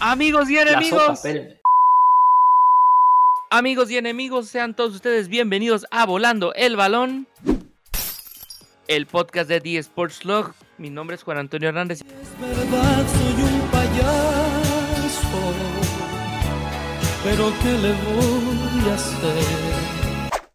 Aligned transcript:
Amigos 0.00 0.48
y 0.48 0.56
enemigos. 0.56 1.22
Amigos 3.50 3.90
y 3.90 3.98
enemigos, 3.98 4.48
sean 4.48 4.74
todos 4.74 4.94
ustedes 4.94 5.28
bienvenidos 5.28 5.86
a 5.90 6.06
Volando 6.06 6.54
el 6.54 6.74
Balón, 6.76 7.28
el 8.88 9.06
podcast 9.06 9.50
de 9.50 9.60
The 9.60 9.76
Sports 9.78 10.24
Log. 10.24 10.54
Mi 10.78 10.88
nombre 10.88 11.16
es 11.16 11.22
Juan 11.22 11.36
Antonio 11.36 11.68
Hernández. 11.68 12.00
Es 12.00 12.40
verdad, 12.40 13.06
soy 13.12 13.42
un 13.42 13.60
payaso, 13.70 15.52
pero 17.22 17.52
¿qué 17.62 17.72
le 17.72 17.92
voy 17.92 18.90
a 18.90 18.94
hacer? 18.94 19.69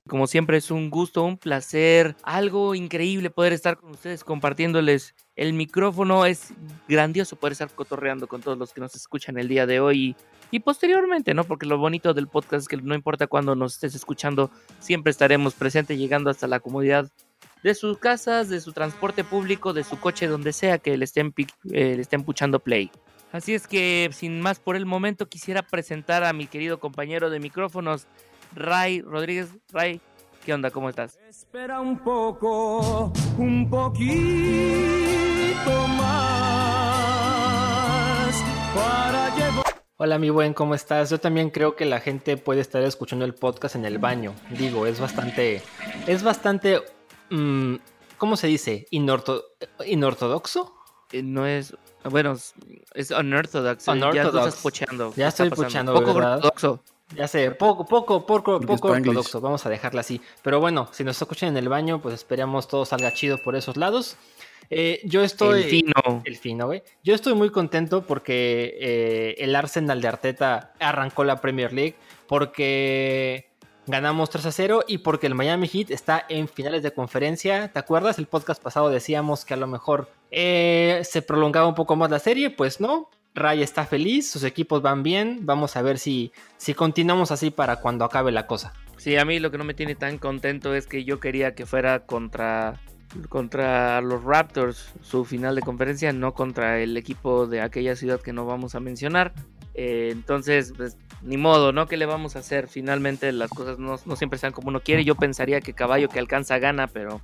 Como 0.08 0.28
siempre 0.28 0.58
es 0.58 0.70
un 0.70 0.92
gusto, 0.92 1.24
un 1.24 1.38
placer, 1.38 2.16
algo 2.22 2.76
increíble 2.76 3.32
poder 3.32 3.54
estar 3.54 3.78
con 3.78 3.92
ustedes 3.92 4.24
compartiéndoles 4.24 5.16
el 5.36 5.54
micrófono. 5.54 6.28
Es 6.28 6.54
grandioso 6.88 7.36
poder 7.38 7.54
estar 7.54 7.72
cotorreando 7.72 8.28
con 8.28 8.42
todos 8.42 8.56
los 8.58 8.72
que 8.72 8.82
nos 8.82 8.96
escuchan 8.96 9.40
el 9.40 9.48
día 9.48 9.66
de 9.66 9.80
hoy 9.80 10.16
y 10.52 10.60
posteriormente, 10.60 11.34
¿no? 11.34 11.44
Porque 11.44 11.66
lo 11.66 11.80
bonito 11.80 12.14
del 12.14 12.28
podcast 12.28 12.62
es 12.62 12.68
que 12.68 12.78
no 12.78 12.94
importa 12.94 13.26
cuándo 13.26 13.56
nos 13.56 13.74
estés 13.74 13.96
escuchando, 13.96 14.52
siempre 14.80 15.10
estaremos 15.10 15.56
presentes 15.56 15.98
llegando 15.98 16.30
hasta 16.30 16.46
la 16.48 16.60
comodidad 16.60 17.10
de 17.64 17.74
sus 17.74 17.98
casas, 17.98 18.48
de 18.48 18.62
su 18.62 18.74
transporte 18.74 19.24
público, 19.24 19.74
de 19.74 19.84
su 19.84 20.00
coche, 20.00 20.28
donde 20.28 20.54
sea 20.54 20.78
que 20.78 20.96
le 20.98 21.06
estén, 21.06 21.34
eh, 21.72 21.96
le 21.96 22.02
estén 22.02 22.24
puchando 22.24 22.60
play. 22.60 22.92
Así 23.32 23.54
es 23.54 23.68
que, 23.68 24.10
sin 24.14 24.40
más 24.40 24.60
por 24.60 24.76
el 24.76 24.86
momento, 24.86 25.28
quisiera 25.28 25.64
presentar 25.64 26.24
a 26.24 26.32
mi 26.32 26.46
querido 26.46 26.80
compañero 26.80 27.30
de 27.30 27.40
micrófonos, 27.40 28.08
Ray 28.56 29.02
Rodríguez. 29.02 29.50
Ray, 29.72 30.02
¿qué 30.46 30.54
onda? 30.54 30.72
¿Cómo 30.72 30.90
estás? 30.90 31.18
Espera 31.28 31.82
un 31.82 32.00
poco, 32.00 33.12
un 33.38 33.70
poquito 33.70 34.08
más 35.88 36.76
para 38.74 39.36
llevar. 39.36 39.66
Hola 39.98 40.20
mi 40.20 40.30
buen, 40.30 40.54
¿cómo 40.54 40.76
estás? 40.76 41.10
Yo 41.10 41.20
también 41.20 41.50
creo 41.50 41.76
que 41.76 41.86
la 41.86 42.00
gente 42.00 42.38
puede 42.38 42.62
estar 42.62 42.82
escuchando 42.84 43.26
el 43.26 43.34
podcast 43.34 43.76
en 43.76 43.86
el 43.86 43.98
baño. 43.98 44.34
Digo, 44.52 44.86
es 44.88 45.00
bastante... 45.00 45.62
Es 46.08 46.24
bastante... 46.24 46.82
mm, 47.30 47.76
¿Cómo 48.18 48.38
se 48.38 48.48
dice? 48.48 48.86
Inorto- 48.92 49.44
¿Inortodoxo? 49.86 50.74
Eh, 51.12 51.22
no 51.24 51.46
es. 51.46 51.76
Bueno, 52.10 52.36
es- 52.94 53.12
unorthodox. 53.12 53.86
Ya 53.86 54.22
estás 54.24 54.56
pocheando. 54.62 55.10
Ya 55.12 55.16
¿Qué 55.16 55.28
está 55.28 55.44
estoy 55.44 55.64
pocheando, 55.64 55.94
Poco 55.94 56.14
¿verdad? 56.14 56.36
ortodoxo. 56.38 56.82
Ya 57.14 57.28
sé, 57.28 57.52
poco, 57.52 57.86
poco, 57.86 58.26
poco, 58.26 58.60
poco 58.60 58.88
ortodoxo. 58.90 59.40
Vamos 59.40 59.66
a 59.66 59.70
dejarla 59.70 60.02
así. 60.02 60.22
Pero 60.42 60.60
bueno, 60.60 60.90
si 60.92 61.04
nos 61.04 61.22
escuchan 61.22 61.50
en 61.50 61.58
el 61.58 61.70
baño, 61.70 62.02
pues 62.02 62.16
esperamos 62.16 62.68
todo 62.68 62.86
salga 62.86 63.14
chido 63.14 63.38
por 63.44 63.56
esos 63.56 63.78
lados. 63.78 64.18
Eh, 64.70 65.02
yo 65.04 65.24
estoy... 65.24 65.64
El 65.64 65.70
fino. 65.70 66.24
El 66.24 66.36
fino, 66.38 66.66
güey. 66.66 66.84
Yo 67.04 67.14
estoy 67.14 67.36
muy 67.36 67.52
contento 67.52 68.06
porque 68.06 68.78
eh, 68.80 69.36
el 69.38 69.56
Arsenal 69.56 70.02
de 70.02 70.08
Arteta 70.08 70.74
arrancó 70.80 71.24
la 71.24 71.40
Premier 71.42 71.72
League, 71.72 71.96
porque 72.28 73.50
ganamos 73.88 74.30
3 74.32 74.48
a 74.48 74.52
0 74.52 74.84
y 74.88 75.00
porque 75.00 75.28
el 75.28 75.36
Miami 75.36 75.68
Heat 75.68 75.92
está 75.92 76.26
en 76.28 76.48
finales 76.48 76.84
de 76.84 76.92
conferencia. 76.92 77.72
¿Te 77.72 77.80
acuerdas? 77.80 78.18
El 78.18 78.26
podcast 78.26 78.62
pasado 78.62 78.90
decíamos 78.90 79.46
que 79.46 79.54
a 79.54 79.58
lo 79.58 79.68
mejor 79.68 80.10
eh, 80.32 81.02
se 81.04 81.22
prolongaba 81.22 81.68
un 81.68 81.76
poco 81.76 81.96
más 81.96 82.10
la 82.10 82.20
serie, 82.20 82.50
pues 82.50 82.80
no. 82.80 83.10
Ray 83.36 83.62
está 83.62 83.86
feliz, 83.86 84.32
sus 84.32 84.44
equipos 84.44 84.82
van 84.82 85.04
bien. 85.04 85.40
Vamos 85.42 85.76
a 85.76 85.82
ver 85.82 86.00
si, 86.00 86.32
si 86.58 86.74
continuamos 86.74 87.32
así 87.32 87.52
para 87.52 87.76
cuando 87.78 88.06
acabe 88.06 88.32
la 88.32 88.48
cosa. 88.48 88.74
Sí, 88.98 89.18
a 89.18 89.26
mí 89.26 89.40
lo 89.40 89.52
que 89.52 89.58
no 89.58 89.66
me 89.66 89.74
tiene 89.74 89.96
tan 89.96 90.18
contento 90.18 90.74
es 90.74 90.88
que 90.88 91.04
yo 91.04 91.20
quería 91.20 91.54
que 91.54 91.66
fuera 91.66 92.06
contra, 92.06 92.80
contra 93.28 94.00
los 94.02 94.24
Raptors 94.24 94.94
su 95.02 95.26
final 95.26 95.54
de 95.56 95.62
conferencia, 95.62 96.14
no 96.14 96.34
contra 96.34 96.80
el 96.80 96.96
equipo 96.96 97.46
de 97.46 97.62
aquella 97.62 97.98
ciudad 97.98 98.22
que 98.22 98.32
no 98.32 98.46
vamos 98.46 98.74
a 98.74 98.80
mencionar. 98.80 99.34
Eh, 99.74 100.10
entonces, 100.14 100.74
pues, 100.76 100.98
ni 101.22 101.36
modo, 101.36 101.74
¿no? 101.74 101.88
¿Qué 101.88 101.98
le 101.98 102.06
vamos 102.06 102.38
a 102.38 102.40
hacer? 102.40 102.70
Finalmente 102.70 103.34
las 103.34 103.50
cosas 103.50 103.78
no, 103.78 103.98
no 104.06 104.16
siempre 104.16 104.36
están 104.38 104.54
como 104.54 104.70
uno 104.70 104.80
quiere. 104.80 105.04
Yo 105.04 105.16
pensaría 105.16 105.60
que 105.60 105.74
caballo 105.74 106.08
que 106.08 106.20
alcanza 106.20 106.58
gana, 106.60 106.88
pero 106.88 107.20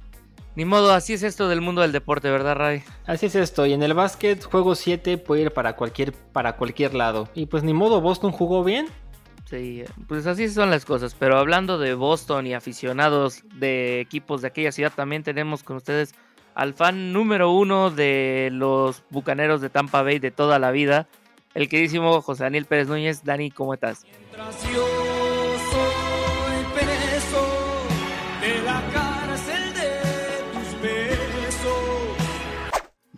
ni 0.55 0.65
modo, 0.65 0.93
así 0.93 1.13
es 1.13 1.23
esto 1.23 1.47
del 1.47 1.61
mundo 1.61 1.81
del 1.81 1.91
deporte, 1.91 2.29
¿verdad, 2.29 2.55
Ray? 2.55 2.83
Así 3.05 3.27
es 3.27 3.35
esto, 3.35 3.65
y 3.65 3.73
en 3.73 3.83
el 3.83 3.93
básquet, 3.93 4.43
juego 4.43 4.75
7 4.75 5.17
puede 5.17 5.43
ir 5.43 5.51
para 5.51 5.75
cualquier, 5.75 6.13
para 6.13 6.57
cualquier 6.57 6.93
lado. 6.93 7.29
Y 7.35 7.45
pues 7.45 7.63
ni 7.63 7.73
modo, 7.73 8.01
Boston 8.01 8.31
jugó 8.31 8.63
bien. 8.63 8.87
Sí, 9.49 9.83
pues 10.07 10.27
así 10.27 10.47
son 10.47 10.69
las 10.69 10.85
cosas. 10.85 11.13
Pero 11.17 11.37
hablando 11.37 11.77
de 11.77 11.93
Boston 11.93 12.47
y 12.47 12.53
aficionados 12.53 13.43
de 13.55 13.99
equipos 13.99 14.41
de 14.41 14.47
aquella 14.47 14.71
ciudad, 14.71 14.93
también 14.95 15.23
tenemos 15.23 15.63
con 15.63 15.75
ustedes 15.77 16.15
al 16.55 16.73
fan 16.73 17.13
número 17.13 17.51
uno 17.51 17.89
de 17.89 18.49
los 18.51 19.03
bucaneros 19.09 19.61
de 19.61 19.69
Tampa 19.69 20.03
Bay 20.03 20.19
de 20.19 20.31
toda 20.31 20.59
la 20.59 20.71
vida, 20.71 21.07
el 21.53 21.67
queridísimo 21.67 22.21
José 22.21 22.43
Daniel 22.43 22.65
Pérez 22.65 22.87
Núñez. 22.87 23.23
Dani, 23.23 23.51
¿cómo 23.51 23.73
estás? 23.73 24.05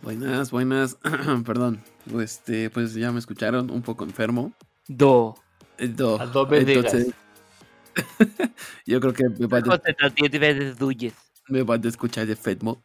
Buenas, 0.04 0.50
buenas. 0.50 0.98
Perdón. 1.46 1.82
Este, 2.20 2.68
pues 2.68 2.92
ya 2.92 3.10
me 3.10 3.18
escucharon 3.18 3.70
un 3.70 3.80
poco 3.80 4.04
enfermo. 4.04 4.52
Do. 4.86 5.34
Eh, 5.78 5.88
do. 5.88 6.20
Adobe 6.20 6.58
Entonces, 6.58 7.14
yo 8.86 9.00
creo 9.00 9.14
que 9.14 9.24
me 9.30 9.46
a, 9.46 10.74
Núñez. 10.78 11.14
me 11.48 11.62
van 11.62 11.82
a 11.82 11.88
escuchar 11.88 12.26
de 12.26 12.36
Fedmo. 12.36 12.82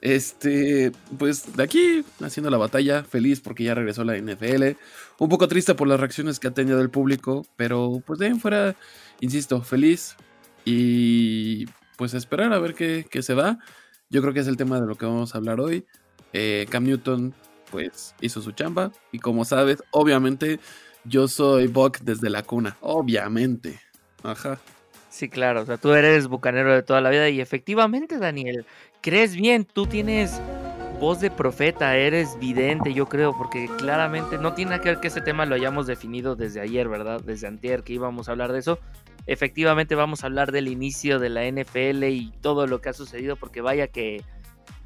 Este, 0.00 0.92
pues 1.18 1.56
de 1.56 1.64
aquí 1.64 2.04
haciendo 2.20 2.48
la 2.48 2.58
batalla, 2.58 3.02
feliz 3.02 3.40
porque 3.40 3.64
ya 3.64 3.74
regresó 3.74 4.04
la 4.04 4.16
NFL. 4.16 4.76
Un 5.18 5.28
poco 5.28 5.48
triste 5.48 5.74
por 5.74 5.88
las 5.88 5.98
reacciones 5.98 6.38
que 6.38 6.46
ha 6.46 6.54
tenido 6.54 6.80
el 6.80 6.90
público, 6.90 7.44
pero 7.56 8.00
pues 8.06 8.20
de 8.20 8.26
ahí 8.26 8.32
en 8.32 8.40
fuera, 8.40 8.76
insisto, 9.18 9.62
feliz 9.62 10.14
y 10.64 11.66
pues 11.96 12.14
esperar 12.14 12.52
a 12.52 12.60
ver 12.60 12.74
qué, 12.74 13.04
qué 13.10 13.20
se 13.20 13.34
da. 13.34 13.58
Yo 14.10 14.22
creo 14.22 14.32
que 14.32 14.40
es 14.40 14.46
el 14.46 14.56
tema 14.56 14.80
de 14.80 14.86
lo 14.86 14.94
que 14.94 15.06
vamos 15.06 15.34
a 15.34 15.38
hablar 15.38 15.58
hoy. 15.58 15.84
Eh, 16.32 16.66
Cam 16.70 16.84
Newton, 16.84 17.34
pues 17.70 18.14
hizo 18.20 18.40
su 18.40 18.52
chamba 18.52 18.92
y 19.10 19.18
como 19.18 19.44
sabes, 19.44 19.82
obviamente 19.90 20.60
yo 21.04 21.28
soy 21.28 21.66
Buck 21.66 21.98
desde 22.00 22.30
la 22.30 22.42
cuna, 22.42 22.76
obviamente. 22.80 23.80
Ajá. 24.22 24.58
Sí, 25.10 25.28
claro, 25.28 25.62
o 25.62 25.66
sea, 25.66 25.76
tú 25.76 25.92
eres 25.92 26.26
bucanero 26.26 26.72
de 26.72 26.82
toda 26.82 27.00
la 27.00 27.10
vida 27.10 27.28
y 27.28 27.40
efectivamente, 27.40 28.18
Daniel, 28.18 28.64
crees 29.02 29.36
bien, 29.36 29.66
tú 29.66 29.86
tienes 29.86 30.40
voz 31.02 31.20
de 31.20 31.30
profeta, 31.30 31.96
eres 31.96 32.38
vidente, 32.38 32.94
yo 32.94 33.08
creo, 33.08 33.36
porque 33.36 33.68
claramente 33.76 34.38
no 34.38 34.54
tiene 34.54 34.80
que 34.80 34.90
ver 34.90 35.00
que 35.00 35.08
este 35.08 35.20
tema 35.20 35.44
lo 35.44 35.56
hayamos 35.56 35.86
definido 35.86 36.36
desde 36.36 36.60
ayer, 36.60 36.88
¿verdad? 36.88 37.20
Desde 37.20 37.48
antier 37.48 37.82
que 37.82 37.92
íbamos 37.92 38.28
a 38.28 38.32
hablar 38.32 38.52
de 38.52 38.60
eso. 38.60 38.78
Efectivamente 39.26 39.96
vamos 39.96 40.22
a 40.22 40.28
hablar 40.28 40.52
del 40.52 40.68
inicio 40.68 41.18
de 41.18 41.28
la 41.28 41.44
NFL 41.44 42.04
y 42.04 42.32
todo 42.40 42.66
lo 42.66 42.80
que 42.80 42.88
ha 42.88 42.92
sucedido, 42.92 43.36
porque 43.36 43.60
vaya 43.60 43.88
que, 43.88 44.22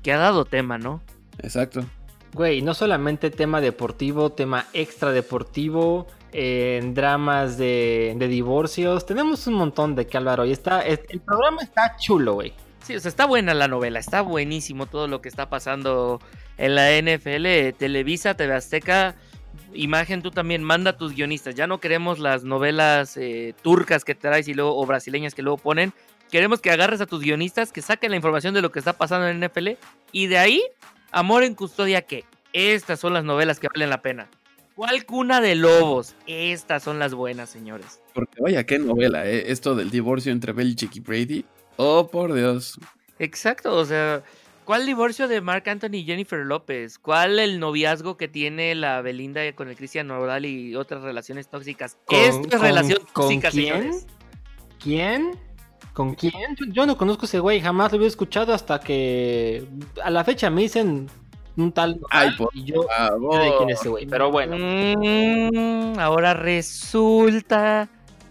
que 0.03 0.13
ha 0.13 0.17
dado 0.17 0.45
tema, 0.47 0.78
¿no? 0.78 1.03
Exacto. 1.43 1.85
Güey, 2.33 2.61
no 2.63 2.75
solamente 2.75 3.31
tema 3.31 3.61
deportivo, 3.61 4.31
tema 4.33 4.67
extra 4.73 5.13
deportivo, 5.13 6.07
eh, 6.33 6.81
dramas 6.93 7.57
de, 7.57 8.15
de 8.17 8.29
divorcios. 8.29 9.07
Tenemos 9.07 9.47
un 9.47 9.55
montón 9.55 9.95
de 9.95 10.07
que 10.07 10.17
hablar 10.19 10.41
hoy. 10.41 10.53
Está, 10.53 10.83
es- 10.83 11.01
el 11.09 11.21
programa 11.21 11.63
está 11.63 11.97
chulo, 11.99 12.35
güey. 12.35 12.53
Sí, 12.83 12.95
o 12.95 13.01
sea, 13.01 13.09
está 13.09 13.25
buena 13.27 13.55
la 13.55 13.69
novela, 13.69 13.99
está 13.99 14.21
buenísimo 14.21 14.87
todo 14.87 15.09
lo 15.09 15.21
que 15.21 15.29
está 15.29 15.49
pasando 15.49 16.21
en 16.59 16.75
la 16.75 16.91
NFL. 17.01 17.73
Televisa, 17.79 18.35
TV 18.35 18.55
Azteca, 18.55 19.17
Imagen, 19.73 20.23
tú 20.23 20.31
también 20.31 20.63
manda 20.63 20.91
a 20.91 20.97
tus 20.97 21.15
guionistas. 21.15 21.55
Ya 21.55 21.67
no 21.67 21.81
queremos 21.81 22.19
las 22.19 22.45
novelas 22.45 23.17
eh, 23.17 23.55
turcas 23.63 24.05
que 24.05 24.15
traes 24.15 24.47
y 24.49 24.55
luego, 24.55 24.78
o 24.78 24.84
brasileñas 24.87 25.34
que 25.34 25.43
luego 25.43 25.57
ponen. 25.59 25.93
Queremos 26.31 26.60
que 26.60 26.71
agarres 26.71 27.01
a 27.01 27.07
tus 27.07 27.21
guionistas, 27.22 27.72
que 27.72 27.83
saquen 27.83 28.10
la 28.10 28.16
información 28.16 28.53
de 28.55 28.60
lo 28.63 28.71
que 28.71 28.78
está 28.78 28.93
pasando 28.93 29.27
en 29.28 29.41
NFL. 29.41 29.71
Y 30.13 30.27
de 30.27 30.39
ahí, 30.39 30.63
Amor 31.13 31.45
en 31.45 31.55
Custodia, 31.55 32.03
que 32.03 32.25
estas 32.53 33.01
son 33.01 33.15
las 33.15 33.25
novelas 33.25 33.59
que 33.61 33.69
valen 33.75 33.91
la 33.91 34.03
pena. 34.03 34.29
¿Cuál 34.75 35.07
cuna 35.07 35.41
de 35.41 35.55
lobos? 35.55 36.15
Estas 36.27 36.83
son 36.83 36.99
las 36.99 37.15
buenas, 37.15 37.49
señores. 37.49 38.01
Porque 38.13 38.41
vaya, 38.43 38.65
qué 38.65 38.79
novela, 38.79 39.27
¿eh? 39.27 39.51
Esto 39.51 39.75
del 39.75 39.91
divorcio 39.91 40.33
entre 40.33 40.53
Belichick 40.53 40.95
y 40.97 41.01
Brady. 41.01 41.45
Oh, 41.77 42.09
por 42.09 42.35
Dios. 42.35 42.79
Exacto, 43.19 43.75
o 43.75 43.85
sea, 43.87 44.23
¿cuál 44.67 44.85
divorcio 44.85 45.29
de 45.29 45.41
Mark 45.41 45.67
Anthony 45.71 45.95
y 45.95 46.05
Jennifer 46.05 46.41
López? 46.41 46.99
¿Cuál 46.99 47.39
el 47.39 47.59
noviazgo 47.59 48.19
que 48.19 48.29
tiene 48.29 48.75
la 48.75 49.01
Belinda 49.01 49.41
con 49.55 49.69
el 49.69 49.77
Cristian 49.77 50.09
Nodal 50.09 50.45
y 50.45 50.77
otras 50.77 51.03
relaciones 51.03 51.49
tóxicas? 51.49 51.97
¿Con- 52.05 52.19
Esto 52.19 52.41
es 52.43 52.49
con- 52.49 52.61
relación 52.61 52.99
con 53.15 53.25
tóxica, 53.29 53.51
quién? 53.51 53.65
señores. 53.83 54.07
¿Quién? 54.83 55.39
¿Con 55.97 56.15
quién? 56.15 56.34
Yo, 56.59 56.66
yo 56.72 56.84
no 56.87 56.98
conozco 56.98 57.22
a 57.25 57.27
ese 57.27 57.39
güey, 57.41 57.59
jamás 57.59 57.91
lo 57.91 57.97
había 57.97 58.09
escuchado 58.09 58.53
hasta 58.53 58.78
que 58.81 59.66
a 60.04 60.10
la 60.10 60.25
fecha 60.25 60.51
me 60.51 60.60
dicen 60.60 61.09
un 61.57 61.72
tal 61.72 61.98
Ay, 62.10 62.33
por 62.37 62.51
y 62.53 62.65
yo 62.65 62.83
favor. 62.83 63.33
sé 63.33 63.39
de 63.48 63.57
quién 63.57 63.71
es 63.71 63.81
ese 63.81 63.89
güey, 63.89 64.04
pero 64.07 64.31
bueno. 64.31 64.57
Mm, 64.59 65.98
ahora 65.98 66.34
resulta 66.34 67.89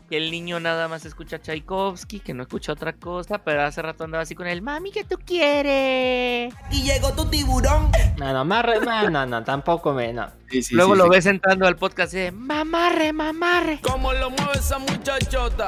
que 0.08 0.18
el 0.18 0.30
niño 0.30 0.60
nada 0.60 0.88
más 0.88 1.06
escucha 1.06 1.40
Tchaikovsky, 1.42 2.20
que 2.20 2.36
no 2.36 2.44
escucha 2.44 2.72
otra 2.74 2.94
cosa, 2.94 3.40
pero 3.40 3.64
hace 3.64 3.82
rato 3.82 4.04
andaba 4.04 4.22
así 4.22 4.36
con 4.36 4.46
él, 4.46 4.62
mami, 4.62 4.92
¿qué 4.92 5.04
tú 5.04 5.18
quieres? 5.26 6.54
Y 6.70 6.84
llegó 6.84 7.14
tu 7.14 7.26
tiburón. 7.26 7.90
No, 8.20 8.32
no, 8.32 8.46
marre, 8.46 8.80
no, 8.80 9.10
no, 9.10 9.26
no, 9.26 9.44
tampoco 9.44 9.92
me, 9.92 10.14
no. 10.14 10.28
Sí, 10.52 10.62
sí, 10.62 10.76
Luego 10.76 10.94
sí, 10.94 11.00
lo 11.00 11.04
sí. 11.06 11.10
ves 11.10 11.26
entrando 11.26 11.66
al 11.66 11.78
podcast 11.78 12.14
y 12.14 12.18
dice, 12.18 12.32
mamarre, 12.32 13.12
mamarre. 13.12 13.80
¿Cómo 13.82 14.14
lo 14.14 14.30
mueve 14.30 14.52
esa 14.54 14.78
muchachota? 14.78 15.68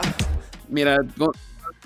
Mira, 0.70 0.98
no- 1.16 1.32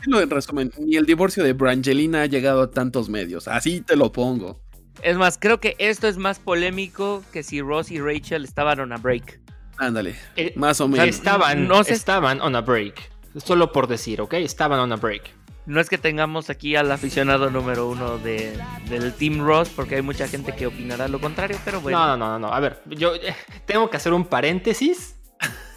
en 0.06 0.30
resumen, 0.30 0.72
ni 0.80 0.96
el 0.96 1.06
divorcio 1.06 1.44
de 1.44 1.54
Brangelina 1.54 2.24
ha 2.24 2.26
llegado 2.26 2.62
a 2.64 2.72
tantos 2.72 3.10
medios. 3.10 3.48
Así 3.48 3.82
te 3.82 3.96
lo 3.96 4.12
pongo. 4.12 4.62
Es 5.04 5.18
más, 5.18 5.38
creo 5.40 5.60
que 5.60 5.76
esto 5.80 6.08
es 6.08 6.18
más 6.18 6.40
polémico 6.40 7.24
que 7.32 7.44
si 7.44 7.62
Ross 7.62 7.92
y 7.92 8.00
Rachel 8.00 8.44
estaban 8.44 8.80
on 8.80 8.94
a 8.94 8.98
break. 8.98 9.40
Ándale, 9.78 10.16
Eh, 10.36 10.54
más 10.56 10.80
o 10.82 10.86
sea, 10.86 10.92
menos. 10.92 11.08
Estaban, 11.08 11.68
no 11.68 11.84
sé- 11.84 11.94
estaban 11.94 12.40
on 12.42 12.56
a 12.56 12.62
break. 12.62 13.10
Solo 13.44 13.72
por 13.72 13.88
decir, 13.88 14.22
¿ok? 14.22 14.34
Estaban 14.36 14.80
on 14.80 14.92
a 14.92 14.98
break. 14.98 15.24
No 15.66 15.80
es 15.80 15.90
que 15.90 15.98
tengamos 15.98 16.50
aquí 16.50 16.76
al 16.76 16.92
aficionado 16.92 17.50
número 17.50 17.88
uno 17.88 18.18
de, 18.18 18.60
del 18.90 19.14
Team 19.14 19.40
Ross, 19.46 19.70
porque 19.70 19.96
hay 19.96 20.02
mucha 20.02 20.28
gente 20.28 20.54
que 20.56 20.68
opinará 20.68 21.08
lo 21.08 21.22
contrario, 21.22 21.58
pero 21.64 21.80
bueno. 21.82 22.00
No, 22.00 22.18
no, 22.18 22.28
no, 22.32 22.40
no. 22.40 22.54
A 22.54 22.60
ver, 22.60 22.82
yo 22.88 23.16
eh, 23.16 23.36
tengo 23.66 23.90
que 23.90 23.98
hacer 23.98 24.12
un 24.14 24.26
paréntesis. 24.26 25.16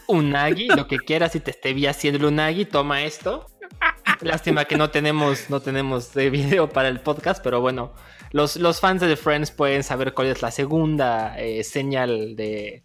Unagi, 0.07 0.69
lo 0.69 0.87
que 0.87 0.99
quieras, 0.99 1.33
si 1.33 1.41
te 1.41 1.51
esté 1.51 1.73
vi 1.73 1.87
haciendo 1.87 2.29
Unagi, 2.29 2.65
toma 2.67 3.05
esto. 3.05 3.47
Lástima 4.21 4.65
que 4.65 4.77
no 4.77 4.91
tenemos, 4.91 5.51
no 5.51 5.61
tenemos 5.61 6.15
de 6.15 6.31
video 6.31 6.69
para 6.69 6.89
el 6.89 7.01
podcast, 7.01 7.43
pero 7.43 7.61
bueno, 7.61 7.93
los, 8.31 8.57
los 8.57 8.81
fans 8.81 9.01
de 9.01 9.09
The 9.09 9.17
Friends 9.17 9.51
pueden 9.51 9.83
saber 9.83 10.15
cuál 10.15 10.29
es 10.29 10.43
la 10.43 10.51
segunda 10.51 11.39
eh, 11.39 11.63
señal 11.65 12.37
de, 12.37 12.83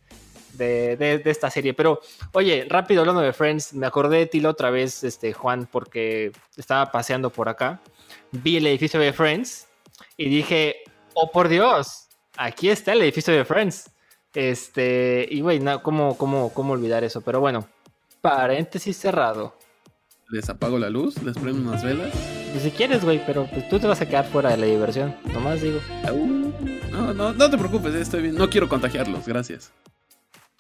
de, 0.54 0.98
de- 0.98 1.20
de 1.20 1.32
esta 1.32 1.50
serie. 1.50 1.74
Pero, 1.74 2.02
oye, 2.34 2.66
rápido 2.68 3.02
hablando 3.02 3.22
de 3.22 3.34
Friends, 3.34 3.74
me 3.74 3.88
acordé 3.88 4.18
de 4.18 4.26
ti 4.26 4.40
la 4.42 4.50
otra 4.50 4.70
vez, 4.70 5.04
este, 5.04 5.34
Juan, 5.34 5.68
porque 5.72 6.32
estaba 6.58 6.92
paseando 6.92 7.30
por 7.30 7.48
acá. 7.50 7.80
Vi 8.32 8.58
el 8.58 8.68
edificio 8.68 9.00
de 9.00 9.14
Friends 9.14 9.68
y 10.18 10.30
dije, 10.30 10.78
oh 11.14 11.32
por 11.32 11.48
Dios, 11.48 12.08
aquí 12.38 12.70
está 12.70 12.94
el 12.94 13.02
edificio 13.02 13.34
de 13.34 13.46
Friends. 13.46 13.92
Este, 14.34 15.28
y 15.30 15.42
güey, 15.42 15.60
no, 15.60 15.82
¿cómo, 15.82 16.18
cómo, 16.18 16.54
¿cómo 16.54 16.74
olvidar 16.74 17.04
eso? 17.04 17.22
Pero 17.22 17.40
bueno, 17.40 17.68
paréntesis 18.22 18.98
cerrado. 18.98 19.56
Les 20.30 20.48
apago 20.48 20.78
la 20.78 20.92
luz, 20.92 21.22
les 21.24 21.36
prendo 21.36 21.68
unas 21.68 21.84
velas. 21.84 22.12
Pues 22.52 22.64
si 22.64 22.70
quieres, 22.70 23.04
güey, 23.04 23.20
pero 23.26 23.48
pues 23.48 23.68
tú 23.68 23.80
te 23.80 23.88
vas 23.88 24.00
a 24.02 24.08
quedar 24.08 24.26
fuera 24.26 24.52
de 24.52 24.58
la 24.58 24.68
diversión. 24.68 25.16
Nomás 25.34 25.62
digo. 25.62 25.80
No, 26.92 27.14
no, 27.14 27.34
no 27.34 27.50
te 27.50 27.58
preocupes, 27.58 27.96
estoy 27.96 28.24
bien. 28.24 28.36
No 28.36 28.48
quiero 28.48 28.70
contagiarlos, 28.70 29.26
gracias. 29.28 29.72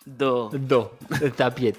Do. 0.05 0.49
Do, 0.49 0.97
está 1.21 1.51
bien. 1.51 1.75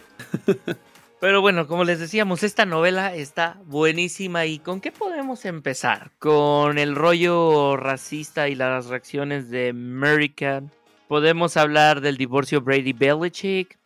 Pero 1.21 1.41
bueno, 1.41 1.67
como 1.67 1.83
les 1.83 1.99
decíamos, 1.99 2.45
esta 2.45 2.65
novela 2.65 3.15
está 3.15 3.59
buenísima. 3.67 4.47
¿Y 4.47 4.61
con 4.61 4.81
qué 4.81 4.93
podemos 4.93 5.45
empezar? 5.45 6.13
Con 6.19 6.79
el 6.79 6.95
rollo 6.95 7.77
racista 7.77 8.49
y 8.49 8.55
las 8.55 8.87
reacciones 8.87 9.51
de 9.51 9.71
American. 9.71 10.71
Podemos 11.09 11.57
hablar 11.57 12.01
del 12.01 12.17
divorcio 12.17 12.61
Brady 12.61 12.93
Belichick. 12.93 13.80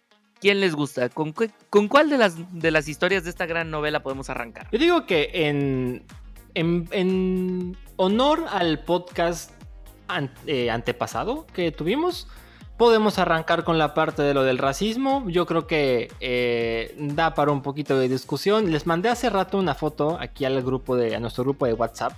¿Quién 0.45 0.61
les 0.61 0.75
gusta? 0.75 1.09
¿Con, 1.09 1.33
cuál 1.33 2.11
de 2.11 2.19
las, 2.19 2.35
de 2.53 2.71
las 2.71 2.87
historias 2.87 3.25
de 3.25 3.31
esta 3.31 3.47
gran 3.47 3.71
novela 3.71 4.03
podemos 4.03 4.29
arrancar? 4.29 4.69
Yo 4.71 4.79
digo 4.79 5.07
que 5.07 5.31
en, 5.33 6.03
en, 6.53 6.87
en 6.91 7.79
honor 7.97 8.45
al 8.51 8.81
podcast 8.81 9.53
eh, 10.47 10.71
antepasado 10.71 11.47
que 11.55 11.73
tuvimos, 11.73 12.29
podemos 12.77 13.19
arrancar 13.19 13.65
con 13.65 13.79
la 13.79 13.95
parte 13.95 14.21
de 14.21 14.35
lo 14.35 14.43
del 14.43 14.59
racismo. 14.59 15.25
Yo 15.29 15.47
creo 15.47 15.67
que 15.67 16.13
eh, 16.21 16.95
da 16.99 17.33
para 17.33 17.51
un 17.51 17.63
poquito 17.63 17.99
de 17.99 18.11
discusión. 18.11 18.71
Les 18.71 18.87
mandé 18.87 19.09
hace 19.09 19.31
rato 19.31 19.57
una 19.57 19.75
foto 19.75 20.19
aquí 20.21 20.45
al 20.45 20.61
grupo 20.63 20.95
de, 20.95 21.17
a 21.17 21.21
nuestro 21.21 21.45
grupo 21.45 21.65
de 21.65 21.73
WhatsApp. 21.73 22.13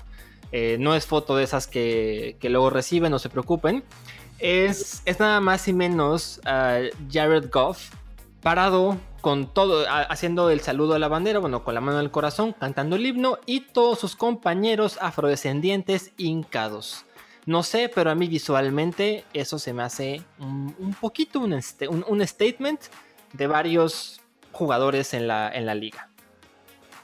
Eh, 0.51 0.79
no 0.81 0.97
es 0.97 1.07
foto 1.07 1.37
de 1.37 1.45
esas 1.45 1.69
que, 1.69 2.37
que 2.41 2.51
luego 2.51 2.71
reciben, 2.71 3.13
no 3.13 3.21
se 3.21 3.29
preocupen. 3.29 3.85
Es, 4.41 5.03
es 5.05 5.21
nada 5.21 5.39
más 5.39 5.69
y 5.69 5.73
menos 5.73 6.41
ah, 6.45 6.81
Jared 7.09 7.51
Goff 7.53 7.89
parado 8.43 8.97
con 9.21 9.53
todo, 9.53 9.85
haciendo 9.89 10.51
el 10.51 10.61
saludo 10.61 10.95
a 10.95 10.99
la 10.99 11.09
bandera, 11.09 11.41
bueno, 11.41 11.65
con 11.65 11.75
la 11.75 11.81
mano 11.81 11.99
el 12.01 12.11
corazón, 12.11 12.53
cantando 12.53 12.97
el 12.97 13.07
himno 13.07 13.39
y 13.45 13.61
todos 13.61 13.99
sus 13.99 14.15
compañeros 14.15 14.99
afrodescendientes 15.01 16.13
hincados. 16.17 17.05
No 17.45 17.63
sé, 17.63 17.91
pero 17.93 18.11
a 18.11 18.15
mí 18.15 18.27
visualmente 18.29 19.25
eso 19.33 19.59
se 19.59 19.73
me 19.73 19.83
hace 19.83 20.23
un, 20.39 20.95
poquito 21.01 21.41
un, 21.41 21.53
este- 21.55 21.89
un- 21.89 22.05
un 22.09 22.25
statement 22.27 22.81
de 23.33 23.47
varios 23.47 24.21
jugadores 24.53 25.13
en 25.15 25.27
la, 25.29 25.51
en 25.53 25.67
la 25.67 25.75
liga. 25.75 26.09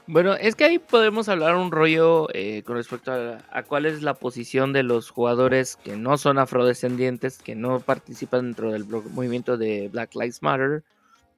Bueno, 0.05 0.33
es 0.33 0.55
que 0.55 0.65
ahí 0.65 0.79
podemos 0.79 1.29
hablar 1.29 1.55
un 1.55 1.71
rollo 1.71 2.27
eh, 2.33 2.61
con 2.65 2.75
respecto 2.75 3.13
a, 3.13 3.63
cuál 3.63 3.85
es 3.85 4.01
la 4.01 4.15
posición 4.15 4.73
de 4.73 4.83
los 4.83 5.09
jugadores 5.09 5.77
que 5.77 5.95
no 5.95 6.17
son 6.17 6.39
afrodescendientes, 6.39 7.37
que 7.37 7.55
no 7.55 7.79
participan 7.79 8.47
dentro 8.47 8.71
del 8.73 8.85
movimiento 8.85 9.55
de 9.55 9.87
Black 9.87 10.13
Lives 10.15 10.41
Matter. 10.41 10.83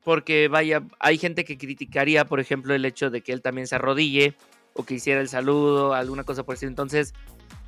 Porque 0.05 0.47
vaya, 0.47 0.83
hay 0.99 1.17
gente 1.17 1.43
que 1.43 1.57
criticaría, 1.57 2.23
por 2.23 2.39
ejemplo, 2.39 2.73
el 2.73 2.85
hecho 2.85 3.09
de 3.09 3.21
que 3.21 3.33
él 3.33 3.41
también 3.41 3.67
se 3.67 3.75
arrodille 3.75 4.35
o 4.73 4.85
que 4.85 4.93
hiciera 4.93 5.19
el 5.19 5.27
saludo, 5.27 5.93
alguna 5.93 6.23
cosa 6.23 6.43
por 6.43 6.55
así. 6.55 6.65
Entonces, 6.65 7.13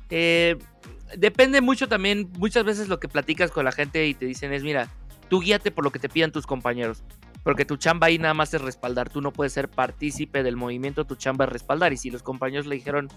eh, 0.08 0.56
depende 1.16 1.60
mucho 1.60 1.88
también, 1.88 2.30
muchas 2.38 2.64
veces 2.64 2.88
lo 2.88 3.00
que 3.00 3.08
platicas 3.08 3.50
con 3.50 3.64
la 3.64 3.72
gente 3.72 4.06
y 4.06 4.14
te 4.14 4.24
dicen 4.24 4.52
es, 4.52 4.62
mira, 4.62 4.88
tú 5.28 5.40
guíate 5.40 5.70
por 5.70 5.84
lo 5.84 5.90
que 5.90 5.98
te 5.98 6.08
pidan 6.08 6.32
tus 6.32 6.46
compañeros. 6.46 7.02
Porque 7.42 7.64
tu 7.64 7.76
chamba 7.76 8.08
ahí 8.08 8.18
nada 8.18 8.34
más 8.34 8.52
es 8.54 8.60
respaldar. 8.60 9.10
Tú 9.10 9.20
no 9.20 9.32
puedes 9.32 9.52
ser 9.52 9.68
partícipe 9.68 10.42
del 10.42 10.56
movimiento, 10.56 11.06
tu 11.06 11.16
chamba 11.16 11.44
es 11.44 11.52
respaldar. 11.52 11.92
Y 11.92 11.96
si 11.96 12.10
los 12.10 12.22
compañeros 12.22 12.66
le 12.66 12.76
dijeron, 12.76 13.08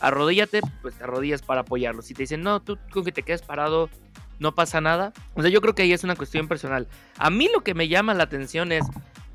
arrodíllate, 0.00 0.60
pues 0.82 0.94
te 0.94 1.04
arrodillas 1.04 1.42
para 1.42 1.62
apoyarlos. 1.62 2.06
Si 2.06 2.14
te 2.14 2.22
dicen, 2.22 2.42
no, 2.42 2.60
tú 2.60 2.78
con 2.92 3.04
que 3.04 3.12
te 3.12 3.22
quedes 3.22 3.42
parado, 3.42 3.88
no 4.40 4.54
pasa 4.54 4.80
nada. 4.80 5.12
O 5.34 5.42
sea, 5.42 5.50
yo 5.50 5.60
creo 5.60 5.76
que 5.76 5.82
ahí 5.82 5.92
es 5.92 6.02
una 6.02 6.16
cuestión 6.16 6.48
personal. 6.48 6.88
A 7.16 7.30
mí 7.30 7.48
lo 7.52 7.62
que 7.62 7.74
me 7.74 7.86
llama 7.86 8.14
la 8.14 8.24
atención 8.24 8.72
es, 8.72 8.84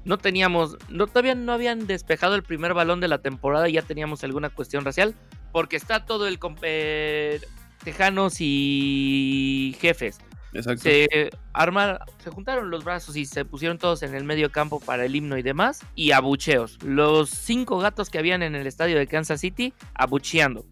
no 0.04 0.18
teníamos, 0.18 0.78
no, 0.90 1.07
todavía 1.07 1.36
no 1.36 1.54
habían 1.54 1.88
despejado 1.88 2.36
el 2.36 2.44
primer 2.44 2.74
balón 2.74 3.00
de 3.00 3.07
la 3.07 3.19
temporada 3.19 3.69
y 3.69 3.74
ya 3.74 3.81
teníamos 3.81 4.24
alguna 4.25 4.50
cuestión 4.50 4.84
racial. 4.84 5.16
Porque 5.54 5.78
está 5.78 6.06
todo 6.06 6.28
el... 6.28 6.38
eh, 6.63 7.40
Tejanos 7.86 8.38
y 8.40 9.75
jefes 9.80 10.18
Exacto. 10.54 10.81
se 10.81 11.30
armaron, 11.54 12.00
se 12.24 12.31
juntaron 12.31 12.72
los 12.72 12.84
brazos 12.84 13.16
y 13.16 13.25
se 13.25 13.46
pusieron 13.46 13.78
todos 13.78 14.02
en 14.02 14.16
el 14.16 14.24
medio 14.24 14.52
campo 14.52 14.80
para 14.80 15.06
el 15.06 15.16
himno 15.16 15.38
y 15.38 15.44
demás, 15.44 15.81
y 15.94 16.12
abucheos. 16.12 16.81
Los 16.84 17.30
cinco 17.30 17.78
gatos 17.78 18.09
que 18.09 18.18
habían 18.18 18.42
en 18.42 18.56
el 18.56 18.66
estadio 18.66 18.97
de 18.97 19.06
Kansas 19.06 19.42
City 19.42 19.74
abucheando. 19.94 20.66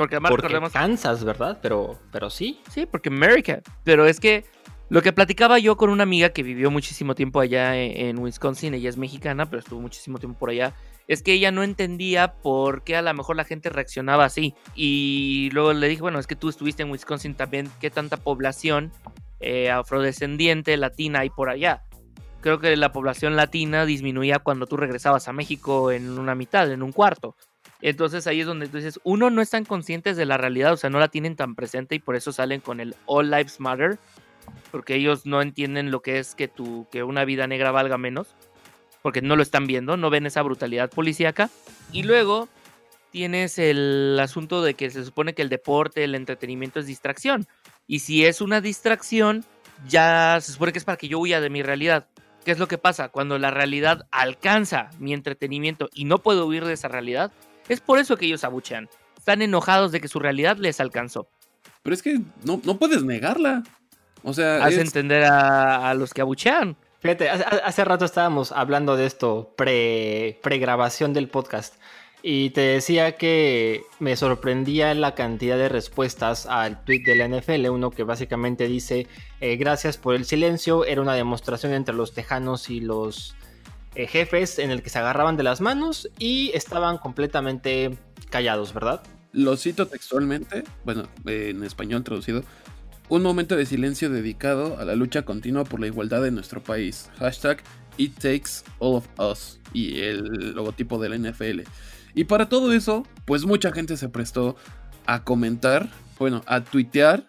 Porque 0.00 0.14
además 0.14 0.30
Porque 0.30 0.48
recordemos. 0.48 0.72
Kansas, 0.72 1.24
¿verdad? 1.24 1.58
Pero, 1.60 1.98
pero 2.10 2.30
sí. 2.30 2.58
Sí, 2.70 2.86
porque 2.86 3.10
America. 3.10 3.60
Pero 3.84 4.06
es 4.06 4.18
que 4.18 4.46
lo 4.88 5.02
que 5.02 5.12
platicaba 5.12 5.58
yo 5.58 5.76
con 5.76 5.90
una 5.90 6.04
amiga 6.04 6.30
que 6.30 6.42
vivió 6.42 6.70
muchísimo 6.70 7.14
tiempo 7.14 7.38
allá 7.38 7.76
en, 7.76 8.06
en 8.06 8.18
Wisconsin, 8.18 8.72
ella 8.72 8.88
es 8.88 8.96
mexicana, 8.96 9.44
pero 9.50 9.60
estuvo 9.60 9.78
muchísimo 9.78 10.16
tiempo 10.18 10.38
por 10.38 10.48
allá, 10.48 10.72
es 11.06 11.22
que 11.22 11.34
ella 11.34 11.52
no 11.52 11.62
entendía 11.62 12.32
por 12.32 12.82
qué 12.82 12.96
a 12.96 13.02
lo 13.02 13.12
mejor 13.12 13.36
la 13.36 13.44
gente 13.44 13.68
reaccionaba 13.68 14.24
así. 14.24 14.54
Y 14.74 15.50
luego 15.52 15.74
le 15.74 15.86
dije, 15.86 16.00
bueno, 16.00 16.18
es 16.18 16.26
que 16.26 16.34
tú 16.34 16.48
estuviste 16.48 16.82
en 16.82 16.90
Wisconsin 16.90 17.34
también, 17.34 17.70
¿qué 17.78 17.90
tanta 17.90 18.16
población 18.16 18.92
eh, 19.40 19.70
afrodescendiente, 19.70 20.78
latina 20.78 21.18
hay 21.18 21.28
por 21.28 21.50
allá? 21.50 21.82
Creo 22.40 22.58
que 22.58 22.74
la 22.74 22.90
población 22.90 23.36
latina 23.36 23.84
disminuía 23.84 24.38
cuando 24.38 24.66
tú 24.66 24.78
regresabas 24.78 25.28
a 25.28 25.34
México 25.34 25.92
en 25.92 26.18
una 26.18 26.34
mitad, 26.34 26.72
en 26.72 26.82
un 26.82 26.90
cuarto. 26.90 27.36
Entonces 27.82 28.26
ahí 28.26 28.40
es 28.40 28.46
donde 28.46 28.66
dices, 28.66 29.00
uno 29.04 29.30
no 29.30 29.40
están 29.40 29.64
conscientes 29.64 30.16
de 30.16 30.26
la 30.26 30.36
realidad, 30.36 30.72
o 30.72 30.76
sea, 30.76 30.90
no 30.90 30.98
la 30.98 31.08
tienen 31.08 31.36
tan 31.36 31.54
presente 31.54 31.94
y 31.94 31.98
por 31.98 32.16
eso 32.16 32.32
salen 32.32 32.60
con 32.60 32.80
el 32.80 32.94
All 33.06 33.30
Lives 33.30 33.60
Matter, 33.60 33.98
porque 34.70 34.94
ellos 34.94 35.26
no 35.26 35.40
entienden 35.40 35.90
lo 35.90 36.02
que 36.02 36.18
es 36.18 36.34
que 36.34 36.48
tu 36.48 36.86
que 36.90 37.02
una 37.02 37.24
vida 37.24 37.46
negra 37.46 37.70
valga 37.70 37.96
menos, 37.96 38.34
porque 39.02 39.22
no 39.22 39.36
lo 39.36 39.42
están 39.42 39.66
viendo, 39.66 39.96
no 39.96 40.10
ven 40.10 40.26
esa 40.26 40.42
brutalidad 40.42 40.90
policíaca. 40.90 41.50
Y 41.92 42.02
luego 42.02 42.48
tienes 43.10 43.58
el 43.58 44.18
asunto 44.20 44.62
de 44.62 44.74
que 44.74 44.90
se 44.90 45.04
supone 45.04 45.34
que 45.34 45.42
el 45.42 45.48
deporte, 45.48 46.04
el 46.04 46.14
entretenimiento 46.14 46.80
es 46.80 46.86
distracción. 46.86 47.46
Y 47.86 48.00
si 48.00 48.24
es 48.24 48.40
una 48.40 48.60
distracción, 48.60 49.44
ya 49.88 50.38
se 50.40 50.52
supone 50.52 50.72
que 50.72 50.78
es 50.78 50.84
para 50.84 50.98
que 50.98 51.08
yo 51.08 51.18
huya 51.18 51.40
de 51.40 51.50
mi 51.50 51.62
realidad. 51.62 52.06
¿Qué 52.44 52.52
es 52.52 52.58
lo 52.58 52.68
que 52.68 52.78
pasa? 52.78 53.08
Cuando 53.08 53.38
la 53.38 53.50
realidad 53.50 54.06
alcanza 54.10 54.90
mi 54.98 55.12
entretenimiento 55.12 55.88
y 55.92 56.04
no 56.04 56.18
puedo 56.18 56.46
huir 56.46 56.64
de 56.64 56.72
esa 56.72 56.88
realidad, 56.88 57.32
es 57.72 57.80
por 57.80 57.98
eso 57.98 58.16
que 58.16 58.26
ellos 58.26 58.44
abuchean. 58.44 58.88
Están 59.16 59.42
enojados 59.42 59.92
de 59.92 60.00
que 60.00 60.08
su 60.08 60.18
realidad 60.18 60.56
les 60.58 60.80
alcanzó. 60.80 61.28
Pero 61.82 61.94
es 61.94 62.02
que 62.02 62.20
no, 62.44 62.60
no 62.64 62.78
puedes 62.78 63.02
negarla. 63.04 63.62
O 64.22 64.34
sea, 64.34 64.64
Hace 64.64 64.76
es- 64.76 64.82
entender 64.82 65.24
a, 65.24 65.88
a 65.90 65.94
los 65.94 66.12
que 66.12 66.20
abuchean. 66.20 66.76
Fíjate, 67.00 67.30
hace, 67.30 67.44
hace 67.44 67.84
rato 67.84 68.04
estábamos 68.04 68.52
hablando 68.52 68.94
de 68.96 69.06
esto, 69.06 69.54
pre, 69.56 70.38
pre-grabación 70.42 71.14
del 71.14 71.28
podcast. 71.28 71.76
Y 72.22 72.50
te 72.50 72.60
decía 72.60 73.16
que 73.16 73.82
me 73.98 74.14
sorprendía 74.14 74.92
la 74.92 75.14
cantidad 75.14 75.56
de 75.56 75.70
respuestas 75.70 76.44
al 76.44 76.84
tweet 76.84 77.02
de 77.04 77.14
la 77.16 77.26
NFL, 77.26 77.70
uno 77.70 77.90
que 77.90 78.02
básicamente 78.04 78.66
dice, 78.68 79.06
eh, 79.40 79.56
gracias 79.56 79.96
por 79.96 80.14
el 80.14 80.26
silencio, 80.26 80.84
era 80.84 81.00
una 81.00 81.14
demostración 81.14 81.72
entre 81.72 81.94
los 81.94 82.12
tejanos 82.12 82.68
y 82.68 82.80
los, 82.80 83.34
eh, 83.94 84.06
jefes 84.06 84.58
en 84.58 84.70
el 84.70 84.82
que 84.82 84.90
se 84.90 84.98
agarraban 84.98 85.36
de 85.36 85.42
las 85.42 85.60
manos 85.60 86.08
y 86.18 86.50
estaban 86.54 86.98
completamente 86.98 87.98
callados, 88.30 88.72
¿verdad? 88.72 89.02
Lo 89.32 89.56
cito 89.56 89.86
textualmente, 89.86 90.64
bueno, 90.84 91.08
eh, 91.26 91.48
en 91.50 91.62
español 91.64 92.04
traducido. 92.04 92.42
Un 93.08 93.22
momento 93.22 93.56
de 93.56 93.66
silencio 93.66 94.08
dedicado 94.10 94.78
a 94.78 94.84
la 94.84 94.94
lucha 94.94 95.22
continua 95.22 95.64
por 95.64 95.80
la 95.80 95.88
igualdad 95.88 96.24
en 96.26 96.34
nuestro 96.34 96.62
país. 96.62 97.10
Hashtag 97.18 97.62
It 97.96 98.14
Takes 98.14 98.62
All 98.78 98.96
of 98.96 99.08
Us. 99.18 99.58
Y 99.72 100.00
el 100.00 100.54
logotipo 100.54 101.00
de 101.00 101.08
la 101.08 101.16
NFL. 101.16 101.62
Y 102.14 102.24
para 102.24 102.48
todo 102.48 102.72
eso, 102.72 103.04
pues 103.24 103.44
mucha 103.44 103.72
gente 103.72 103.96
se 103.96 104.08
prestó 104.08 104.56
a 105.06 105.24
comentar, 105.24 105.88
bueno, 106.18 106.42
a 106.46 106.62
tuitear, 106.62 107.26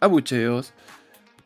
abucheos, 0.00 0.72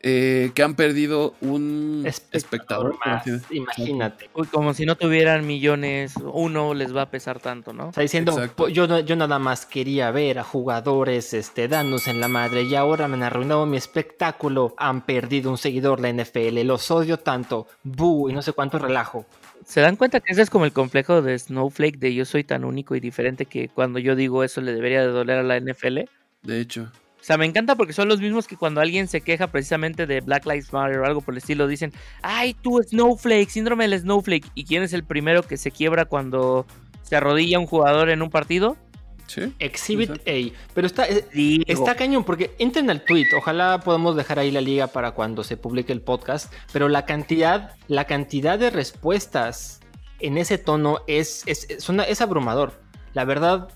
eh, 0.09 0.51
que 0.55 0.63
han 0.63 0.75
perdido 0.75 1.33
un 1.41 2.03
espectador. 2.31 2.95
más, 3.05 3.25
imagínate. 3.49 4.29
Uy, 4.33 4.47
como 4.47 4.73
si 4.73 4.85
no 4.85 4.95
tuvieran 4.95 5.45
millones, 5.45 6.13
uno 6.23 6.73
les 6.73 6.95
va 6.95 7.01
a 7.01 7.09
pesar 7.11 7.39
tanto, 7.41 7.73
¿no? 7.73 7.89
Está 7.89 8.01
diciendo, 8.01 8.31
Exacto. 8.31 8.55
"Po- 8.55 8.69
yo, 8.69 8.87
no- 8.87 9.01
yo 9.01 9.17
nada 9.17 9.37
más 9.37 9.65
quería 9.65 10.09
ver 10.11 10.39
a 10.39 10.43
jugadores 10.45 11.33
este, 11.33 11.67
dándose 11.67 12.11
en 12.11 12.21
la 12.21 12.29
madre 12.29 12.63
y 12.63 12.75
ahora 12.75 13.09
me 13.09 13.15
han 13.15 13.23
arruinado 13.23 13.65
mi 13.65 13.75
espectáculo. 13.75 14.73
Han 14.77 15.01
perdido 15.05 15.51
un 15.51 15.57
seguidor 15.57 15.99
la 15.99 16.07
NFL, 16.09 16.63
los 16.63 16.89
odio 16.89 17.17
tanto. 17.17 17.67
Boo, 17.83 18.29
y 18.29 18.33
no 18.33 18.41
sé 18.41 18.53
cuánto 18.53 18.79
relajo. 18.79 19.25
¿Se 19.65 19.81
dan 19.81 19.97
cuenta 19.97 20.21
que 20.21 20.31
ese 20.31 20.41
es 20.43 20.49
como 20.49 20.63
el 20.63 20.71
complejo 20.71 21.21
de 21.21 21.37
Snowflake 21.37 21.97
de 21.99 22.13
yo 22.13 22.23
soy 22.23 22.45
tan 22.45 22.63
único 22.63 22.95
y 22.95 23.01
diferente 23.01 23.45
que 23.45 23.67
cuando 23.67 23.99
yo 23.99 24.15
digo 24.15 24.45
eso 24.45 24.61
le 24.61 24.71
debería 24.73 25.01
de 25.01 25.07
doler 25.07 25.39
a 25.39 25.43
la 25.43 25.57
NFL? 25.57 26.05
De 26.43 26.61
hecho, 26.61 26.89
O 27.19 27.23
sea, 27.27 27.37
me 27.37 27.45
encanta 27.45 27.75
porque 27.75 27.93
son 27.93 28.07
los 28.07 28.21
mismos 28.21 28.47
que 28.47 28.55
cuando 28.55 28.79
alguien 28.79 29.07
se 29.07 29.21
queja 29.21 29.47
precisamente 29.47 30.05
de 30.05 30.21
Black 30.21 30.45
Lives 30.45 30.71
Matter 30.71 30.99
o 30.99 31.05
algo 31.05 31.21
por 31.21 31.33
el 31.33 31.39
estilo, 31.39 31.67
dicen, 31.67 31.91
ay, 32.21 32.53
tú 32.53 32.79
Snowflake, 32.81 33.49
síndrome 33.49 33.87
del 33.87 33.99
Snowflake. 33.99 34.45
¿Y 34.55 34.63
quién 34.65 34.83
es 34.83 34.93
el 34.93 35.03
primero 35.03 35.43
que 35.43 35.57
se 35.57 35.71
quiebra 35.71 36.05
cuando 36.05 36.65
se 37.01 37.15
arrodilla 37.17 37.59
un 37.59 37.65
jugador 37.67 38.09
en 38.09 38.21
un 38.21 38.29
partido? 38.29 38.77
sí. 39.25 39.51
Exhibit. 39.59 40.09
A. 40.11 40.55
Pero 40.73 40.87
está, 40.87 41.05
eh, 41.05 41.25
Digo. 41.33 41.63
está 41.67 41.95
cañón 41.95 42.23
porque 42.23 42.55
entren 42.59 42.89
al 42.89 43.03
tweet. 43.03 43.27
Ojalá 43.37 43.81
podamos 43.81 44.15
dejar 44.15 44.39
ahí 44.39 44.51
la 44.51 44.61
liga 44.61 44.87
para 44.87 45.11
cuando 45.11 45.43
se 45.43 45.57
publique 45.57 45.91
el 45.91 45.99
podcast. 46.01 46.53
Pero 46.71 46.87
la 46.87 47.05
cantidad, 47.05 47.71
la 47.89 48.05
cantidad 48.05 48.57
de 48.57 48.69
respuestas 48.69 49.81
en 50.21 50.37
ese 50.37 50.57
tono 50.57 50.99
es, 51.07 51.43
es, 51.45 51.69
es, 51.69 51.89
una- 51.89 52.03
es 52.03 52.21
abrumador. 52.21 52.79
La 53.13 53.25
verdad, 53.25 53.67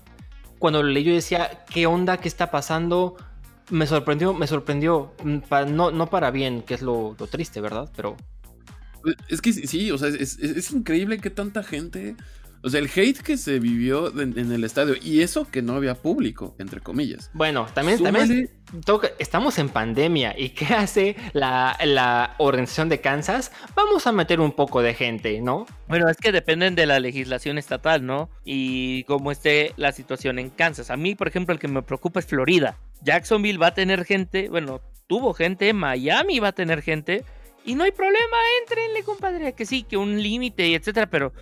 cuando 0.58 0.82
lo 0.82 0.88
leí 0.88 1.04
yo 1.04 1.12
decía, 1.12 1.64
¿qué 1.68 1.86
onda? 1.86 2.16
¿Qué 2.16 2.28
está 2.28 2.50
pasando? 2.50 3.16
Me 3.72 3.86
sorprendió, 3.88 4.32
me 4.34 4.46
sorprendió. 4.46 5.14
Mm, 5.24 5.38
no, 5.74 5.90
no 5.90 6.06
para 6.10 6.30
bien, 6.30 6.62
que 6.62 6.74
es 6.74 6.82
lo, 6.82 7.16
triste, 7.26 7.60
¿verdad? 7.60 7.90
Pero 7.96 8.16
Es 9.28 9.40
que 9.40 9.52
sí, 9.52 9.66
sí, 9.66 9.90
o 9.90 9.98
sea, 9.98 10.08
es, 10.08 10.38
es- 10.38 10.38
es 10.38 10.70
increíble 10.72 11.18
que 11.18 11.30
tanta 11.30 11.62
gente. 11.62 12.16
O 12.64 12.70
sea, 12.70 12.78
el 12.80 12.88
hate 12.94 13.18
que 13.22 13.36
se 13.36 13.58
vivió 13.58 14.08
en, 14.20 14.38
en 14.38 14.52
el 14.52 14.62
estadio. 14.64 14.94
Y 15.02 15.20
eso 15.22 15.50
que 15.50 15.62
no 15.62 15.74
había 15.74 15.94
público, 15.96 16.54
entre 16.58 16.80
comillas. 16.80 17.30
bueno, 17.34 17.66
también, 17.74 17.98
Súmale- 17.98 18.12
también 18.12 18.50
toca- 18.84 19.10
estamos 19.18 19.58
en 19.58 19.68
pandemia. 19.68 20.34
¿Y 20.38 20.50
qué 20.50 20.66
hace 20.74 21.16
la, 21.32 21.76
la 21.84 22.36
organización 22.38 22.88
de 22.88 23.00
Kansas? 23.00 23.50
Vamos 23.74 24.06
a 24.06 24.12
meter 24.12 24.40
un 24.40 24.52
poco 24.52 24.80
de 24.80 24.94
gente, 24.94 25.40
¿no? 25.40 25.66
Bueno, 25.88 26.08
es 26.08 26.16
que 26.18 26.30
dependen 26.30 26.74
de 26.76 26.86
la 26.86 27.00
legislación 27.00 27.58
estatal, 27.58 28.06
¿no? 28.06 28.30
Y 28.44 29.02
cómo 29.04 29.32
esté 29.32 29.72
la 29.76 29.90
situación 29.92 30.38
en 30.38 30.50
Kansas. 30.50 30.90
A 30.90 30.96
mí, 30.96 31.14
por 31.16 31.26
ejemplo, 31.28 31.52
el 31.52 31.58
que 31.58 31.68
me 31.68 31.82
preocupa 31.82 32.20
es 32.20 32.26
Florida. 32.26 32.78
Jacksonville 33.02 33.58
va 33.58 33.68
a 33.68 33.74
tener 33.74 34.04
gente, 34.04 34.48
bueno, 34.48 34.80
tuvo 35.08 35.34
gente, 35.34 35.72
Miami 35.72 36.38
va 36.38 36.48
a 36.48 36.52
tener 36.52 36.80
gente. 36.82 37.24
Y 37.64 37.74
no 37.74 37.84
hay 37.84 37.92
problema, 37.92 38.36
entrenle, 38.60 39.02
compadre. 39.04 39.52
Que 39.52 39.66
sí, 39.66 39.82
que 39.82 39.96
un 39.96 40.22
límite 40.22 40.66
y 40.68 40.74
etcétera, 40.74 41.06
pero 41.10 41.32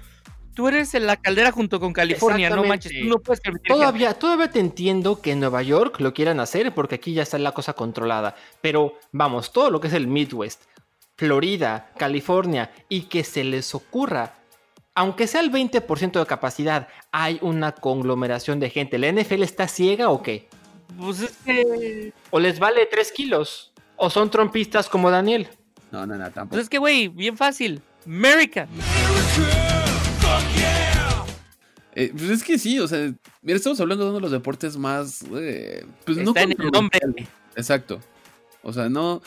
tú 0.61 0.69
eres 0.69 0.93
en 0.95 1.07
la 1.07 1.17
caldera 1.17 1.53
junto 1.53 1.81
con 1.81 1.95
California, 1.95 2.51
no 2.51 2.63
manches, 2.65 2.93
tú 2.93 3.09
no 3.09 3.19
puedes 3.19 3.41
permitir. 3.41 3.69
gente. 3.69 3.81
Todavía, 3.81 4.13
todavía 4.13 4.51
te 4.51 4.61
entiendo 4.61 5.23
que 5.23 5.33
en 5.33 5.41
Nueva 5.41 5.63
York 5.63 5.99
lo 6.01 6.13
quieran 6.13 6.39
hacer 6.39 6.75
porque 6.75 6.97
aquí 6.97 7.15
ya 7.15 7.23
está 7.23 7.39
la 7.39 7.53
cosa 7.53 7.73
controlada. 7.73 8.37
Pero 8.61 8.99
vamos, 9.11 9.55
todo 9.55 9.71
lo 9.71 9.81
que 9.81 9.89
es 9.89 9.95
el 9.95 10.07
Midwest, 10.07 10.65
Florida, 11.17 11.93
California 11.97 12.71
y 12.91 13.05
que 13.05 13.25
se 13.25 13.43
les 13.43 13.75
ocurra, 13.75 14.35
aunque 14.95 15.27
sea 15.27 15.41
el 15.41 15.51
20% 15.51 16.19
de 16.19 16.27
capacidad, 16.27 16.89
hay 17.11 17.39
una 17.41 17.73
conglomeración 17.73 18.61
de 18.61 18.69
gente. 18.69 18.99
¿La 18.99 19.11
NFL 19.11 19.43
está 19.43 19.67
ciega 19.67 20.11
o 20.11 20.23
qué? 20.23 20.47
Pues 20.99 21.23
es 21.23 21.39
que. 21.39 22.13
¿O 22.29 22.39
les 22.39 22.59
vale 22.59 22.85
3 22.85 23.13
kilos? 23.13 23.73
¿O 23.97 24.11
son 24.11 24.31
trompistas 24.31 24.91
como 24.91 25.11
Daniel? 25.11 25.49
No, 25.91 26.05
no, 26.05 26.17
no, 26.17 26.25
tampoco. 26.25 26.51
Pues 26.51 26.63
es 26.65 26.69
que, 26.69 26.77
güey, 26.77 27.09
bien 27.09 27.39
fácil. 27.39 27.81
America. 28.05 28.69
Eh, 32.01 32.13
pues 32.17 32.31
es 32.31 32.43
que 32.43 32.59
sí, 32.59 32.79
o 32.79 32.89
sea, 32.89 33.13
mira, 33.43 33.57
estamos 33.59 33.79
hablando 33.79 34.05
de 34.05 34.11
uno 34.11 34.19
de 34.21 34.23
los 34.23 34.31
deportes 34.31 34.79
más. 34.79 35.23
eh, 35.35 35.85
pues 36.07 36.17
no 36.17 36.33
en 36.35 36.53
el 36.53 36.71
nombre. 36.71 36.99
controversiales. 36.99 37.29
Exacto. 37.55 38.01
O 38.63 38.73
sea, 38.73 38.89
no, 38.89 39.21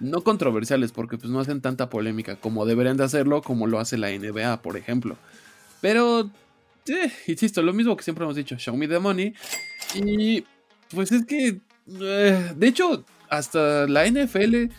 no 0.00 0.24
controversiales, 0.24 0.90
porque 0.90 1.16
pues 1.16 1.30
no 1.30 1.38
hacen 1.38 1.60
tanta 1.60 1.88
polémica 1.88 2.34
como 2.34 2.66
deberían 2.66 2.96
de 2.96 3.04
hacerlo, 3.04 3.40
como 3.40 3.68
lo 3.68 3.78
hace 3.78 3.98
la 3.98 4.10
NBA, 4.10 4.62
por 4.62 4.76
ejemplo. 4.76 5.16
Pero, 5.80 6.28
eh, 6.88 7.12
insisto, 7.28 7.62
lo 7.62 7.72
mismo 7.72 7.96
que 7.96 8.02
siempre 8.02 8.24
hemos 8.24 8.34
dicho, 8.34 8.56
show 8.56 8.76
me 8.76 8.88
the 8.88 8.98
money. 8.98 9.32
Y 9.94 10.44
pues 10.90 11.12
es 11.12 11.24
que, 11.24 11.60
eh, 12.00 12.52
de 12.56 12.66
hecho, 12.66 13.04
hasta 13.28 13.86
la 13.86 14.06
NFL 14.06 14.72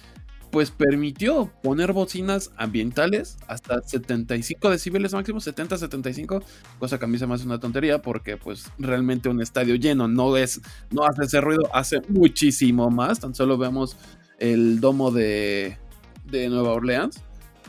pues 0.52 0.72
permitió 0.72 1.52
poner 1.62 1.94
bocinas 1.94 2.52
ambientales 2.58 3.38
hasta 3.48 3.82
75 3.82 4.70
decibeles 4.70 5.14
máximo, 5.14 5.40
70-75, 5.40 6.44
cosa 6.80 6.98
que 6.98 7.06
a 7.06 7.08
mí 7.08 7.18
se 7.20 7.28
me 7.28 7.36
hace 7.36 7.46
una 7.46 7.60
tontería 7.60 8.02
porque 8.02 8.38
pues 8.38 8.72
realmente 8.80 9.30
un 9.30 9.42
estadio 9.42 9.76
lleno 9.76 10.08
no 10.08 10.38
es, 10.38 10.62
no 10.92 11.04
hace 11.06 11.24
ese 11.26 11.42
ruido, 11.42 11.70
hace 11.74 12.02
muchísimo 12.10 12.90
más, 12.90 13.20
tan 13.20 13.36
solo 13.36 13.58
vemos 13.58 13.96
el 14.40 14.80
domo 14.80 15.12
de, 15.12 15.78
de 16.26 16.50
Nueva 16.50 16.72
Orleans, 16.72 17.22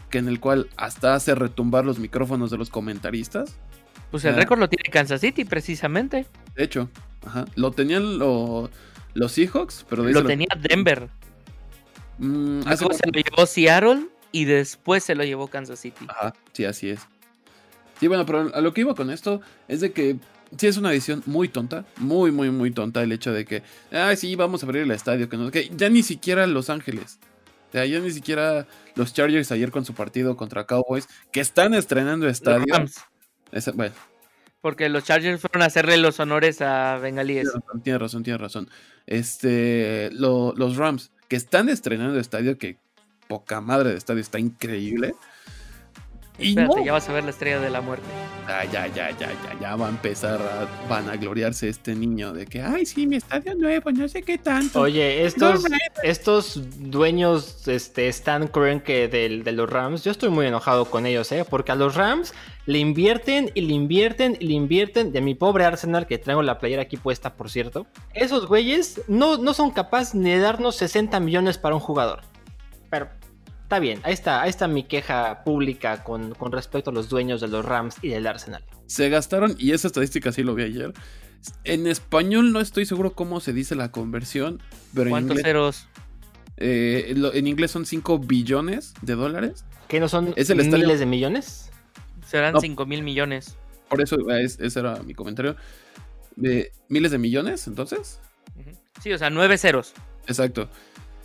que 0.09 0.19
en 0.19 0.29
el 0.29 0.41
cual 0.41 0.69
hasta 0.77 1.15
hace 1.15 1.35
retumbar 1.35 1.85
los 1.85 1.99
micrófonos 1.99 2.51
de 2.51 2.59
los 2.59 2.71
comentaristas, 2.71 3.57
Pues 4.11 4.25
el 4.25 4.35
Ah. 4.35 4.39
récord 4.39 4.59
lo 4.59 4.69
tiene 4.69 4.91
Kansas 4.91 5.21
City, 5.21 5.45
precisamente. 5.45 6.27
de 6.57 6.65
hecho, 6.65 6.89
ajá, 7.25 7.45
lo 7.55 7.71
tenían 7.71 8.19
lo- 8.19 8.69
los 9.15 9.33
Seahawks, 9.33 9.85
pero 9.89 10.03
Lo 10.03 10.25
tenía 10.25 10.49
Denver. 10.69 11.09
Mm, 12.21 12.61
hace 12.67 12.85
Luego 12.85 12.95
se 12.99 13.07
lo 13.07 13.13
llevó 13.21 13.47
Seattle 13.47 14.07
y 14.33 14.45
después 14.45 15.03
se 15.05 15.15
lo 15.15 15.25
llevó 15.25 15.49
Kansas 15.49 15.81
City. 15.81 16.05
Ajá, 16.09 16.35
sí, 16.53 16.65
así 16.65 16.91
es. 16.91 17.01
Sí, 17.99 18.07
bueno, 18.09 18.25
pero 18.27 18.55
a 18.55 18.61
lo 18.61 18.73
que 18.73 18.83
iba 18.83 18.95
con 18.95 19.11
esto 19.11 19.41
es 19.69 19.81
de 19.81 19.93
que 19.93 20.17
sí 20.57 20.67
es 20.67 20.77
una 20.77 20.93
edición 20.93 21.23
muy 21.27 21.49
tonta, 21.49 21.85
muy, 21.97 22.31
muy, 22.31 22.51
muy 22.51 22.71
tonta 22.71 23.03
el 23.03 23.13
hecho 23.13 23.33
de 23.33 23.45
que, 23.45 23.63
ah, 23.93 24.15
sí, 24.17 24.37
vamos 24.37 24.63
a 24.63 24.67
abrir 24.67 24.83
el 24.83 24.91
estadio, 24.91 25.29
que 25.29 25.37
no 25.37 25.51
qué. 25.51 25.71
Ya 25.77 25.89
ni 25.89 26.03
siquiera 26.03 26.47
Los 26.47 26.71
Ángeles. 26.71 27.19
O 27.69 27.73
sea, 27.73 27.87
ya 27.87 28.01
ni 28.01 28.11
siquiera 28.11 28.67
los 28.97 29.15
Chargers 29.15 29.53
ayer 29.53 29.71
con 29.71 29.85
su 29.85 29.95
partido 29.95 30.37
contra 30.37 30.67
Cowboys, 30.67 31.09
que 31.31 31.41
están 31.41 31.73
estrenando 31.75 32.29
estadio. 32.29 32.65
Esa- 33.53 33.73
bueno, 33.73 33.95
porque 34.61 34.89
los 34.89 35.05
Chargers 35.05 35.41
fueron 35.41 35.63
a 35.63 35.67
hacerle 35.67 35.97
los 35.97 36.19
honores 36.21 36.61
a 36.63 36.99
Bengalíes. 36.99 37.49
tiene 37.51 37.59
razón, 37.65 37.83
tiene 37.83 37.99
razón, 37.99 38.23
tiene 38.25 38.39
razón. 38.39 38.71
Este, 39.07 40.11
lo- 40.13 40.53
los 40.57 40.77
Rams, 40.77 41.13
que 41.31 41.37
están 41.37 41.69
estrenando 41.69 42.19
estadio, 42.19 42.59
que 42.59 42.77
poca 43.29 43.61
madre 43.61 43.91
de 43.91 43.97
estadio, 43.97 44.21
está 44.21 44.41
increíble. 44.41 45.15
Espérate, 46.41 46.77
no, 46.77 46.85
ya 46.85 46.93
vas 46.93 47.09
a 47.09 47.13
ver 47.13 47.25
la 47.25 47.31
estrella 47.31 47.61
de 47.61 47.71
la 47.71 47.81
muerte. 47.81 48.07
Ah, 48.47 48.65
ya, 48.65 48.87
ya, 48.89 49.11
ya, 49.11 49.29
ya, 49.29 49.61
ya 49.61 49.77
va 49.77 49.87
a 49.87 49.91
empezar 49.91 50.41
a 50.41 50.89
vanagloriarse 50.89 51.69
este 51.69 51.95
niño 51.95 52.33
de 52.33 52.47
que, 52.47 52.63
ay, 52.63 52.85
sí, 52.87 53.07
mi 53.07 53.17
estadio 53.17 53.55
nuevo, 53.55 53.93
no 53.93 54.09
sé 54.09 54.23
qué 54.23 54.39
tanto. 54.39 54.81
Oye, 54.81 55.25
estos, 55.25 55.63
No, 55.69 55.77
estos 56.03 56.61
dueños 56.79 57.69
este, 57.69 58.09
Stan 58.09 58.49
Kroenke 58.49 59.09
del, 59.09 59.45
de 59.45 59.53
los 59.53 59.71
Rams, 59.71 60.03
yo 60.03 60.11
estoy 60.11 60.31
muy 60.31 60.47
enojado 60.47 60.87
con 60.87 61.07
ellos, 61.07 61.31
¿eh? 61.33 61.45
Porque 61.49 61.73
a 61.73 61.77
los 61.77 61.95
Rams 61.95 62.35
le 62.67 62.79
invierten 62.79 63.51
y 63.55 63.61
le 63.61 63.75
invierten 63.75 64.37
y 64.41 64.47
le 64.47 64.55
invierten 64.55 65.13
de 65.13 65.21
mi 65.21 65.35
pobre 65.35 65.65
Arsenal, 65.65 66.07
que 66.07 66.19
traigo 66.19 66.43
la 66.43 66.59
playera 66.59 66.83
aquí 66.83 66.97
puesta, 66.97 67.35
por 67.35 67.51
cierto. 67.51 67.87
Esos 68.15 68.47
güeyes 68.47 69.03
no, 69.09 69.37
no 69.37 69.55
son 69.55 69.71
capaces 69.71 70.15
ni 70.15 70.31
de 70.31 70.39
darnos 70.39 70.77
60 70.77 71.21
millones 71.21 71.59
para 71.59 71.75
un 71.75 71.81
jugador. 71.81 72.23
Pero 72.91 73.09
está 73.71 73.79
bien, 73.79 74.01
ahí 74.03 74.13
está, 74.13 74.43
ahí 74.43 74.51
está 74.51 74.67
mi 74.67 74.83
queja 74.83 75.45
pública 75.45 76.03
con, 76.03 76.35
con 76.35 76.51
respecto 76.51 76.91
a 76.91 76.93
los 76.93 77.09
dueños 77.09 77.41
de 77.41 77.47
los 77.47 77.65
Rams 77.65 77.95
y 78.03 78.09
del 78.09 78.27
Arsenal. 78.27 78.65
Se 78.87 79.09
gastaron, 79.09 79.55
y 79.61 79.71
esa 79.71 79.87
estadística 79.87 80.33
sí 80.33 80.43
lo 80.43 80.57
vi 80.57 80.65
ayer. 80.65 80.93
En 81.63 81.87
español 81.87 82.53
no 82.53 82.61
estoy 82.61 82.85
seguro 82.85 83.13
cómo 83.13 83.39
se 83.39 83.53
dice 83.53 83.77
la 83.77 83.93
conversión, 83.93 84.61
pero 84.93 85.05
en 85.07 85.11
¿Cuántos 85.11 85.31
inglés, 85.37 85.45
ceros? 85.47 85.89
eh, 86.57 87.15
lo- 87.17 87.33
en 87.33 87.47
inglés 87.47 87.71
son 87.71 87.87
5 87.87 88.19
billones 88.19 88.93
de 89.03 89.15
dólares. 89.15 89.65
¿Que 89.87 90.01
no 90.01 90.09
son 90.09 90.35
Es 90.37 90.51
el 90.51 90.59
estadio- 90.59 90.85
miles 90.87 90.99
de 90.99 91.07
millones? 91.07 91.71
Serán 92.27 92.55
No. 92.55 92.61
5 92.61 92.87
mil 92.87 93.05
millones. 93.05 93.57
Por 93.89 94.03
eso 94.03 94.17
eh, 94.31 94.43
es- 94.43 94.59
ese 94.59 94.81
era 94.81 95.01
mi 95.05 95.15
comentario. 95.15 95.55
De 96.35 96.73
miles 96.89 97.13
de 97.13 97.19
millones, 97.19 97.69
entonces. 97.69 98.21
Sí, 99.01 99.13
o 99.13 99.19
sea, 99.19 99.31
nueve 99.31 99.57
ceros. 99.59 99.93
Exacto. 100.27 100.69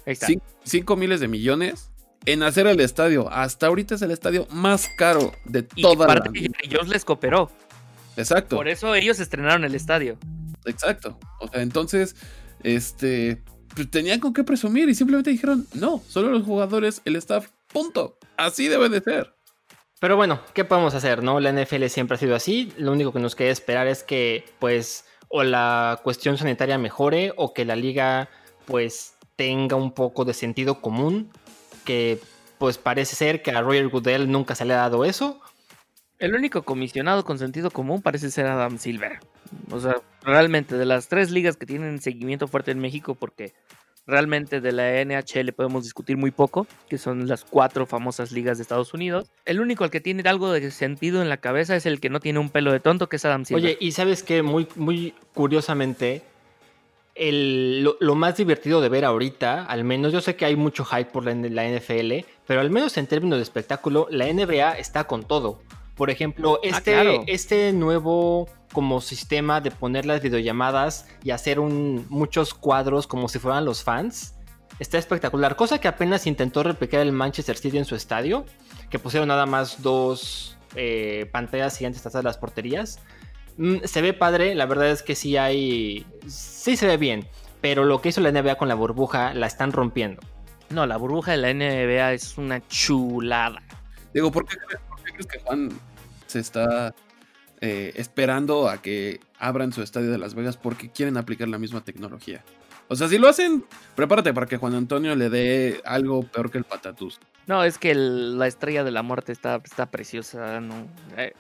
Ahí 0.06 0.14
está. 0.14 0.28
5 0.64 0.96
miles 0.96 1.20
de 1.20 1.28
millones 1.28 1.90
en 2.25 2.44
hacer 2.44 2.67
el 2.67 2.79
estadio. 2.79 3.29
Hasta 3.32 3.67
ahorita 3.67 3.96
es 3.96 4.01
el 4.01 4.12
estadio 4.12 4.48
más 4.51 4.88
caro 4.98 5.34
de 5.46 5.67
Y 5.75 5.82
toda 5.82 6.08
la 6.08 6.22
parte 6.22 6.50
Jones 6.72 6.89
les 6.89 7.05
cooperó. 7.05 7.51
Exacto. 8.17 8.55
Por 8.55 8.67
eso 8.67 8.96
ellos 8.96 9.20
estrenaron 9.20 9.63
el 9.63 9.75
estadio. 9.75 10.17
Exacto. 10.65 11.20
O 11.39 11.48
sea, 11.48 11.62
entonces, 11.62 12.15
este, 12.63 13.44
pues 13.75 13.89
tenían 13.91 14.20
con 14.20 14.34
qué 14.34 14.44
presumir 14.44 14.89
y 14.89 14.96
simplemente 14.96 15.29
dijeron, 15.29 15.67
no, 15.74 16.01
solo 16.08 16.29
los 16.29 16.44
jugadores, 16.44 17.01
el 17.05 17.15
staff, 17.17 17.50
punto. 17.67 18.17
Así 18.38 18.67
debe 18.67 18.89
de 18.89 19.01
ser. 19.01 19.36
Pero 20.00 20.17
bueno, 20.17 20.41
¿qué 20.53 20.65
podemos 20.65 20.94
hacer, 20.94 21.24
no? 21.24 21.39
La 21.39 21.51
NFL 21.51 21.86
siempre 21.86 22.15
ha 22.15 22.20
sido 22.20 22.36
así. 22.36 22.72
Lo 22.77 22.91
único 22.91 23.13
que 23.13 23.20
nos 23.20 23.36
queda 23.36 23.50
esperar 23.50 23.88
es 23.88 24.03
que, 24.03 24.46
pues, 24.60 25.05
o 25.29 25.44
la 25.44 26.00
cuestión 26.03 26.38
sanitaria 26.38 26.77
mejore 26.77 27.34
o 27.38 27.53
que 27.53 27.65
la 27.65 27.75
liga, 27.75 28.29
pues, 28.65 29.15
tenga 29.36 29.75
un 29.75 29.94
poco 29.94 30.25
de 30.25 30.34
sentido 30.34 30.82
común. 30.82 31.32
Que, 31.86 32.20
pues, 32.58 32.77
parece 32.77 33.15
ser 33.15 33.42
que 33.42 33.51
a 33.51 33.62
Roger 33.62 33.88
Goodell 33.88 34.30
nunca 34.30 34.56
se 34.56 34.65
le 34.65 34.74
ha 34.74 34.77
dado 34.77 35.06
eso. 35.06 35.39
El 36.18 36.34
único 36.34 36.63
comisionado 36.63 37.25
con 37.25 37.39
sentido 37.39 37.72
común 37.72 38.01
parece 38.01 38.32
ser 38.32 38.48
Adam 38.48 38.77
Silver. 38.77 39.20
O 39.72 39.80
sea, 39.80 39.96
realmente 40.24 40.75
de 40.75 40.86
las 40.86 41.08
tres 41.08 41.32
ligas 41.32 41.58
que 41.58 41.65
tienen 41.65 42.01
seguimiento 42.01 42.48
fuerte 42.48 42.72
en 42.72 42.80
México, 42.80 43.15
porque 43.15 43.54
realmente 44.08 44.62
de 44.62 44.72
la 44.72 45.04
NHL 45.04 45.51
podemos 45.54 45.84
discutir 45.84 46.15
muy 46.18 46.32
poco, 46.32 46.68
que 46.88 46.98
son 46.98 47.27
las 47.27 47.44
cuatro 47.44 47.86
famosas 47.86 48.32
ligas 48.32 48.58
de 48.58 48.62
Estados 48.62 48.94
Unidos. 48.94 49.30
El 49.46 49.60
único 49.60 49.84
al 49.84 49.89
que 49.89 50.00
tiene 50.00 50.27
algo 50.30 50.51
de 50.51 50.72
sentido 50.72 51.22
en 51.22 51.30
la 51.30 51.38
cabeza 51.38 51.75
es 51.75 51.86
el 51.86 52.00
que 52.00 52.10
no 52.10 52.20
tiene 52.20 52.39
un 52.39 52.50
pelo 52.50 52.72
de 52.72 52.80
tonto, 52.80 53.10
que 53.10 53.18
es 53.18 53.25
Adam 53.25 53.46
Silver. 53.46 53.63
Oye, 53.63 53.77
y 53.80 53.92
sabes 53.92 54.24
que 54.24 54.42
muy, 54.42 54.68
muy 54.75 55.13
curiosamente, 55.34 56.24
el, 57.15 57.81
lo, 57.84 57.98
lo 58.00 58.15
más 58.15 58.38
divertido 58.38 58.81
de 58.81 58.89
ver 58.89 59.05
ahorita, 59.05 59.65
al 59.65 59.84
menos 59.84 60.12
yo 60.12 60.22
sé 60.22 60.36
que 60.36 60.45
hay 60.45 60.55
mucho 60.55 60.86
hype 60.86 61.05
por 61.05 61.25
la, 61.25 61.34
la 61.34 61.67
NFL, 61.67 62.25
pero 62.45 62.60
al 62.60 62.69
menos 62.69 62.98
en 62.98 63.07
términos 63.07 63.39
de 63.39 63.43
espectáculo, 63.43 64.07
la 64.12 64.31
NBA 64.31 64.77
está 64.77 65.05
con 65.05 65.24
todo. 65.24 65.62
Por 65.95 66.10
ejemplo, 66.10 66.60
este, 66.62 66.91
claro. 66.91 67.24
este 67.25 67.72
nuevo 67.72 68.50
como 68.74 69.00
sistema 69.00 69.62
de 69.62 69.72
poner 69.72 70.05
las 70.05 70.22
videollamadas 70.22 71.07
y 71.24 71.31
hacer 71.31 71.60
un, 71.60 72.05
muchos 72.10 72.53
cuadros 72.53 73.07
como 73.07 73.29
si 73.29 73.39
fueran 73.39 73.63
los 73.63 73.84
fans. 73.84 74.36
Está 74.79 74.98
espectacular. 74.98 75.55
Cosa 75.55 75.79
que 75.79 75.88
apenas 75.88 76.27
intentó 76.27 76.63
replicar 76.63 77.00
el 77.00 77.13
Manchester 77.13 77.55
City 77.55 77.77
en 77.77 77.86
su 77.86 77.95
estadio. 77.95 78.45
Que 78.89 79.00
pusieron 79.00 79.29
nada 79.29 79.45
más 79.45 79.81
dos 79.81 80.57
eh, 80.75 81.29
pantallas 81.31 81.77
gigantes 81.77 82.05
atrás 82.05 82.22
de 82.22 82.27
las 82.27 82.38
porterías. 82.38 83.00
Mm, 83.58 83.78
se 83.86 84.02
ve 84.02 84.14
padre. 84.14 84.56
La 84.56 84.66
verdad 84.66 84.90
es 84.92 85.04
que 85.04 85.16
sí 85.16 85.38
hay. 85.38 86.06
Sí 86.28 86.76
se 86.78 86.88
ve 86.88 86.98
bien. 86.98 87.26
Pero 87.62 87.84
lo 87.86 88.02
que 88.02 88.10
hizo 88.10 88.22
la 88.22 88.30
NBA 88.32 88.56
con 88.58 88.68
la 88.68 88.76
burbuja 88.76 89.34
la 89.34 89.48
están 89.48 89.72
rompiendo. 89.72 90.22
No, 90.70 90.86
la 90.86 90.98
burbuja 90.98 91.32
de 91.32 91.38
la 91.38 91.50
NBA 91.54 92.14
es 92.14 92.38
una 92.38 92.66
chulada. 92.68 93.62
Digo, 94.14 94.32
¿por 94.32 94.46
qué, 94.46 94.58
crees- 94.58 94.82
por 94.88 95.04
qué 95.04 95.12
crees 95.12 95.28
que 95.28 95.40
Juan 95.40 95.70
se 96.28 96.40
está 96.40 96.94
eh, 97.62 97.94
esperando 97.96 98.68
a 98.70 98.82
que 98.82 99.20
abran 99.40 99.72
su 99.74 99.82
estadio 99.82 100.12
de 100.12 100.18
Las 100.18 100.36
Vegas? 100.36 100.58
Porque 100.58 100.90
quieren 100.90 101.18
aplicar 101.18 101.48
la 101.48 101.58
misma 101.58 101.82
tecnología. 101.84 102.44
O 102.88 102.96
sea, 102.96 103.08
si 103.08 103.18
lo 103.18 103.28
hacen, 103.28 103.66
prepárate 103.96 104.32
para 104.34 104.46
que 104.46 104.58
Juan 104.58 104.76
Antonio 104.76 105.16
le 105.16 105.30
dé 105.30 105.82
algo 105.86 106.22
peor 106.24 106.52
que 106.52 106.60
el 106.60 106.66
patatús. 106.66 107.20
No, 107.48 107.64
es 107.64 107.78
que 107.80 107.92
el- 107.92 108.38
la 108.38 108.46
estrella 108.48 108.84
de 108.84 108.92
la 108.92 109.02
muerte 109.02 109.32
está, 109.32 109.60
está 109.64 109.88
preciosa. 109.88 110.60
No, 110.62 110.88
Eh, 111.18 111.34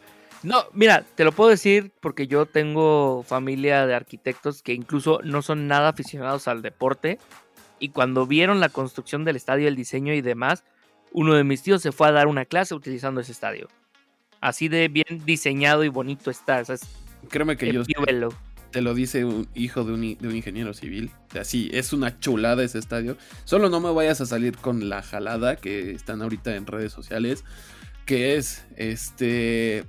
no, 0.45 0.63
mira, 0.73 1.03
te 1.15 1.23
lo 1.23 1.31
puedo 1.31 1.49
decir 1.49 1.91
porque 1.99 2.27
yo 2.27 2.45
tengo 2.45 3.23
familia 3.27 3.85
de 3.87 3.95
arquitectos 3.95 4.61
que 4.61 4.73
incluso 4.73 5.19
no 5.23 5.41
son 5.41 5.67
nada 5.67 5.89
aficionados 5.89 6.47
al 6.47 6.61
deporte. 6.61 7.19
Y 7.79 7.89
cuando 7.89 8.25
vieron 8.25 8.59
la 8.59 8.69
construcción 8.69 9.25
del 9.25 9.35
estadio, 9.35 9.67
el 9.67 9.75
diseño 9.75 10.13
y 10.13 10.21
demás, 10.21 10.63
uno 11.11 11.33
de 11.33 11.43
mis 11.43 11.61
tíos 11.63 11.81
se 11.81 11.91
fue 11.91 12.07
a 12.07 12.11
dar 12.11 12.27
una 12.27 12.45
clase 12.45 12.75
utilizando 12.75 13.21
ese 13.21 13.31
estadio. 13.31 13.67
Así 14.39 14.67
de 14.67 14.87
bien 14.87 15.23
diseñado 15.25 15.83
y 15.83 15.89
bonito 15.89 16.29
está. 16.29 16.59
O 16.61 16.65
sea, 16.65 16.75
es 16.75 16.83
Créeme 17.29 17.57
que 17.57 17.73
yo 17.73 17.83
velo. 18.05 18.29
te 18.71 18.81
lo 18.81 18.93
dice 18.93 19.25
un 19.25 19.47
hijo 19.55 19.83
de 19.83 19.93
un, 19.93 20.17
de 20.17 20.27
un 20.27 20.35
ingeniero 20.35 20.73
civil. 20.73 21.11
O 21.29 21.31
sea, 21.31 21.43
sí, 21.43 21.69
es 21.73 21.91
una 21.93 22.19
chulada 22.19 22.63
ese 22.63 22.77
estadio. 22.77 23.17
Solo 23.45 23.69
no 23.69 23.79
me 23.79 23.91
vayas 23.91 24.21
a 24.21 24.25
salir 24.25 24.57
con 24.57 24.89
la 24.89 25.01
jalada 25.01 25.55
que 25.55 25.91
están 25.91 26.21
ahorita 26.21 26.55
en 26.55 26.67
redes 26.67 26.91
sociales. 26.93 27.43
Que 28.05 28.35
es 28.35 28.65
este. 28.77 29.85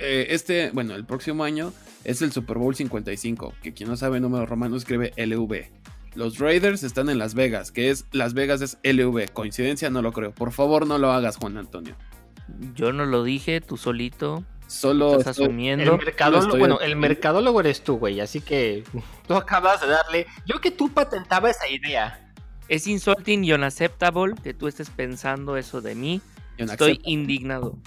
Eh, 0.00 0.26
este, 0.30 0.70
bueno, 0.72 0.94
el 0.94 1.04
próximo 1.04 1.44
año 1.44 1.72
es 2.04 2.22
el 2.22 2.32
Super 2.32 2.58
Bowl 2.58 2.74
55. 2.74 3.54
Que 3.62 3.72
quien 3.72 3.88
no 3.88 3.96
sabe 3.96 4.20
número 4.20 4.46
romano 4.46 4.76
escribe 4.76 5.12
LV. 5.16 5.64
Los 6.14 6.38
Raiders 6.38 6.82
están 6.82 7.08
en 7.08 7.18
Las 7.18 7.34
Vegas, 7.34 7.70
que 7.70 7.90
es 7.90 8.04
Las 8.12 8.34
Vegas 8.34 8.60
es 8.62 8.78
LV. 8.82 9.32
Coincidencia, 9.32 9.90
no 9.90 10.02
lo 10.02 10.12
creo. 10.12 10.32
Por 10.32 10.52
favor, 10.52 10.86
no 10.86 10.98
lo 10.98 11.12
hagas, 11.12 11.36
Juan 11.36 11.56
Antonio. 11.56 11.94
Yo 12.74 12.92
no 12.92 13.06
lo 13.06 13.22
dije, 13.22 13.60
tú 13.60 13.76
solito. 13.76 14.44
Solo 14.66 15.18
Estás 15.18 15.32
estoy- 15.32 15.46
asumiendo. 15.46 15.92
El 15.94 15.98
mercadólogo, 15.98 16.44
estoy- 16.46 16.58
bueno, 16.60 16.80
el 16.80 16.96
mercadólogo 16.96 17.60
eres 17.60 17.82
tú, 17.82 17.98
güey. 17.98 18.20
Así 18.20 18.40
que 18.40 18.84
tú 19.28 19.34
acabas 19.34 19.80
de 19.80 19.88
darle. 19.88 20.26
Yo 20.46 20.60
que 20.60 20.70
tú 20.70 20.88
patentaba 20.92 21.50
esa 21.50 21.68
idea. 21.68 22.26
Es 22.68 22.86
insulting 22.86 23.42
y 23.44 23.52
unacceptable 23.52 24.34
que 24.42 24.54
tú 24.54 24.68
estés 24.68 24.90
pensando 24.90 25.56
eso 25.56 25.80
de 25.80 25.94
mí. 25.96 26.20
Estoy 26.56 27.00
indignado. 27.04 27.78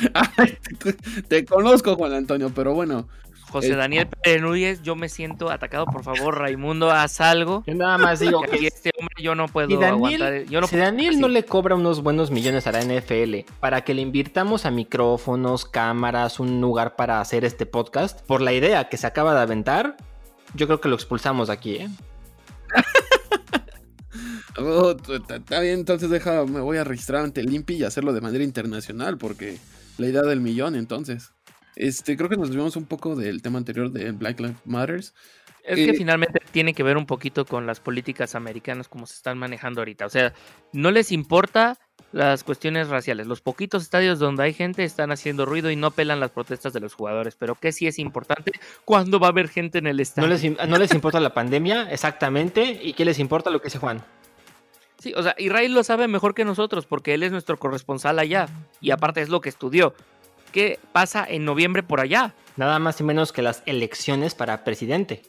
Ay, 0.36 0.58
te, 0.78 0.92
te 1.22 1.44
conozco, 1.44 1.96
Juan 1.96 2.12
Antonio, 2.12 2.50
pero 2.54 2.74
bueno. 2.74 3.08
José 3.50 3.76
Daniel 3.76 4.08
Pérez 4.08 4.40
Núñez, 4.40 4.80
yo 4.82 4.96
me 4.96 5.10
siento 5.10 5.50
atacado. 5.50 5.84
Por 5.84 6.02
favor, 6.02 6.38
Raimundo, 6.38 6.90
haz 6.90 7.20
algo. 7.20 7.62
Yo 7.66 7.74
nada 7.74 7.98
más 7.98 8.18
digo 8.18 8.40
Que 8.40 8.66
este 8.66 8.92
hombre 8.98 9.14
yo 9.22 9.34
no 9.34 9.46
puedo 9.46 9.68
si 9.68 9.74
aguantar. 9.74 10.30
Daniel, 10.30 10.48
Yo 10.48 10.62
no 10.62 10.66
si 10.66 10.70
puedo- 10.76 10.84
Daniel 10.86 11.20
no 11.20 11.28
le 11.28 11.44
cobra 11.44 11.74
unos 11.74 12.02
buenos 12.02 12.30
millones 12.30 12.66
a 12.66 12.72
la 12.72 12.80
NFL 12.80 13.44
para 13.60 13.82
que 13.82 13.92
le 13.92 14.00
invirtamos 14.00 14.64
a 14.64 14.70
micrófonos, 14.70 15.66
cámaras, 15.66 16.40
un 16.40 16.62
lugar 16.62 16.96
para 16.96 17.20
hacer 17.20 17.44
este 17.44 17.66
podcast, 17.66 18.22
por 18.22 18.40
la 18.40 18.54
idea 18.54 18.88
que 18.88 18.96
se 18.96 19.06
acaba 19.06 19.34
de 19.34 19.42
aventar, 19.42 19.98
yo 20.54 20.66
creo 20.66 20.80
que 20.80 20.88
lo 20.88 20.94
expulsamos 20.94 21.48
de 21.48 21.52
aquí, 21.52 21.74
¿eh? 21.76 21.88
Oh, 24.58 24.94
Está 25.28 25.60
bien, 25.60 25.78
entonces 25.80 26.10
deja, 26.10 26.44
me 26.44 26.60
voy 26.60 26.76
a 26.76 26.84
registrar 26.84 27.22
ante 27.24 27.40
el 27.40 27.52
INPI 27.52 27.76
y 27.76 27.84
hacerlo 27.84 28.12
de 28.12 28.20
manera 28.20 28.44
internacional, 28.44 29.16
porque 29.16 29.56
la 29.98 30.06
idea 30.06 30.22
del 30.22 30.40
millón, 30.40 30.74
entonces. 30.76 31.32
Este, 31.76 32.16
creo 32.16 32.28
que 32.28 32.36
nos 32.36 32.48
desviamos 32.48 32.76
un 32.76 32.84
poco 32.84 33.16
del 33.16 33.40
tema 33.42 33.58
anterior 33.58 33.90
de 33.90 34.12
Black 34.12 34.40
Lives 34.40 34.56
Matters. 34.64 35.14
Es 35.64 35.76
que 35.76 35.90
eh, 35.90 35.94
finalmente 35.94 36.40
tiene 36.50 36.74
que 36.74 36.82
ver 36.82 36.96
un 36.96 37.06
poquito 37.06 37.44
con 37.46 37.66
las 37.66 37.78
políticas 37.80 38.34
americanas 38.34 38.88
como 38.88 39.06
se 39.06 39.14
están 39.14 39.38
manejando 39.38 39.80
ahorita. 39.80 40.04
O 40.06 40.10
sea, 40.10 40.34
no 40.72 40.90
les 40.90 41.12
importa 41.12 41.78
las 42.10 42.42
cuestiones 42.44 42.88
raciales. 42.88 43.26
Los 43.26 43.40
poquitos 43.40 43.84
estadios 43.84 44.18
donde 44.18 44.42
hay 44.42 44.52
gente 44.52 44.82
están 44.84 45.12
haciendo 45.12 45.46
ruido 45.46 45.70
y 45.70 45.76
no 45.76 45.92
pelan 45.92 46.20
las 46.20 46.32
protestas 46.32 46.72
de 46.72 46.80
los 46.80 46.94
jugadores. 46.94 47.36
Pero 47.36 47.54
que 47.54 47.70
sí 47.72 47.86
es 47.86 47.98
importante 48.00 48.50
cuando 48.84 49.20
va 49.20 49.28
a 49.28 49.30
haber 49.30 49.48
gente 49.48 49.78
en 49.78 49.86
el 49.86 49.96
No 49.96 50.02
estadio. 50.02 50.28
les, 50.28 50.44
im- 50.44 50.66
no 50.68 50.78
les 50.78 50.92
importa 50.92 51.20
la 51.20 51.32
pandemia, 51.32 51.90
exactamente, 51.92 52.80
y 52.82 52.92
qué 52.94 53.04
les 53.04 53.18
importa 53.20 53.48
lo 53.50 53.60
que 53.60 53.68
dice 53.68 53.78
Juan. 53.78 54.02
Sí, 55.02 55.12
o 55.16 55.22
sea, 55.24 55.34
Israel 55.36 55.74
lo 55.74 55.82
sabe 55.82 56.06
mejor 56.06 56.32
que 56.32 56.44
nosotros 56.44 56.86
porque 56.86 57.14
él 57.14 57.24
es 57.24 57.32
nuestro 57.32 57.58
corresponsal 57.58 58.20
allá 58.20 58.46
y 58.80 58.92
aparte 58.92 59.20
es 59.20 59.28
lo 59.28 59.40
que 59.40 59.48
estudió. 59.48 59.94
¿Qué 60.52 60.78
pasa 60.92 61.26
en 61.28 61.44
noviembre 61.44 61.82
por 61.82 61.98
allá? 61.98 62.34
Nada 62.56 62.78
más 62.78 63.00
y 63.00 63.02
menos 63.02 63.32
que 63.32 63.42
las 63.42 63.64
elecciones 63.66 64.36
para 64.36 64.62
presidente. 64.62 65.22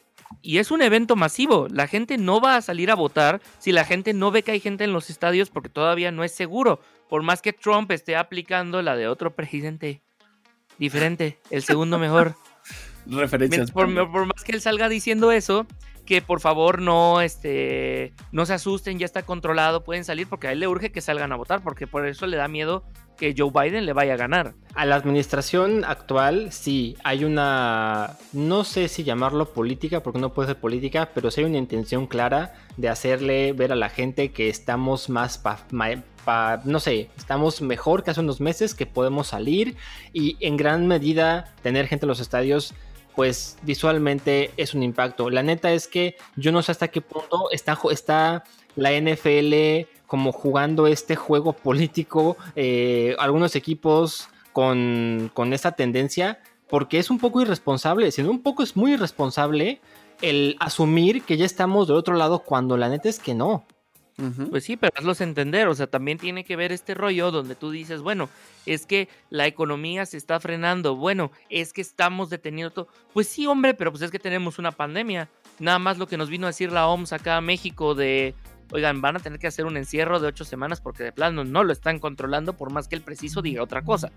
Y 0.44 0.60
es 0.60 0.70
un 0.70 0.84
evento 0.84 1.16
masivo. 1.16 1.68
La 1.72 1.88
gente 1.88 2.20
no 2.20 2.40
va 2.40 2.56
a 2.56 2.62
salir 2.62 2.92
a 2.92 2.96
votar 2.96 3.42
si 3.58 3.72
la 3.72 3.84
gente 3.84 4.14
no 4.14 4.30
ve 4.30 4.44
que 4.44 4.52
hay 4.52 4.60
gente 4.60 4.84
en 4.84 4.94
los 4.94 5.10
estadios 5.10 5.50
porque 5.50 5.70
todavía 5.70 6.12
no 6.12 6.24
es 6.24 6.36
seguro. 6.36 6.80
Por 7.10 7.24
más 7.24 7.42
que 7.42 7.52
Trump 7.52 7.90
esté 7.90 8.16
aplicando 8.16 8.84
la 8.84 8.96
de 8.96 9.08
otro 9.08 9.34
presidente 9.34 10.04
diferente, 10.78 11.40
el 11.50 11.64
segundo 11.64 11.98
mejor. 11.98 12.36
Referencias. 13.08 13.72
Por, 13.72 13.92
por 14.12 14.28
más 14.28 14.44
que 14.44 14.52
él 14.52 14.62
salga 14.62 14.88
diciendo 14.88 15.32
eso, 15.32 15.66
que 16.06 16.22
por 16.22 16.40
favor 16.42 16.82
no, 16.82 17.22
este, 17.22 18.14
no 18.32 18.46
se 18.46 18.54
asusten, 18.54 19.00
ya 19.00 19.06
está 19.06 19.24
controlado, 19.24 19.84
pueden 19.84 20.04
salir 20.04 20.28
porque 20.28 20.48
a 20.48 20.52
él 20.52 20.60
le 20.60 20.68
urge 20.68 20.92
que 20.92 21.02
salgan 21.02 21.32
a 21.32 21.36
votar, 21.36 21.62
porque 21.64 21.88
por 21.88 22.06
eso 22.08 22.28
le 22.28 22.38
da 22.38 22.48
miedo 22.48 22.84
que 23.18 23.34
Joe 23.38 23.52
Biden 23.54 23.86
le 23.86 23.94
vaya 23.94 24.16
a 24.16 24.18
ganar. 24.18 24.54
A 24.76 24.86
la 24.86 24.96
administración 24.96 25.86
actual, 25.86 26.52
sí, 26.52 26.98
hay 27.04 27.24
una, 27.24 28.18
no 28.34 28.64
sé 28.64 28.88
si 28.90 29.04
llamarlo 29.04 29.54
política, 29.54 30.02
porque 30.02 30.20
no 30.20 30.34
puede 30.34 30.48
ser 30.50 30.58
política, 30.58 31.10
pero 31.14 31.32
sí 31.32 31.42
hay 31.42 31.46
una 31.48 31.58
intención 31.60 32.08
clara 32.08 32.54
de 32.76 32.90
hacerle 32.90 33.54
ver 33.54 33.72
a 33.72 33.76
la 33.76 33.90
gente 33.90 34.32
que 34.32 34.50
estamos 34.50 35.10
más, 35.10 35.38
pa- 35.38 35.60
pa- 36.26 36.62
no 36.66 36.80
sé, 36.80 37.10
estamos 37.16 37.62
mejor 37.62 38.04
que 38.04 38.12
hace 38.12 38.20
unos 38.20 38.42
meses, 38.42 38.74
que 38.74 38.86
podemos 38.88 39.28
salir 39.28 39.76
y 40.12 40.36
en 40.40 40.58
gran 40.58 40.88
medida 40.88 41.54
tener 41.62 41.88
gente 41.88 42.06
en 42.06 42.10
los 42.10 42.20
estadios. 42.20 42.74
Pues 43.16 43.58
visualmente 43.62 44.52
es 44.58 44.74
un 44.74 44.84
impacto. 44.84 45.30
La 45.30 45.44
neta 45.44 45.72
es 45.72 45.88
que 45.88 46.16
yo 46.36 46.52
no 46.52 46.62
sé 46.62 46.72
hasta 46.72 46.88
qué 46.88 47.02
punto 47.02 47.50
está, 47.52 48.44
la 48.76 48.92
NFL 48.92 49.88
como 50.08 50.32
jugando 50.32 50.88
este 50.88 51.16
juego 51.16 51.54
político, 51.54 52.38
eh, 52.56 53.16
algunos 53.20 53.56
equipos 53.56 54.30
con, 54.52 55.32
con 55.34 55.54
esta 55.54 55.74
tendencia, 55.74 56.40
porque 56.68 57.00
es 57.00 57.10
un 57.10 57.20
poco 57.20 57.42
irresponsable, 57.42 58.12
sino 58.12 58.32
un 58.32 58.42
poco 58.42 58.64
es 58.64 58.76
muy 58.76 58.94
irresponsable 58.94 59.80
el 60.22 60.56
asumir 60.60 61.24
que 61.24 61.38
ya 61.38 61.46
estamos 61.46 61.88
del 61.88 61.98
otro 61.98 62.16
lado 62.16 62.40
cuando 62.40 62.78
la 62.78 62.90
neta 62.90 63.10
es 63.10 63.20
que 63.20 63.34
no. 63.34 63.66
Pues 64.50 64.64
sí, 64.64 64.78
pero 64.78 64.94
hazlos 64.96 65.22
entender, 65.22 65.68
o 65.68 65.76
sea, 65.76 65.88
también 65.88 66.18
tiene 66.20 66.44
que 66.44 66.56
ver 66.56 66.72
este 66.72 66.94
rollo 66.94 67.32
donde 67.32 67.56
tú 67.56 67.72
dices, 67.72 68.02
bueno, 68.02 68.30
es 68.66 68.86
que 68.86 69.10
la 69.30 69.48
economía 69.48 70.06
se 70.06 70.18
está 70.18 70.40
frenando, 70.40 70.96
bueno, 70.96 71.32
es 71.50 71.74
que 71.74 71.82
estamos 71.82 72.30
deteniendo 72.30 72.72
todo. 72.72 72.88
Pues 73.14 73.28
sí, 73.28 73.48
hombre, 73.48 73.74
pero 73.74 73.92
pues 73.92 74.04
es 74.04 74.12
que 74.12 74.20
tenemos 74.20 74.60
una 74.60 74.72
pandemia. 74.72 75.30
Nada 75.60 75.80
más 75.80 75.98
lo 75.98 76.08
que 76.08 76.18
nos 76.18 76.30
vino 76.30 76.46
a 76.46 76.52
decir 76.52 76.72
la 76.72 76.88
OMS 76.88 77.14
acá 77.14 77.38
a 77.38 77.42
México 77.42 77.96
de, 77.96 78.36
oigan, 78.74 79.02
van 79.02 79.16
a 79.16 79.20
tener 79.20 79.40
que 79.40 79.48
hacer 79.48 79.66
un 79.66 79.78
encierro 79.78 80.20
de 80.20 80.28
ocho 80.28 80.44
semanas 80.44 80.82
porque 80.82 81.04
de 81.04 81.12
plano 81.12 81.44
no 81.44 81.64
lo 81.64 81.72
están 81.72 82.00
controlando 82.00 82.54
por 82.54 82.72
más 82.72 82.88
que 82.88 82.96
el 82.96 83.02
preciso 83.02 83.42
diga 83.42 83.62
otra 83.62 83.84
cosa, 83.84 84.12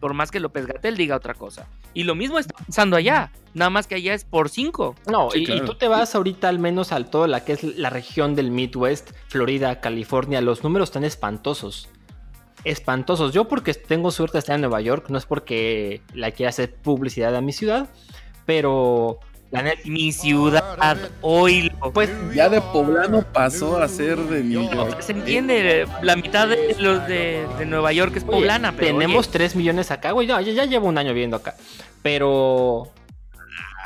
por 0.00 0.14
más 0.14 0.30
que 0.30 0.38
López 0.38 0.66
Gatel 0.66 0.96
diga 0.96 1.16
otra 1.16 1.34
cosa. 1.34 1.66
Y 1.94 2.04
lo 2.04 2.14
mismo 2.14 2.38
está 2.38 2.54
pasando 2.66 2.96
allá, 2.96 3.32
nada 3.54 3.70
más 3.70 3.86
que 3.86 3.94
allá 3.94 4.14
es 4.14 4.24
por 4.24 4.48
cinco. 4.48 4.94
No, 5.10 5.30
Sí, 5.30 5.44
y, 5.48 5.60
tú 5.62 5.74
te 5.74 5.88
vas 5.88 6.14
ahorita 6.14 6.48
al 6.48 6.58
menos 6.58 6.92
al 6.92 7.08
todo 7.08 7.26
la 7.26 7.44
que 7.44 7.52
es 7.52 7.62
la 7.62 7.90
región 7.90 8.34
del 8.34 8.50
Midwest, 8.50 9.12
Florida, 9.28 9.80
California, 9.80 10.40
los 10.40 10.62
números 10.62 10.90
están 10.90 11.04
espantosos. 11.04 11.88
Espantosos. 12.64 13.32
Yo 13.32 13.48
porque 13.48 13.74
tengo 13.74 14.10
suerte 14.10 14.34
de 14.34 14.38
estar 14.40 14.54
en 14.54 14.60
Nueva 14.60 14.80
York, 14.80 15.06
no 15.08 15.18
es 15.18 15.26
porque 15.26 16.02
la 16.14 16.30
quiera 16.30 16.50
hacer 16.50 16.74
publicidad 16.74 17.34
a 17.34 17.40
mi 17.40 17.52
ciudad, 17.52 17.90
pero 18.46 19.18
Mi 19.84 20.12
ciudad, 20.12 20.98
oílo. 21.20 21.92
pues 21.92 22.10
Ya 22.34 22.48
de 22.48 22.60
poblano 22.60 23.22
pasó 23.22 23.76
a 23.82 23.88
ser 23.88 24.18
de 24.18 24.42
New 24.42 24.66
O 24.66 24.72
York. 24.72 24.92
sea, 24.92 25.02
se 25.02 25.12
entiende, 25.12 25.86
la 26.02 26.16
mitad 26.16 26.48
de 26.48 26.74
los 26.78 27.06
de, 27.06 27.46
de 27.58 27.66
Nueva 27.66 27.92
York 27.92 28.16
es 28.16 28.22
Oye, 28.22 28.32
poblana, 28.32 28.72
pero 28.72 28.86
tenemos 28.86 29.26
oye, 29.26 29.32
3 29.32 29.56
millones 29.56 29.90
acá, 29.90 30.12
güey. 30.12 30.26
No, 30.26 30.40
ya, 30.40 30.52
ya 30.52 30.64
llevo 30.64 30.88
un 30.88 30.96
año 30.96 31.12
viviendo 31.12 31.36
acá. 31.36 31.54
Pero 32.02 32.88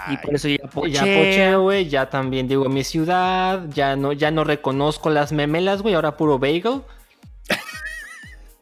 y 0.09 0.17
por 0.19 0.35
eso 0.35 0.49
ya 0.49 0.59
ya 0.89 1.57
güey. 1.57 1.89
Ya 1.89 2.09
también 2.11 2.47
digo 2.49 2.69
mi 2.69 2.85
ciudad. 2.85 3.65
Ya 3.75 3.97
no, 3.97 4.13
ya 4.13 4.31
no 4.31 4.45
reconozco 4.45 5.11
las 5.11 5.33
memelas, 5.33 5.83
güey. 5.83 5.95
Ahora 5.95 6.17
puro 6.17 6.39
bagel. 6.39 6.83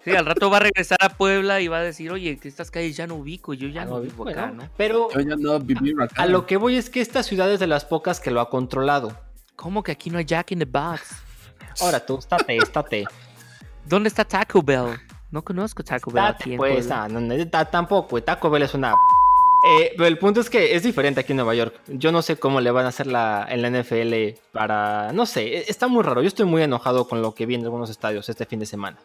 Sí, 0.05 0.11
al 0.15 0.27
rato 0.27 0.51
va 0.51 0.59
a 0.59 0.61
regresar 0.61 0.99
a 1.01 1.09
Puebla 1.09 1.61
y 1.61 1.69
va 1.69 1.79
a 1.79 1.83
decir, 1.83 2.11
oye, 2.13 2.37
que 2.39 2.49
estas 2.49 2.71
calles 2.71 2.97
ya 2.97 3.07
no 3.07 3.15
ubico, 3.17 3.55
yo 3.55 3.69
ya 3.69 3.85
no 3.85 4.01
vivo 4.01 4.29
acá, 4.29 4.49
¿no? 4.51 4.69
Pero 4.77 5.09
Yo 5.13 5.21
ya 5.21 5.37
no 5.37 5.55
acá. 6.05 6.23
a 6.23 6.27
lo 6.27 6.47
que 6.47 6.57
voy 6.59 6.77
es 6.77 6.91
que 6.91 7.01
esta 7.01 7.23
ciudad 7.23 7.51
es 7.51 7.59
de 7.61 7.67
las 7.67 7.85
pocas 7.85 8.21
que 8.21 8.31
lo 8.31 8.41
ha 8.41 8.51
controlado. 8.51 9.17
¿Cómo 9.57 9.83
que 9.83 9.93
aquí 9.93 10.11
no 10.11 10.19
hay 10.19 10.25
Jack 10.25 10.53
in 10.53 10.59
the 10.59 10.65
Box? 10.67 11.01
Ahora 11.81 12.05
tú, 12.05 12.19
estate, 12.19 12.57
estate. 12.59 13.05
¿Dónde 13.87 14.09
está 14.09 14.25
Taco 14.25 14.63
Bell? 14.63 14.99
No 15.31 15.43
conozco 15.43 15.83
Taco 15.83 16.11
Bell 16.11 16.25
aquí 16.25 16.33
Estate, 16.35 16.53
en 16.53 16.57
pues. 16.59 16.87
Puebla. 16.87 17.05
ah, 17.05 17.09
no, 17.09 17.21
no, 17.21 17.49
ta- 17.49 17.65
tampoco. 17.71 18.23
Taco 18.23 18.51
Bell 18.51 18.63
es 18.63 18.75
una. 18.75 18.93
Eh, 19.67 19.93
pero 19.97 20.07
el 20.07 20.19
punto 20.19 20.41
es 20.41 20.51
que 20.51 20.75
es 20.77 20.83
diferente 20.83 21.21
aquí 21.21 21.33
en 21.33 21.37
Nueva 21.39 21.55
York. 21.55 21.81
Yo 21.89 22.13
no 22.13 22.21
sé 22.21 22.37
cómo 22.37 22.61
le 22.61 22.71
van 22.71 22.85
a 22.85 22.89
hacer 22.91 23.07
la, 23.07 23.47
en 23.49 23.63
la 23.63 23.71
NFL 23.71 24.39
para. 24.53 25.13
No 25.13 25.25
sé, 25.25 25.43
e- 25.59 25.65
está 25.69 25.89
muy 25.89 26.03
raro. 26.03 26.21
Yo 26.21 26.29
estoy 26.29 26.45
muy 26.45 26.63
enojado 26.63 27.09
con 27.09 27.23
lo 27.23 27.35
que 27.35 27.47
vi 27.47 27.55
en 27.55 27.65
algunos 27.65 27.89
estadios 27.91 28.29
este 28.29 28.45
fin 28.45 28.59
de 28.61 28.67
semana. 28.67 28.99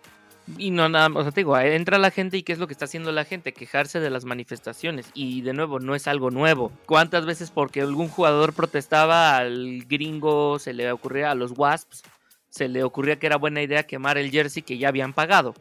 Y 0.57 0.71
no 0.71 0.89
nada, 0.89 1.09
o 1.13 1.21
sea, 1.21 1.31
te 1.31 1.41
digo, 1.41 1.57
entra 1.57 1.97
la 1.97 2.12
gente 2.12 2.38
y 2.38 2.43
¿qué 2.43 2.53
es 2.53 2.59
lo 2.59 2.67
que 2.67 2.73
está 2.73 2.85
haciendo 2.85 3.12
la 3.12 3.25
gente? 3.25 3.53
Quejarse 3.53 3.99
de 3.99 4.09
las 4.09 4.25
manifestaciones. 4.25 5.12
Y 5.13 5.41
de 5.41 5.53
nuevo, 5.53 5.79
no 5.79 5.95
es 5.95 6.07
algo 6.07 6.31
nuevo. 6.31 6.71
¿Cuántas 6.85 7.25
veces 7.25 7.51
porque 7.51 7.81
algún 7.81 8.09
jugador 8.09 8.53
protestaba 8.53 9.38
al 9.38 9.83
gringo, 9.88 10.59
se 10.59 10.73
le 10.73 10.91
ocurría 10.91 11.31
a 11.31 11.35
los 11.35 11.51
Wasps, 11.57 12.03
se 12.49 12.67
le 12.67 12.83
ocurría 12.83 13.19
que 13.19 13.27
era 13.27 13.38
buena 13.38 13.62
idea 13.62 13.83
quemar 13.83 14.17
el 14.17 14.31
jersey 14.31 14.63
que 14.63 14.77
ya 14.77 14.89
habían 14.89 15.13
pagado? 15.13 15.53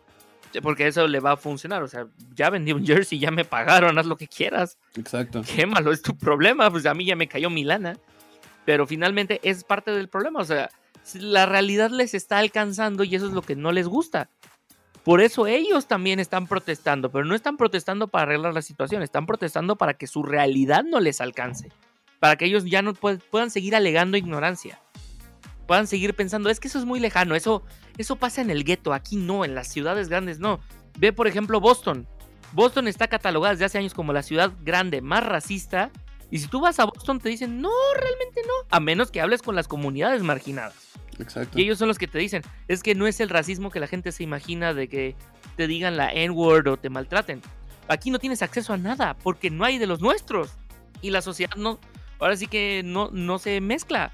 Porque 0.62 0.86
eso 0.86 1.06
le 1.06 1.20
va 1.20 1.32
a 1.32 1.36
funcionar. 1.36 1.82
O 1.82 1.88
sea, 1.88 2.06
ya 2.34 2.48
vendí 2.48 2.72
un 2.72 2.86
jersey, 2.86 3.18
ya 3.18 3.30
me 3.30 3.44
pagaron, 3.44 3.98
haz 3.98 4.06
lo 4.06 4.16
que 4.16 4.28
quieras. 4.28 4.78
Exacto. 4.96 5.42
Quémalo, 5.42 5.92
es 5.92 6.02
tu 6.02 6.16
problema. 6.16 6.70
Pues 6.70 6.86
a 6.86 6.94
mí 6.94 7.04
ya 7.04 7.16
me 7.16 7.28
cayó 7.28 7.50
mi 7.50 7.64
lana. 7.64 7.98
Pero 8.64 8.86
finalmente 8.86 9.40
es 9.42 9.64
parte 9.64 9.90
del 9.90 10.08
problema. 10.08 10.40
O 10.40 10.44
sea, 10.44 10.70
la 11.14 11.46
realidad 11.46 11.90
les 11.90 12.14
está 12.14 12.38
alcanzando 12.38 13.04
y 13.04 13.14
eso 13.14 13.26
es 13.26 13.32
lo 13.32 13.42
que 13.42 13.56
no 13.56 13.72
les 13.72 13.88
gusta. 13.88 14.30
Por 15.08 15.22
eso 15.22 15.46
ellos 15.46 15.86
también 15.86 16.20
están 16.20 16.46
protestando, 16.46 17.10
pero 17.10 17.24
no 17.24 17.34
están 17.34 17.56
protestando 17.56 18.08
para 18.08 18.24
arreglar 18.24 18.52
la 18.52 18.60
situación, 18.60 19.02
están 19.02 19.24
protestando 19.24 19.76
para 19.76 19.94
que 19.94 20.06
su 20.06 20.22
realidad 20.22 20.84
no 20.84 21.00
les 21.00 21.22
alcance, 21.22 21.72
para 22.20 22.36
que 22.36 22.44
ellos 22.44 22.66
ya 22.66 22.82
no 22.82 22.92
pue- 22.92 23.18
puedan 23.30 23.50
seguir 23.50 23.74
alegando 23.74 24.18
ignorancia, 24.18 24.78
puedan 25.66 25.86
seguir 25.86 26.12
pensando, 26.12 26.50
es 26.50 26.60
que 26.60 26.68
eso 26.68 26.78
es 26.78 26.84
muy 26.84 27.00
lejano, 27.00 27.34
eso, 27.34 27.62
eso 27.96 28.16
pasa 28.16 28.42
en 28.42 28.50
el 28.50 28.64
gueto, 28.64 28.92
aquí 28.92 29.16
no, 29.16 29.46
en 29.46 29.54
las 29.54 29.68
ciudades 29.68 30.10
grandes 30.10 30.40
no. 30.40 30.60
Ve 30.98 31.14
por 31.14 31.26
ejemplo 31.26 31.58
Boston, 31.58 32.06
Boston 32.52 32.86
está 32.86 33.08
catalogada 33.08 33.54
desde 33.54 33.64
hace 33.64 33.78
años 33.78 33.94
como 33.94 34.12
la 34.12 34.22
ciudad 34.22 34.52
grande 34.60 35.00
más 35.00 35.24
racista, 35.24 35.90
y 36.30 36.40
si 36.40 36.48
tú 36.48 36.60
vas 36.60 36.78
a 36.80 36.84
Boston 36.84 37.18
te 37.18 37.30
dicen, 37.30 37.62
no, 37.62 37.70
realmente 37.98 38.42
no, 38.46 38.52
a 38.68 38.78
menos 38.78 39.10
que 39.10 39.22
hables 39.22 39.40
con 39.40 39.56
las 39.56 39.68
comunidades 39.68 40.22
marginadas. 40.22 40.87
Exacto. 41.18 41.58
Y 41.58 41.62
ellos 41.62 41.78
son 41.78 41.88
los 41.88 41.98
que 41.98 42.06
te 42.06 42.18
dicen, 42.18 42.42
es 42.68 42.82
que 42.82 42.94
no 42.94 43.06
es 43.06 43.20
el 43.20 43.28
racismo 43.28 43.70
que 43.70 43.80
la 43.80 43.86
gente 43.86 44.12
se 44.12 44.22
imagina 44.22 44.74
de 44.74 44.88
que 44.88 45.16
te 45.56 45.66
digan 45.66 45.96
la 45.96 46.12
N-word 46.12 46.68
o 46.68 46.76
te 46.76 46.90
maltraten. 46.90 47.42
Aquí 47.88 48.10
no 48.10 48.18
tienes 48.18 48.42
acceso 48.42 48.72
a 48.72 48.76
nada 48.76 49.14
porque 49.14 49.50
no 49.50 49.64
hay 49.64 49.78
de 49.78 49.86
los 49.86 50.00
nuestros. 50.00 50.52
Y 51.00 51.10
la 51.10 51.22
sociedad 51.22 51.56
no, 51.56 51.78
ahora 52.18 52.36
sí 52.36 52.46
que 52.46 52.82
no, 52.84 53.10
no 53.12 53.38
se 53.38 53.60
mezcla. 53.60 54.12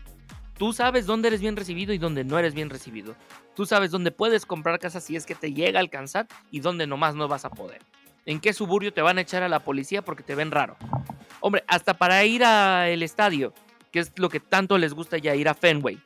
Tú 0.56 0.72
sabes 0.72 1.06
dónde 1.06 1.28
eres 1.28 1.40
bien 1.40 1.56
recibido 1.56 1.92
y 1.92 1.98
dónde 1.98 2.24
no 2.24 2.38
eres 2.38 2.54
bien 2.54 2.70
recibido. 2.70 3.16
Tú 3.56 3.66
sabes 3.66 3.90
dónde 3.90 4.12
puedes 4.12 4.46
comprar 4.46 4.78
casa 4.78 5.00
si 5.00 5.16
es 5.16 5.26
que 5.26 5.34
te 5.34 5.52
llega 5.52 5.78
a 5.78 5.82
alcanzar 5.82 6.28
y 6.50 6.60
dónde 6.60 6.86
nomás 6.86 7.14
no 7.14 7.26
vas 7.28 7.44
a 7.44 7.50
poder. 7.50 7.82
En 8.26 8.40
qué 8.40 8.52
suburbio 8.52 8.92
te 8.92 9.02
van 9.02 9.18
a 9.18 9.22
echar 9.22 9.42
a 9.42 9.48
la 9.48 9.60
policía 9.60 10.02
porque 10.02 10.22
te 10.22 10.34
ven 10.34 10.50
raro. 10.50 10.76
Hombre, 11.40 11.64
hasta 11.66 11.94
para 11.94 12.24
ir 12.24 12.44
al 12.44 13.02
estadio, 13.02 13.52
que 13.90 13.98
es 13.98 14.12
lo 14.16 14.28
que 14.28 14.40
tanto 14.40 14.78
les 14.78 14.94
gusta 14.94 15.18
ya 15.18 15.34
ir 15.34 15.48
a 15.48 15.54
Fenway 15.54 16.00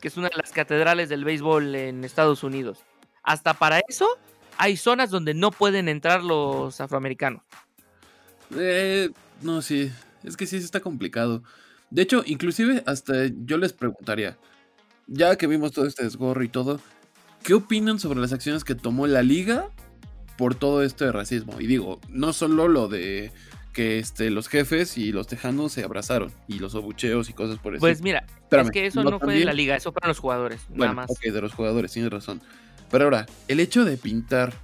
que 0.00 0.08
es 0.08 0.16
una 0.16 0.28
de 0.28 0.36
las 0.36 0.52
catedrales 0.52 1.08
del 1.08 1.24
béisbol 1.24 1.74
en 1.74 2.04
Estados 2.04 2.42
Unidos. 2.42 2.84
Hasta 3.22 3.54
para 3.54 3.80
eso 3.88 4.06
hay 4.58 4.76
zonas 4.76 5.10
donde 5.10 5.34
no 5.34 5.50
pueden 5.50 5.88
entrar 5.88 6.22
los 6.22 6.80
afroamericanos. 6.80 7.42
Eh, 8.56 9.10
no, 9.42 9.62
sí. 9.62 9.90
Es 10.22 10.36
que 10.36 10.46
sí, 10.46 10.56
está 10.56 10.80
complicado. 10.80 11.42
De 11.90 12.02
hecho, 12.02 12.22
inclusive 12.26 12.82
hasta 12.86 13.26
yo 13.44 13.58
les 13.58 13.72
preguntaría, 13.72 14.36
ya 15.06 15.36
que 15.36 15.46
vimos 15.46 15.72
todo 15.72 15.86
este 15.86 16.04
desgorro 16.04 16.42
y 16.42 16.48
todo, 16.48 16.80
¿qué 17.42 17.54
opinan 17.54 17.98
sobre 17.98 18.20
las 18.20 18.32
acciones 18.32 18.64
que 18.64 18.74
tomó 18.74 19.06
la 19.06 19.22
liga 19.22 19.70
por 20.36 20.54
todo 20.54 20.82
esto 20.82 21.04
de 21.04 21.12
racismo? 21.12 21.60
Y 21.60 21.66
digo, 21.66 22.00
no 22.08 22.32
solo 22.32 22.66
lo 22.66 22.88
de 22.88 23.32
que 23.76 23.98
este, 23.98 24.30
los 24.30 24.48
jefes 24.48 24.96
y 24.96 25.12
los 25.12 25.26
tejanos 25.26 25.70
se 25.72 25.84
abrazaron 25.84 26.32
y 26.48 26.60
los 26.60 26.74
abucheos 26.74 27.28
y 27.28 27.34
cosas 27.34 27.58
por 27.58 27.74
eso. 27.74 27.80
Pues 27.80 28.00
mira, 28.00 28.24
Espérame, 28.42 28.64
es 28.68 28.70
que 28.72 28.86
eso 28.86 29.04
no 29.04 29.20
fue 29.20 29.34
de 29.38 29.44
la 29.44 29.52
liga, 29.52 29.76
eso 29.76 29.92
fueron 29.92 30.08
los 30.08 30.18
jugadores, 30.18 30.62
Bueno, 30.70 30.94
nada 30.94 30.94
más. 30.94 31.10
ok, 31.10 31.20
de 31.20 31.40
los 31.42 31.52
jugadores, 31.52 31.92
tienes 31.92 32.10
razón. 32.10 32.40
Pero 32.90 33.04
ahora, 33.04 33.26
el 33.48 33.60
hecho 33.60 33.84
de 33.84 33.98
pintar 33.98 34.54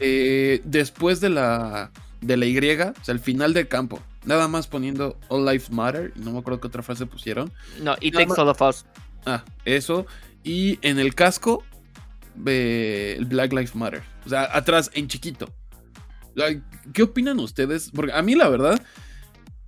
eh, 0.00 0.60
después 0.64 1.20
de 1.20 1.30
la, 1.30 1.90
de 2.20 2.36
la 2.36 2.44
Y, 2.44 2.58
o 2.58 2.94
sea, 3.02 3.12
al 3.14 3.20
final 3.20 3.54
del 3.54 3.68
campo, 3.68 4.00
nada 4.26 4.48
más 4.48 4.66
poniendo 4.66 5.18
All 5.28 5.46
Lives 5.46 5.70
Matter, 5.70 6.12
y 6.14 6.20
no 6.20 6.32
me 6.32 6.40
acuerdo 6.40 6.60
qué 6.60 6.66
otra 6.68 6.82
frase 6.82 7.06
pusieron. 7.06 7.50
No, 7.82 7.94
it 8.02 8.12
nada 8.12 8.26
takes 8.26 8.28
más- 8.28 8.38
all 8.38 8.48
of 8.50 8.60
us. 8.60 8.84
Ah, 9.24 9.44
eso. 9.64 10.06
Y 10.44 10.78
en 10.82 10.98
el 10.98 11.14
casco, 11.14 11.64
eh, 12.46 13.16
el 13.18 13.24
Black 13.24 13.52
Lives 13.52 13.74
Matter. 13.74 14.02
O 14.26 14.28
sea, 14.28 14.48
atrás, 14.54 14.90
en 14.94 15.08
chiquito. 15.08 15.48
¿Qué 16.92 17.02
opinan 17.02 17.38
ustedes? 17.38 17.90
Porque 17.94 18.12
a 18.12 18.22
mí, 18.22 18.34
la 18.34 18.48
verdad, 18.48 18.80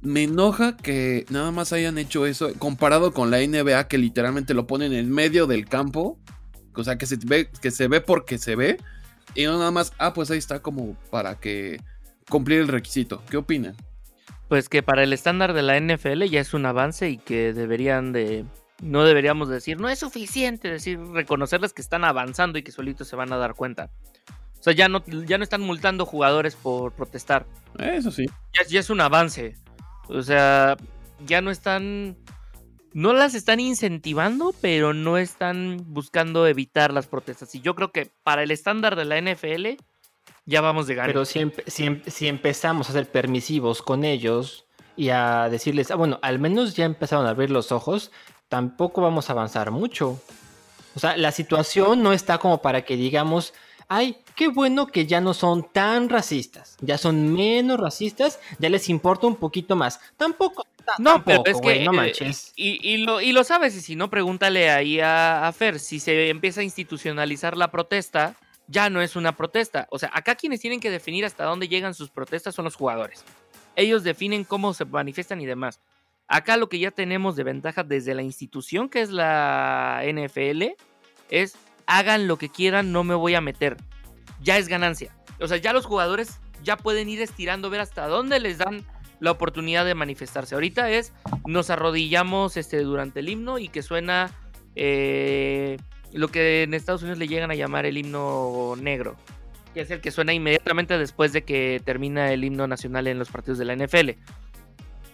me 0.01 0.25
enoja 0.25 0.77
que 0.77 1.27
nada 1.31 1.51
más 1.53 1.73
hayan 1.73 1.97
hecho 1.99 2.27
eso 2.27 2.53
comparado 2.59 3.13
con 3.13 3.31
la 3.31 3.39
NBA, 3.39 3.89
que 3.89 3.99
literalmente 3.99 4.55
lo 4.55 4.67
ponen 4.67 4.93
en 4.93 5.11
medio 5.11 5.47
del 5.47 5.69
campo. 5.69 6.19
O 6.75 6.85
sea, 6.85 6.99
que 6.99 7.07
se 7.07 7.17
ve, 7.25 7.51
que 7.61 7.71
se 7.71 7.89
ve 7.89 8.01
porque 8.01 8.39
se 8.39 8.57
ve. 8.57 8.79
Y 9.35 9.45
no 9.45 9.59
nada 9.59 9.71
más, 9.71 9.93
ah, 9.99 10.13
pues 10.13 10.31
ahí 10.31 10.39
está 10.39 10.61
como 10.61 10.95
para 11.11 11.39
que 11.39 11.81
cumplir 12.29 12.61
el 12.61 12.69
requisito. 12.69 13.23
¿Qué 13.31 13.37
opinan? 13.37 13.77
Pues 14.49 14.69
que 14.69 14.83
para 14.83 15.03
el 15.03 15.13
estándar 15.13 15.55
de 15.55 15.63
la 15.63 15.79
NFL 15.81 16.25
ya 16.25 16.41
es 16.41 16.53
un 16.53 16.67
avance 16.67 17.09
y 17.09 17.19
que 17.19 17.53
deberían 17.53 18.13
de... 18.13 18.45
No 18.83 19.05
deberíamos 19.05 19.49
decir, 19.49 19.81
no 19.81 19.89
es 19.89 20.01
suficiente 20.01 20.69
decir, 20.69 20.99
reconocerles 20.99 21.73
que 21.73 21.83
están 21.83 22.05
avanzando 22.05 22.59
y 22.59 22.65
que 22.65 22.73
solitos 22.73 23.07
se 23.07 23.15
van 23.15 23.33
a 23.33 23.37
dar 23.37 23.55
cuenta. 23.55 23.91
O 24.63 24.65
sea, 24.65 24.73
ya 24.73 24.89
no, 24.89 25.05
ya 25.27 25.39
no 25.39 25.45
están 25.45 25.61
multando 25.61 26.07
jugadores 26.07 26.55
por 26.55 26.93
protestar. 26.93 27.47
Eso 27.79 28.13
sí. 28.13 28.27
ya, 28.55 28.63
ya 28.69 28.79
es 28.81 28.91
un 28.91 29.01
avance. 29.01 29.57
O 30.09 30.23
sea, 30.23 30.77
ya 31.27 31.41
no 31.41 31.51
están. 31.51 32.17
No 32.95 33.13
las 33.13 33.35
están 33.35 33.59
incentivando, 33.59 34.55
pero 34.61 34.93
no 34.95 35.19
están 35.19 35.79
buscando 35.89 36.47
evitar 36.47 36.93
las 36.93 37.07
protestas. 37.07 37.55
Y 37.55 37.61
yo 37.61 37.75
creo 37.75 37.91
que 37.91 38.13
para 38.23 38.43
el 38.43 38.51
estándar 38.51 38.95
de 38.97 39.05
la 39.05 39.17
NFL, 39.21 39.83
ya 40.47 40.61
vamos 40.61 40.87
de 40.87 40.95
gana. 40.95 41.07
Pero 41.09 41.25
si, 41.25 41.41
empe- 41.41 41.65
si 41.67 41.85
em- 41.87 42.03
si 42.07 42.29
empezamos 42.29 42.89
a 42.89 42.93
ser 42.93 43.11
permisivos 43.11 43.83
con 43.83 44.05
ellos 44.05 44.67
y 44.97 45.09
a 45.09 45.49
decirles, 45.49 45.91
ah, 45.91 45.97
bueno, 45.97 46.19
al 46.23 46.39
menos 46.39 46.77
ya 46.77 46.85
empezaron 46.85 47.27
a 47.27 47.31
abrir 47.31 47.51
los 47.51 47.73
ojos, 47.73 48.13
tampoco 48.49 49.01
vamos 49.01 49.29
a 49.29 49.33
avanzar 49.33 49.71
mucho. 49.73 50.21
O 50.95 51.01
sea, 51.01 51.17
la 51.17 51.33
situación 51.33 52.03
no 52.03 52.13
está 52.13 52.37
como 52.39 52.61
para 52.61 52.83
que 52.85 52.97
digamos, 52.97 53.55
ay, 53.95 54.17
qué 54.35 54.49
bueno 54.49 54.87
que 54.87 55.07
ya 55.07 55.21
no 55.21 55.35
son 55.35 55.71
tan 55.71 56.09
racistas, 56.09 56.77
ya 56.81 56.97
son 56.97 57.35
menos 57.35 57.79
racistas, 57.79 58.41
ya 58.59 58.71
les 58.71 58.89
importa 58.89 59.27
un 59.27 59.37
poquito 59.37 59.77
más. 59.77 60.01
Tampoco 60.17 60.67
No, 60.99 61.23
pero 61.23 61.43
es 61.45 61.61
que. 61.61 61.85
no 61.85 61.93
eh, 61.93 61.97
manches. 61.97 62.53
Y, 62.57 62.81
y 62.89 62.99
lo, 62.99 63.21
y 63.21 63.33
lo 63.33 63.45
sabes, 63.45 63.77
y 63.77 63.83
si 63.83 63.95
no, 63.95 64.09
pregúntale 64.09 64.71
ahí 64.71 64.99
a, 64.99 65.47
a 65.47 65.53
Fer. 65.53 65.79
Si 65.79 66.01
se 66.01 66.31
empieza 66.31 66.63
a 66.63 66.65
institucionalizar 66.65 67.57
la 67.57 67.71
protesta, 67.71 68.35
ya 68.67 68.89
no 68.89 69.03
es 69.03 69.15
una 69.15 69.37
protesta. 69.37 69.87
O 69.91 69.99
sea, 69.99 70.11
acá 70.15 70.37
quienes 70.37 70.61
tienen 70.61 70.81
que 70.81 70.91
definir 70.91 71.27
hasta 71.27 71.45
dónde 71.45 71.69
llegan 71.69 71.93
sus 71.93 72.09
protestas 72.09 72.55
son 72.55 72.65
los 72.65 72.77
jugadores. 72.77 73.25
Ellos 73.77 74.05
definen 74.05 74.45
cómo 74.45 74.73
se 74.73 74.87
manifiestan 74.87 75.41
y 75.43 75.47
demás. 75.47 75.81
Acá 76.29 76.57
lo 76.57 76.71
que 76.71 76.79
ya 76.79 76.93
tenemos 76.93 77.37
de 77.37 77.45
ventaja 77.45 77.83
desde 77.83 78.15
la 78.15 78.23
institución 78.23 78.89
que 78.89 79.03
es 79.03 79.11
la 79.11 80.03
NFL 80.03 80.63
es 81.29 81.57
hagan 81.99 82.27
lo 82.27 82.39
que 82.39 82.49
quieran, 82.49 82.93
no 82.93 83.05
me 83.05 83.15
voy 83.15 83.35
a 83.35 83.41
meter. 83.41 83.77
Ya 84.43 84.59
es 84.59 84.69
ganancia. 84.69 85.15
O 85.41 85.49
sea, 85.49 85.59
ya 85.59 85.73
los 85.73 85.87
jugadores 85.87 86.41
ya 86.63 86.77
pueden 86.77 87.09
ir 87.09 87.21
estirando, 87.21 87.71
ver 87.71 87.81
hasta 87.81 88.07
dónde 88.07 88.41
les 88.41 88.59
dan 88.59 88.85
la 89.21 89.31
oportunidad 89.31 89.85
de 89.85 89.95
manifestarse. 89.95 90.55
Ahorita 90.55 90.91
es, 90.91 91.13
nos 91.47 91.71
arrodillamos 91.71 92.57
este, 92.57 92.81
durante 92.81 93.21
el 93.21 93.29
himno 93.29 93.59
y 93.59 93.69
que 93.69 93.83
suena 93.83 94.31
eh, 94.75 95.77
lo 96.13 96.29
que 96.29 96.65
en 96.65 96.75
Estados 96.75 97.03
Unidos 97.03 97.19
le 97.19 97.29
llegan 97.29 97.51
a 97.51 97.55
llamar 97.55 97.87
el 97.87 97.99
himno 97.99 98.75
negro, 98.81 99.17
que 99.75 99.83
es 99.83 99.91
el 99.91 100.01
que 100.01 100.11
suena 100.11 100.33
inmediatamente 100.33 100.99
después 100.99 101.33
de 101.33 101.43
que 101.43 101.81
termina 101.85 102.33
el 102.33 102.43
himno 102.43 102.67
nacional 102.67 103.07
en 103.07 103.19
los 103.19 103.31
partidos 103.31 103.59
de 103.59 103.65
la 103.65 103.77
NFL. 103.77 104.11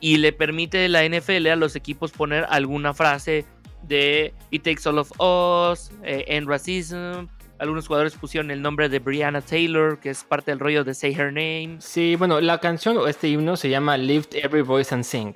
Y 0.00 0.18
le 0.18 0.32
permite 0.32 0.88
la 0.88 1.06
NFL 1.06 1.48
a 1.48 1.56
los 1.56 1.74
equipos 1.74 2.12
poner 2.12 2.46
alguna 2.48 2.94
frase 2.94 3.44
de 3.82 4.34
It 4.50 4.62
takes 4.62 4.88
all 4.88 4.98
of 4.98 5.10
us, 5.20 5.90
eh, 6.02 6.24
end 6.28 6.48
racism. 6.48 7.28
Algunos 7.58 7.88
jugadores 7.88 8.14
pusieron 8.14 8.50
el 8.50 8.62
nombre 8.62 8.88
de 8.88 9.00
Brianna 9.00 9.40
Taylor, 9.40 9.98
que 9.98 10.10
es 10.10 10.22
parte 10.22 10.52
del 10.52 10.60
rollo 10.60 10.84
de 10.84 10.94
Say 10.94 11.12
Her 11.12 11.32
Name. 11.32 11.76
Sí, 11.80 12.14
bueno, 12.14 12.40
la 12.40 12.58
canción 12.60 12.96
o 12.96 13.08
este 13.08 13.28
himno 13.28 13.56
se 13.56 13.68
llama 13.68 13.96
Lift 13.96 14.34
Every 14.34 14.62
Voice 14.62 14.94
and 14.94 15.04
Sing. 15.04 15.34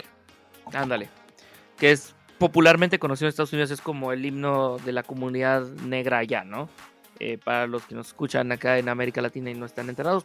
Ándale. 0.72 1.08
Que 1.78 1.90
es 1.90 2.14
popularmente 2.38 2.98
conocido 2.98 3.26
en 3.26 3.30
Estados 3.30 3.52
Unidos, 3.52 3.70
es 3.72 3.80
como 3.80 4.12
el 4.12 4.24
himno 4.24 4.78
de 4.78 4.92
la 4.92 5.02
comunidad 5.02 5.66
negra 5.84 6.18
allá, 6.18 6.44
¿no? 6.44 6.68
Eh, 7.18 7.38
para 7.38 7.66
los 7.66 7.84
que 7.86 7.94
nos 7.94 8.08
escuchan 8.08 8.50
acá 8.52 8.78
en 8.78 8.88
América 8.88 9.20
Latina 9.20 9.50
y 9.50 9.54
no 9.54 9.66
están 9.66 9.88
enterados, 9.88 10.24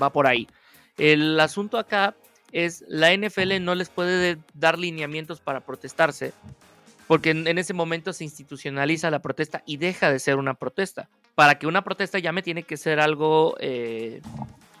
va 0.00 0.10
por 0.10 0.26
ahí. 0.26 0.48
El 0.96 1.38
asunto 1.38 1.78
acá 1.78 2.14
es 2.52 2.84
la 2.88 3.12
NFL 3.16 3.60
no 3.60 3.74
les 3.74 3.88
puede 3.88 4.38
dar 4.54 4.78
lineamientos 4.78 5.40
para 5.40 5.60
protestarse, 5.60 6.32
porque 7.12 7.28
en, 7.28 7.46
en 7.46 7.58
ese 7.58 7.74
momento 7.74 8.14
se 8.14 8.24
institucionaliza 8.24 9.10
la 9.10 9.20
protesta 9.20 9.62
y 9.66 9.76
deja 9.76 10.10
de 10.10 10.18
ser 10.18 10.36
una 10.36 10.54
protesta. 10.54 11.10
Para 11.34 11.58
que 11.58 11.66
una 11.66 11.84
protesta 11.84 12.18
llame 12.18 12.40
tiene 12.40 12.62
que 12.62 12.78
ser 12.78 13.00
algo 13.00 13.54
eh, 13.60 14.22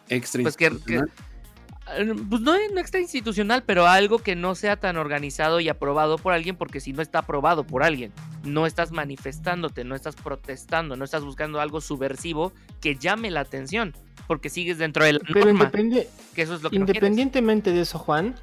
Extra 0.08 0.40
Pues 0.40 0.56
que- 0.56 0.68
eh, 0.68 2.14
pues 2.30 2.40
no, 2.40 2.54
no 2.72 2.80
extra 2.80 3.00
institucional, 3.00 3.64
pero 3.64 3.86
algo 3.86 4.18
que 4.20 4.34
no 4.34 4.54
sea 4.54 4.76
tan 4.78 4.96
organizado 4.96 5.60
y 5.60 5.68
aprobado 5.68 6.16
por 6.16 6.32
alguien, 6.32 6.56
porque 6.56 6.80
si 6.80 6.94
no 6.94 7.02
está 7.02 7.18
aprobado 7.18 7.64
por 7.64 7.82
alguien, 7.82 8.12
no 8.44 8.64
estás 8.64 8.92
manifestándote, 8.92 9.84
no 9.84 9.94
estás 9.94 10.16
protestando, 10.16 10.96
no 10.96 11.04
estás 11.04 11.22
buscando 11.24 11.60
algo 11.60 11.82
subversivo 11.82 12.54
que 12.80 12.96
llame 12.96 13.30
la 13.30 13.40
atención, 13.40 13.94
porque 14.26 14.48
sigues 14.48 14.78
dentro 14.78 15.04
de 15.04 15.12
la 15.14 15.18
Pero 15.18 15.44
norma, 15.44 15.64
independe- 15.70 16.08
que 16.34 16.40
eso 16.40 16.54
es 16.54 16.62
lo 16.62 16.70
que 16.70 16.78
no 16.78 16.86
quieres. 16.86 17.02
independientemente 17.02 17.72
de 17.72 17.82
eso, 17.82 17.98
Juan, 17.98 18.36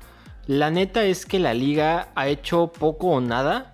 la 0.45 0.69
neta 0.69 1.03
es 1.05 1.25
que 1.25 1.39
la 1.39 1.53
liga 1.53 2.09
ha 2.15 2.27
hecho 2.27 2.71
poco 2.71 3.07
o 3.07 3.21
nada 3.21 3.71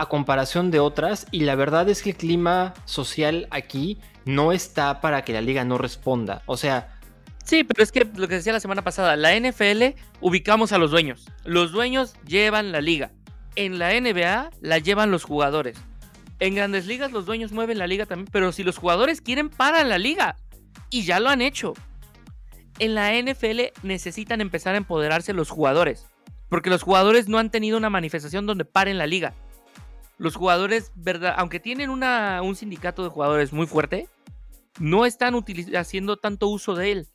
a 0.00 0.06
comparación 0.06 0.70
de 0.70 0.80
otras 0.80 1.26
y 1.30 1.40
la 1.40 1.54
verdad 1.54 1.88
es 1.90 2.02
que 2.02 2.10
el 2.10 2.16
clima 2.16 2.72
social 2.86 3.46
aquí 3.50 3.98
no 4.24 4.52
está 4.52 5.02
para 5.02 5.24
que 5.24 5.34
la 5.34 5.42
liga 5.42 5.64
no 5.64 5.76
responda. 5.76 6.42
O 6.46 6.56
sea, 6.56 6.96
Sí, 7.44 7.64
pero 7.64 7.82
es 7.82 7.90
que 7.90 8.04
lo 8.04 8.28
que 8.28 8.36
decía 8.36 8.52
la 8.52 8.60
semana 8.60 8.82
pasada, 8.82 9.16
la 9.16 9.38
NFL 9.38 9.98
ubicamos 10.20 10.72
a 10.72 10.78
los 10.78 10.90
dueños. 10.90 11.26
Los 11.44 11.72
dueños 11.72 12.14
llevan 12.24 12.70
la 12.70 12.80
liga. 12.80 13.10
En 13.56 13.78
la 13.78 13.92
NBA 13.98 14.50
la 14.60 14.78
llevan 14.78 15.10
los 15.10 15.24
jugadores. 15.24 15.76
En 16.38 16.54
grandes 16.54 16.86
ligas 16.86 17.12
los 17.12 17.26
dueños 17.26 17.50
mueven 17.50 17.78
la 17.78 17.86
liga 17.86 18.06
también, 18.06 18.28
pero 18.30 18.52
si 18.52 18.62
los 18.62 18.78
jugadores 18.78 19.20
quieren, 19.20 19.50
paran 19.50 19.88
la 19.88 19.98
liga. 19.98 20.36
Y 20.90 21.02
ya 21.02 21.18
lo 21.18 21.28
han 21.28 21.42
hecho. 21.42 21.74
En 22.78 22.94
la 22.94 23.12
NFL 23.20 23.72
necesitan 23.82 24.40
empezar 24.40 24.74
a 24.74 24.78
empoderarse 24.78 25.32
los 25.32 25.50
jugadores. 25.50 26.06
Porque 26.48 26.70
los 26.70 26.82
jugadores 26.82 27.28
no 27.28 27.38
han 27.38 27.50
tenido 27.50 27.76
una 27.76 27.90
manifestación 27.90 28.46
donde 28.46 28.64
paren 28.64 28.96
la 28.96 29.06
liga. 29.06 29.34
Los 30.20 30.36
jugadores, 30.36 30.92
verdad, 30.94 31.34
aunque 31.38 31.60
tienen 31.60 31.88
una- 31.88 32.42
un 32.42 32.54
sindicato 32.54 33.02
de 33.02 33.08
jugadores 33.08 33.54
muy 33.54 33.66
fuerte, 33.66 34.06
no 34.78 35.06
están 35.06 35.34
haciendo 35.78 36.18
tanto 36.18 36.46
uso 36.48 36.74
de 36.74 36.92
él. 36.92 37.08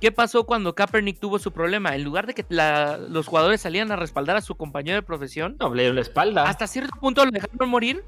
¿Qué 0.00 0.12
pasó 0.12 0.44
cuando 0.44 0.74
Kaepernick 0.74 1.20
tuvo 1.20 1.38
su 1.38 1.52
problema? 1.52 1.94
En 1.94 2.02
lugar 2.04 2.26
de 2.26 2.32
que 2.32 2.46
la- 2.48 2.96
los 2.96 3.26
jugadores 3.26 3.60
salieran 3.60 3.92
a 3.92 3.96
respaldar 3.96 4.36
a 4.36 4.40
su 4.40 4.54
compañero 4.56 4.96
de 4.96 5.02
profesión, 5.02 5.56
no, 5.60 5.74
le 5.74 5.82
dieron 5.82 5.96
la 5.96 6.00
espalda. 6.00 6.44
hasta 6.48 6.66
cierto 6.66 6.98
punto 6.98 7.22
lo 7.24 7.30
dejaron 7.30 7.68
morir 7.68 8.02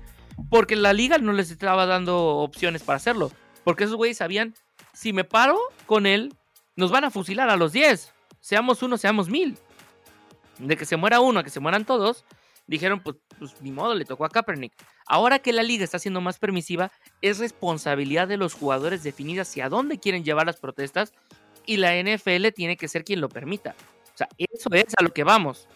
porque 0.49 0.75
la 0.75 0.95
liga 0.95 1.19
no 1.19 1.35
les 1.35 1.51
estaba 1.51 1.85
dando 1.85 2.19
opciones 2.39 2.83
para 2.83 2.97
hacerlo. 2.97 3.31
Porque 3.63 3.85
esos 3.85 3.97
güeyes 3.97 4.17
sabían, 4.17 4.55
si 4.95 5.13
me 5.13 5.25
paro 5.25 5.59
con 5.85 6.07
él, 6.07 6.35
nos 6.77 6.91
van 6.91 7.05
a 7.05 7.11
fusilar 7.11 7.51
a 7.51 7.57
los 7.59 7.73
10. 7.73 8.15
Seamos 8.41 8.83
uno, 8.83 8.97
seamos 8.97 9.29
mil. 9.29 9.59
De 10.59 10.79
que 10.79 10.87
se 10.87 10.97
muera 10.97 11.21
uno 11.21 11.41
a 11.41 11.45
que 11.45 11.51
se 11.51 11.61
mueran 11.61 11.85
todos, 11.85 12.25
dijeron, 12.67 13.03
pues, 13.03 13.17
pues 13.39 13.61
ni 13.61 13.71
modo, 13.73 13.95
le 13.95 14.05
tocó 14.05 14.25
a 14.25 14.31
Kaepernick. 14.31 14.75
Ahora 15.07 15.39
que 15.39 15.53
la 15.53 15.63
liga 15.63 15.85
está 15.85 15.99
siendo 15.99 16.21
más 16.21 16.39
permisiva, 16.39 16.91
es 17.21 17.39
responsabilidad 17.39 18.29
de 18.29 18.37
los 18.37 18.55
jugadores 18.55 19.03
definir 19.03 19.41
hacia 19.41 19.69
dónde 19.69 19.99
quieren 19.99 20.25
llevar 20.25 20.47
las 20.47 20.61
protestas 20.61 21.13
y 21.67 21.77
la 21.77 21.95
NFL 21.95 22.49
tiene 22.55 22.77
que 22.77 22.89
ser 22.89 23.05
quien 23.05 23.21
lo 23.21 23.29
permita. 23.29 23.75
O 24.15 24.17
sea, 24.17 24.29
eso 24.39 24.69
es 24.73 24.95
a 24.97 25.03
lo 25.03 25.13
que 25.13 25.25
vamos. 25.25 25.69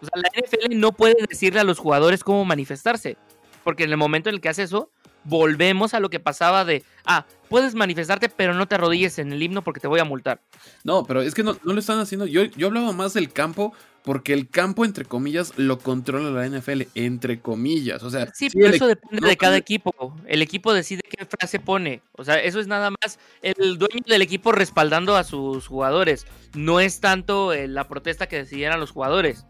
O 0.00 0.06
sea, 0.06 0.22
la 0.22 0.28
NFL 0.28 0.78
no 0.78 0.92
puede 0.92 1.16
decirle 1.28 1.60
a 1.60 1.64
los 1.64 1.78
jugadores 1.78 2.22
cómo 2.22 2.44
manifestarse, 2.44 3.16
porque 3.64 3.84
en 3.84 3.90
el 3.90 3.96
momento 3.96 4.28
en 4.28 4.36
el 4.36 4.40
que 4.40 4.48
hace 4.48 4.62
eso, 4.62 4.90
volvemos 5.24 5.94
a 5.94 6.00
lo 6.00 6.10
que 6.10 6.20
pasaba 6.20 6.64
de, 6.64 6.84
ah, 7.04 7.26
puedes 7.48 7.74
manifestarte, 7.74 8.28
pero 8.28 8.54
no 8.54 8.66
te 8.66 8.74
arrodilles 8.74 9.18
en 9.18 9.32
el 9.32 9.42
himno 9.42 9.62
porque 9.62 9.80
te 9.80 9.88
voy 9.88 10.00
a 10.00 10.04
multar. 10.04 10.40
No, 10.84 11.04
pero 11.04 11.22
es 11.22 11.34
que 11.34 11.42
no, 11.42 11.56
no 11.64 11.72
lo 11.72 11.80
están 11.80 11.98
haciendo. 11.98 12.26
Yo, 12.26 12.44
yo 12.44 12.68
hablaba 12.68 12.92
más 12.92 13.14
del 13.14 13.32
campo, 13.32 13.74
porque 14.08 14.32
el 14.32 14.48
campo, 14.48 14.86
entre 14.86 15.04
comillas, 15.04 15.52
lo 15.58 15.78
controla 15.78 16.30
la 16.30 16.48
NFL, 16.48 16.84
entre 16.94 17.40
comillas. 17.40 18.02
O 18.02 18.10
sea, 18.10 18.26
Sí, 18.32 18.48
sí, 18.48 18.58
pero 18.58 18.74
eso 18.74 18.86
depende 18.86 19.20
no, 19.20 19.28
de 19.28 19.36
cada 19.36 19.56
equipo. 19.56 20.16
El 20.26 20.40
equipo 20.40 20.72
decide 20.72 21.02
qué 21.02 21.26
frase 21.26 21.60
pone. 21.60 22.00
O 22.12 22.24
sea, 22.24 22.36
eso 22.36 22.58
es 22.58 22.66
nada 22.66 22.90
más 22.90 23.18
el 23.42 23.76
dueño 23.76 24.02
del 24.06 24.22
equipo 24.22 24.52
respaldando 24.52 25.16
a 25.16 25.24
sus 25.24 25.66
jugadores. 25.66 26.26
No 26.54 26.80
es 26.80 27.00
tanto 27.00 27.52
eh, 27.52 27.68
la 27.68 27.86
protesta 27.86 28.28
que 28.28 28.36
decidieran 28.36 28.80
los 28.80 28.92
jugadores. 28.92 29.44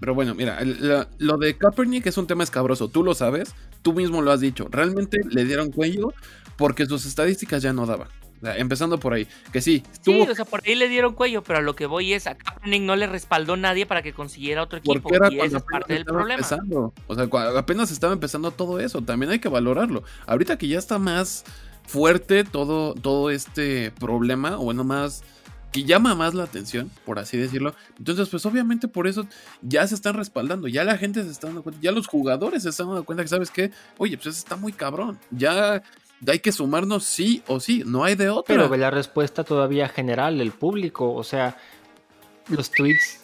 Pero 0.00 0.14
bueno, 0.14 0.34
mira, 0.34 0.58
el- 0.58 0.88
la- 0.88 1.08
lo 1.18 1.36
de 1.36 1.56
Kaepernick 1.56 2.06
es 2.06 2.16
un 2.18 2.26
tema 2.26 2.42
escabroso, 2.42 2.88
tú 2.88 3.04
lo 3.04 3.14
sabes, 3.14 3.54
tú 3.82 3.92
mismo 3.92 4.22
lo 4.22 4.32
has 4.32 4.40
dicho. 4.40 4.66
Realmente 4.70 5.18
le 5.28 5.44
dieron 5.44 5.70
cuello 5.70 6.12
porque 6.56 6.86
sus 6.86 7.04
estadísticas 7.06 7.62
ya 7.62 7.72
no 7.72 7.86
daban. 7.86 8.08
O 8.42 8.46
sea, 8.46 8.56
empezando 8.56 8.98
por 8.98 9.12
ahí, 9.12 9.26
que 9.52 9.60
sí, 9.60 9.82
Sí, 9.92 10.00
tuvo 10.02 10.32
o 10.32 10.34
sea, 10.34 10.46
por 10.46 10.62
ahí 10.66 10.74
le 10.74 10.88
dieron 10.88 11.12
cuello, 11.14 11.42
pero 11.42 11.58
a 11.58 11.62
lo 11.62 11.76
que 11.76 11.84
voy 11.84 12.14
es 12.14 12.26
a 12.26 12.36
Kaepernick 12.38 12.82
no 12.82 12.96
le 12.96 13.06
respaldó 13.06 13.58
nadie 13.58 13.84
para 13.84 14.00
que 14.00 14.14
consiguiera 14.14 14.62
otro 14.62 14.78
equipo. 14.78 14.98
porque 14.98 15.16
era 15.16 15.30
y 15.30 15.40
esa 15.40 15.58
es 15.58 15.62
parte 15.64 15.92
del 15.92 16.06
problema. 16.06 16.34
empezando. 16.36 16.94
O 17.06 17.14
sea, 17.14 17.28
apenas 17.58 17.90
estaba 17.90 18.14
empezando 18.14 18.50
todo 18.50 18.80
eso, 18.80 19.02
también 19.02 19.30
hay 19.30 19.40
que 19.40 19.50
valorarlo. 19.50 20.04
Ahorita 20.26 20.56
que 20.56 20.68
ya 20.68 20.78
está 20.78 20.98
más 20.98 21.44
fuerte 21.86 22.44
todo, 22.44 22.94
todo 22.94 23.30
este 23.30 23.90
problema, 23.90 24.58
o 24.58 24.64
bueno, 24.64 24.84
más 24.84 25.22
que 25.72 25.84
llama 25.84 26.14
más 26.14 26.34
la 26.34 26.44
atención, 26.44 26.90
por 27.04 27.18
así 27.18 27.36
decirlo. 27.36 27.74
Entonces, 27.98 28.28
pues 28.28 28.44
obviamente 28.46 28.88
por 28.88 29.06
eso 29.06 29.26
ya 29.62 29.86
se 29.86 29.94
están 29.94 30.14
respaldando, 30.14 30.68
ya 30.68 30.84
la 30.84 30.98
gente 30.98 31.22
se 31.22 31.30
está 31.30 31.46
dando 31.46 31.62
cuenta, 31.62 31.80
ya 31.80 31.92
los 31.92 32.06
jugadores 32.06 32.64
se 32.64 32.70
están 32.70 32.88
dando 32.88 33.04
cuenta 33.04 33.22
que, 33.22 33.28
¿sabes 33.28 33.50
qué? 33.50 33.70
Oye, 33.98 34.16
pues 34.18 34.36
está 34.36 34.56
muy 34.56 34.72
cabrón, 34.72 35.18
ya 35.30 35.82
hay 36.26 36.40
que 36.40 36.52
sumarnos 36.52 37.04
sí 37.04 37.42
o 37.46 37.60
sí, 37.60 37.82
no 37.86 38.04
hay 38.04 38.14
de 38.14 38.30
otra. 38.30 38.54
Pero 38.54 38.68
ve 38.68 38.78
la 38.78 38.90
respuesta 38.90 39.44
todavía 39.44 39.88
general 39.88 40.38
del 40.38 40.50
público. 40.50 41.14
O 41.14 41.24
sea, 41.24 41.56
los 42.48 42.70
tweets 42.70 43.20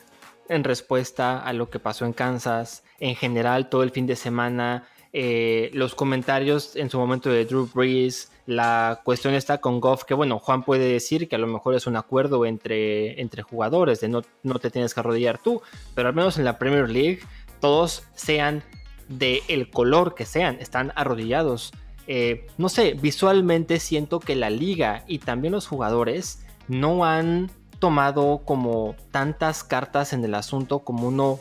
en 0.48 0.64
respuesta 0.64 1.40
a 1.40 1.52
lo 1.52 1.68
que 1.68 1.78
pasó 1.78 2.06
en 2.06 2.12
Kansas, 2.12 2.84
en 3.00 3.16
general 3.16 3.68
todo 3.68 3.82
el 3.82 3.90
fin 3.90 4.06
de 4.06 4.16
semana, 4.16 4.84
eh, 5.18 5.70
los 5.72 5.94
comentarios 5.94 6.76
en 6.76 6.90
su 6.90 6.98
momento 6.98 7.30
de 7.30 7.46
Drew 7.46 7.70
Brees, 7.72 8.30
la 8.44 9.00
cuestión 9.02 9.32
está 9.32 9.62
con 9.62 9.80
Goff, 9.80 10.04
que 10.04 10.12
bueno, 10.12 10.38
Juan 10.38 10.62
puede 10.62 10.92
decir 10.92 11.26
que 11.26 11.36
a 11.36 11.38
lo 11.38 11.46
mejor 11.46 11.74
es 11.74 11.86
un 11.86 11.96
acuerdo 11.96 12.44
entre, 12.44 13.18
entre 13.18 13.40
jugadores, 13.40 14.02
de 14.02 14.10
no, 14.10 14.20
no 14.42 14.58
te 14.58 14.70
tienes 14.70 14.92
que 14.92 15.00
arrodillar 15.00 15.38
tú, 15.38 15.62
pero 15.94 16.08
al 16.08 16.14
menos 16.14 16.36
en 16.36 16.44
la 16.44 16.58
Premier 16.58 16.90
League 16.90 17.20
todos 17.62 18.02
sean 18.14 18.62
de 19.08 19.42
el 19.48 19.70
color 19.70 20.14
que 20.14 20.26
sean, 20.26 20.58
están 20.60 20.92
arrodillados. 20.96 21.72
Eh, 22.08 22.46
no 22.58 22.68
sé, 22.68 22.92
visualmente 22.92 23.80
siento 23.80 24.20
que 24.20 24.36
la 24.36 24.50
liga 24.50 25.02
y 25.08 25.20
también 25.20 25.52
los 25.52 25.66
jugadores 25.66 26.44
no 26.68 27.06
han 27.06 27.50
tomado 27.78 28.42
como 28.44 28.94
tantas 29.12 29.64
cartas 29.64 30.12
en 30.12 30.22
el 30.26 30.34
asunto 30.34 30.80
como 30.80 31.08
uno 31.08 31.40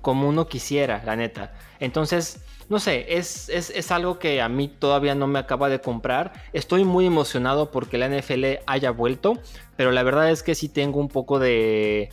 como 0.00 0.28
uno 0.28 0.46
quisiera, 0.46 1.02
la 1.04 1.16
neta. 1.16 1.54
Entonces, 1.80 2.40
no 2.68 2.78
sé, 2.80 3.16
es, 3.18 3.48
es, 3.48 3.70
es 3.70 3.90
algo 3.90 4.18
que 4.18 4.42
a 4.42 4.48
mí 4.48 4.68
todavía 4.68 5.14
no 5.14 5.26
me 5.26 5.38
acaba 5.38 5.68
de 5.68 5.80
comprar. 5.80 6.32
Estoy 6.52 6.84
muy 6.84 7.06
emocionado 7.06 7.70
porque 7.70 7.98
la 7.98 8.06
NFL 8.06 8.60
haya 8.66 8.90
vuelto, 8.90 9.40
pero 9.76 9.90
la 9.92 10.02
verdad 10.02 10.30
es 10.30 10.42
que 10.42 10.54
sí 10.54 10.68
tengo 10.68 11.00
un 11.00 11.08
poco 11.08 11.38
de 11.38 12.10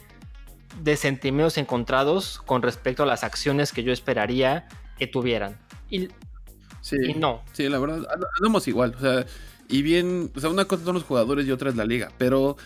de 0.81 0.97
sentimientos 0.97 1.57
encontrados 1.57 2.39
con 2.45 2.61
respecto 2.61 3.03
a 3.03 3.05
las 3.05 3.23
acciones 3.23 3.71
que 3.71 3.83
yo 3.83 3.93
esperaría 3.93 4.67
que 4.97 5.07
tuvieran. 5.07 5.57
Y, 5.89 6.09
Sí, 6.81 6.97
y 7.07 7.13
no. 7.15 7.43
sí, 7.53 7.67
la 7.69 7.79
verdad, 7.79 7.97
and- 8.13 8.25
andamos 8.39 8.67
igual. 8.67 8.93
O 8.95 8.99
sea, 8.99 9.25
y 9.67 9.81
bien, 9.81 10.31
o 10.35 10.39
sea, 10.39 10.49
una 10.49 10.65
cosa 10.65 10.83
son 10.85 10.93
los 10.95 11.03
jugadores 11.03 11.47
y 11.47 11.51
otra 11.51 11.69
es 11.69 11.75
la 11.75 11.85
liga. 11.85 12.11
Pero 12.17 12.57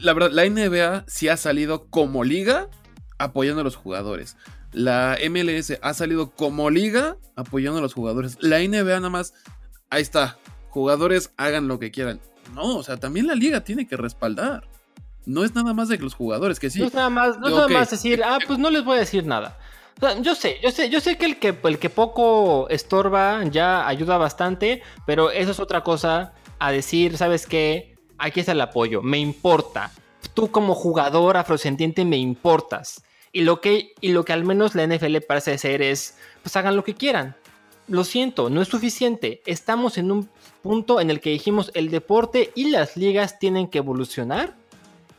la 0.00 0.12
verdad, 0.14 0.30
la 0.32 0.44
NBA 0.46 1.04
sí 1.08 1.28
ha 1.28 1.36
salido 1.36 1.88
como 1.90 2.24
liga 2.24 2.68
apoyando 3.18 3.60
a 3.62 3.64
los 3.64 3.76
jugadores. 3.76 4.36
La 4.72 5.18
MLS 5.28 5.78
ha 5.82 5.94
salido 5.94 6.30
como 6.30 6.70
liga 6.70 7.16
apoyando 7.36 7.78
a 7.78 7.82
los 7.82 7.94
jugadores. 7.94 8.36
La 8.40 8.58
NBA 8.58 8.96
nada 8.96 9.10
más, 9.10 9.34
ahí 9.90 10.02
está, 10.02 10.38
jugadores 10.68 11.32
hagan 11.36 11.68
lo 11.68 11.78
que 11.78 11.90
quieran. 11.90 12.20
No, 12.54 12.76
o 12.76 12.82
sea, 12.82 12.96
también 12.96 13.26
la 13.26 13.34
liga 13.34 13.62
tiene 13.62 13.86
que 13.86 13.96
respaldar. 13.96 14.68
No 15.26 15.44
es 15.44 15.54
nada 15.54 15.74
más 15.74 15.88
de 15.88 15.98
que 15.98 16.04
los 16.04 16.14
jugadores, 16.14 16.58
que 16.58 16.70
sí. 16.70 16.80
No 16.80 16.86
es 16.86 16.94
nada 16.94 17.10
más, 17.10 17.38
no 17.38 17.48
es 17.48 17.54
nada 17.54 17.68
más 17.68 17.90
decir, 17.90 18.22
ah, 18.24 18.38
pues 18.46 18.58
no 18.58 18.70
les 18.70 18.84
voy 18.84 18.96
a 18.96 19.00
decir 19.00 19.26
nada. 19.26 19.58
O 19.98 20.00
sea, 20.00 20.18
yo 20.20 20.34
sé, 20.34 20.58
yo 20.62 20.70
sé, 20.70 20.88
yo 20.88 21.00
sé 21.00 21.18
que 21.18 21.26
el 21.26 21.38
que 21.38 21.54
el 21.62 21.78
que 21.78 21.90
poco 21.90 22.68
estorba 22.70 23.44
ya 23.44 23.86
ayuda 23.86 24.16
bastante, 24.16 24.82
pero 25.06 25.30
eso 25.30 25.50
es 25.50 25.60
otra 25.60 25.82
cosa 25.82 26.32
a 26.58 26.72
decir, 26.72 27.18
¿sabes 27.18 27.46
qué? 27.46 27.96
Aquí 28.16 28.40
está 28.40 28.52
el 28.52 28.60
apoyo, 28.60 29.02
me 29.02 29.18
importa. 29.18 29.92
Tú 30.32 30.50
como 30.50 30.74
jugador 30.74 31.36
afrodescendiente 31.36 32.04
me 32.04 32.16
importas. 32.16 33.02
Y 33.32 33.42
lo 33.42 33.60
que 33.60 33.92
y 34.00 34.12
lo 34.12 34.24
que 34.24 34.32
al 34.32 34.44
menos 34.44 34.74
la 34.74 34.86
NFL 34.86 35.18
parece 35.26 35.56
ser 35.58 35.82
es, 35.82 36.16
pues 36.42 36.56
hagan 36.56 36.76
lo 36.76 36.84
que 36.84 36.94
quieran. 36.94 37.36
Lo 37.86 38.04
siento, 38.04 38.50
no 38.50 38.62
es 38.62 38.68
suficiente. 38.68 39.42
Estamos 39.46 39.98
en 39.98 40.12
un 40.12 40.28
punto 40.62 41.00
en 41.00 41.10
el 41.10 41.20
que 41.20 41.30
dijimos 41.30 41.70
el 41.74 41.90
deporte 41.90 42.52
y 42.54 42.70
las 42.70 42.96
ligas 42.96 43.38
tienen 43.38 43.68
que 43.68 43.78
evolucionar 43.78 44.54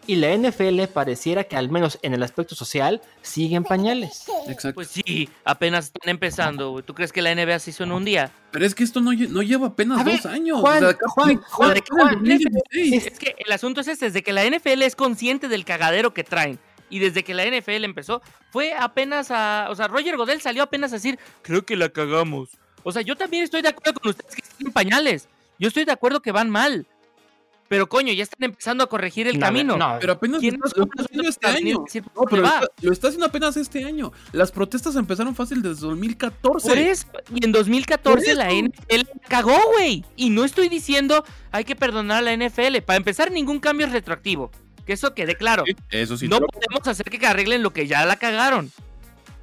y 0.08 0.16
la 0.16 0.36
NFL 0.36 0.84
pareciera 0.94 1.44
que 1.44 1.56
al 1.56 1.70
menos 1.70 2.00
en 2.02 2.14
el 2.14 2.24
aspecto 2.24 2.56
social 2.56 3.02
sigue 3.22 3.56
en 3.56 3.64
pañales. 3.64 4.26
Exacto. 4.48 4.76
Pues 4.76 4.88
sí, 4.88 5.30
apenas 5.46 5.86
están 5.86 6.10
empezando. 6.10 6.82
¿Tú 6.84 6.94
crees 6.94 7.12
que 7.12 7.22
la 7.22 7.34
NBA 7.34 7.60
se 7.60 7.70
hizo 7.70 7.84
en 7.84 7.92
un 7.92 8.04
día? 8.04 8.32
Pero 8.52 8.66
es 8.66 8.74
que 8.74 8.84
esto 8.84 9.00
no, 9.00 9.14
no 9.14 9.42
lleva 9.42 9.68
apenas 9.68 10.00
A 10.00 10.04
ver, 10.04 10.18
dos 10.18 10.26
años. 10.26 10.60
Juan, 10.60 10.84
o 10.84 10.90
sea, 10.90 10.98
Juan, 11.08 11.38
Juan, 11.38 11.78
Juan, 11.90 12.14
2016. 12.16 13.08
Es 13.08 13.20
que 13.20 13.36
el 13.38 13.52
asunto 13.52 13.82
es 13.82 13.88
este, 13.88 14.06
desde 14.06 14.24
que 14.24 14.34
la 14.34 14.44
NFL 14.44 14.82
es 14.82 14.96
consciente 14.96 15.48
del 15.48 15.66
cagadero 15.66 16.14
que 16.14 16.24
traen 16.24 16.60
y 16.92 17.00
desde 17.00 17.24
que 17.24 17.34
la 17.34 17.46
NFL 17.46 17.84
empezó, 17.84 18.22
fue 18.52 18.74
apenas 18.74 19.32
a... 19.32 19.68
O 19.72 19.76
sea, 19.76 19.88
Roger 19.88 20.18
Godel 20.18 20.42
salió 20.42 20.62
apenas 20.62 20.92
a 20.92 20.96
decir, 20.98 21.18
creo 21.42 21.66
que 21.66 21.76
la 21.76 21.90
cagamos. 21.90 22.50
O 22.84 22.92
sea, 22.92 23.02
yo 23.02 23.16
también 23.16 23.44
estoy 23.44 23.62
de 23.64 23.70
acuerdo 23.70 24.00
con 24.00 24.10
ustedes 24.12 24.36
que 24.36 24.42
están 24.42 24.68
en 24.68 24.74
pañales. 24.74 25.28
Yo 25.58 25.68
estoy 25.68 25.86
de 25.86 25.92
acuerdo 25.92 26.22
que 26.22 26.32
van 26.32 26.50
mal. 26.50 26.86
Pero 27.70 27.88
coño, 27.88 28.12
ya 28.12 28.24
están 28.24 28.44
empezando 28.44 28.84
a 28.84 28.88
corregir 28.88 29.28
el 29.28 29.40
No, 29.40 29.46
camino. 29.46 29.78
no, 29.78 29.96
Pero 30.02 30.12
apenas 30.12 30.42
¿Quién 30.42 30.56
lo 30.56 30.68
lo 30.76 30.86
nosotros 30.86 31.08
este 31.26 31.48
año. 31.48 31.84
decir 31.86 32.04
por 32.04 32.12
No, 32.14 32.20
dónde 32.24 32.30
pero 32.32 32.42
lo 32.42 32.48
está, 32.50 32.68
lo 32.82 32.92
está 32.92 33.08
haciendo 33.08 33.26
apenas 33.28 33.56
este 33.56 33.86
año. 33.86 34.12
Las 34.34 34.52
protestas 34.52 34.98
empezaron 34.98 35.34
fácil 35.36 35.62
desde 35.62 35.88
2014. 35.88 36.68
Por 36.68 36.78
eso, 36.78 37.08
y 37.34 37.46
en 37.46 37.54
2014 37.54 38.26
Por 38.26 38.36
la. 38.36 38.52
NFL 38.52 39.08
cagó, 39.30 39.58
güey. 39.74 40.04
Y 40.18 40.32
no 40.32 40.44
estoy 40.44 40.68
diciendo 40.68 41.24
hay 41.52 41.64
que 41.64 41.78
perdonar 41.78 42.18
a 42.18 42.22
la 42.22 42.36
NFL. 42.36 42.82
Para 42.86 42.98
empezar, 42.98 43.32
ningún 43.32 43.62
cambio 43.62 43.88
es 43.88 43.94
retroactivo. 43.94 44.52
Que 44.86 44.94
eso 44.94 45.14
quede 45.14 45.36
claro. 45.36 45.64
Sí, 45.66 45.76
Eso 45.92 46.18
sí. 46.18 46.28
no 46.28 46.40
podemos 46.40 46.88
hacer 46.88 47.06
que 47.06 47.26
arreglen 47.26 47.64
lo 47.64 47.72
que 47.72 47.88
ya 47.88 48.06
la 48.06 48.16
cagaron. 48.16 48.72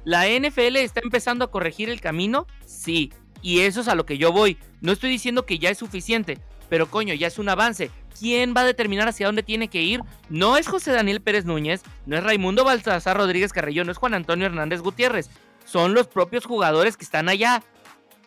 ¿La 0.05 0.27
NFL 0.27 0.77
está 0.77 1.01
empezando 1.03 1.45
a 1.45 1.51
corregir 1.51 1.89
el 1.89 2.01
camino? 2.01 2.47
Sí. 2.65 3.11
Y 3.41 3.61
eso 3.61 3.81
es 3.81 3.87
a 3.87 3.95
lo 3.95 4.05
que 4.05 4.17
yo 4.17 4.31
voy. 4.31 4.57
No 4.81 4.91
estoy 4.91 5.09
diciendo 5.09 5.45
que 5.45 5.59
ya 5.59 5.69
es 5.69 5.77
suficiente, 5.77 6.39
pero 6.67 6.89
coño, 6.89 7.13
ya 7.13 7.27
es 7.27 7.39
un 7.39 7.47
avance. 7.49 7.89
¿Quién 8.19 8.53
va 8.55 8.61
a 8.61 8.65
determinar 8.65 9.07
hacia 9.07 9.27
dónde 9.27 9.43
tiene 9.43 9.69
que 9.69 9.81
ir? 9.81 10.01
No 10.29 10.57
es 10.57 10.67
José 10.67 10.91
Daniel 10.91 11.21
Pérez 11.21 11.45
Núñez, 11.45 11.83
no 12.05 12.17
es 12.17 12.23
Raimundo 12.23 12.65
Baltasar 12.65 13.15
Rodríguez 13.17 13.53
Carrillo, 13.53 13.85
no 13.85 13.91
es 13.91 13.97
Juan 13.97 14.13
Antonio 14.13 14.45
Hernández 14.45 14.81
Gutiérrez. 14.81 15.29
Son 15.65 15.93
los 15.93 16.07
propios 16.07 16.45
jugadores 16.45 16.97
que 16.97 17.05
están 17.05 17.29
allá. 17.29 17.63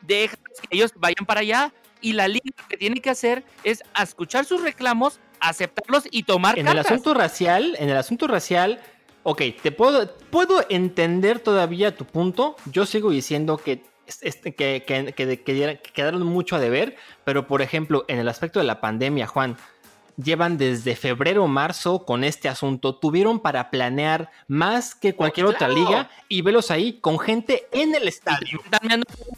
Déjalos 0.03 0.61
que 0.61 0.77
ellos 0.77 0.93
vayan 0.97 1.27
para 1.27 1.41
allá. 1.41 1.73
Y 2.03 2.13
la 2.13 2.29
liga 2.29 2.51
lo 2.61 2.69
que 2.69 2.77
tiene 2.77 3.01
que 3.01 3.09
hacer 3.11 3.45
es 3.65 3.83
escuchar 4.01 4.45
sus 4.45 4.61
reclamos, 4.63 5.21
aceptarlos 5.41 6.05
y 6.11 6.25
tomar 6.25 6.59
en 6.59 6.67
el 6.69 6.75
cartas. 6.75 6.93
asunto 6.93 7.15
racial, 7.15 7.77
en 7.79 7.89
el 7.89 7.97
asunto 7.97 8.27
racial, 8.27 8.81
ok, 9.23 9.41
te 9.63 9.73
puedo, 9.73 10.15
puedo 10.31 10.65
entender 10.69 11.39
todavía 11.39 11.97
tu 11.97 12.05
punto. 12.05 12.57
Yo 12.67 12.85
sigo 12.87 13.11
diciendo 13.11 13.57
que, 13.57 13.83
este, 14.21 14.55
que, 14.55 14.83
que- 14.87 15.13
que- 15.15 15.41
que 15.43 15.79
quedaron 15.95 16.23
mucho 16.25 16.57
a 16.57 16.61
deber, 16.61 16.97
pero 17.25 17.47
por 17.47 17.63
ejemplo, 17.63 18.05
en 18.09 18.19
el 18.19 18.29
aspecto 18.29 18.59
de 18.59 18.67
la 18.67 18.81
pandemia, 18.81 19.27
Juan, 19.27 19.57
llevan 20.23 20.59
desde 20.59 20.97
febrero 20.97 21.45
o 21.45 21.49
marzo 21.49 22.05
con 22.05 22.25
este 22.25 22.49
asunto, 22.49 22.95
tuvieron 22.97 23.41
para 23.41 23.71
planear 23.71 24.31
más 24.49 24.95
que 24.95 25.15
cualquier 25.15 25.47
otra 25.47 25.69
claro. 25.69 25.75
liga 25.75 26.11
y 26.29 26.43
velos 26.43 26.71
ahí 26.71 26.95
con 27.01 27.19
gente 27.19 27.67
en 27.73 27.95
el 27.95 28.09
estadio. 28.09 28.61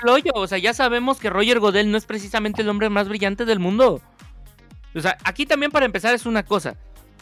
hoyo. 0.07 0.33
O 0.35 0.47
sea, 0.47 0.59
ya 0.59 0.75
sabemos 0.75 1.18
que 1.18 1.31
Roger 1.31 1.61
Godel 1.61 1.90
no 1.90 1.99
es 1.99 2.07
precisamente 2.07 2.62
el 2.62 2.68
hombre 2.68 2.90
más 2.90 3.09
brillante 3.09 3.44
del 3.44 3.59
mundo. 3.59 4.01
O 4.94 5.01
sea, 5.01 5.18
aquí 5.25 5.47
también 5.47 5.73
para 5.73 5.87
empezar 5.87 6.14
es 6.14 6.27
una 6.27 6.44
cosa. 6.44 6.77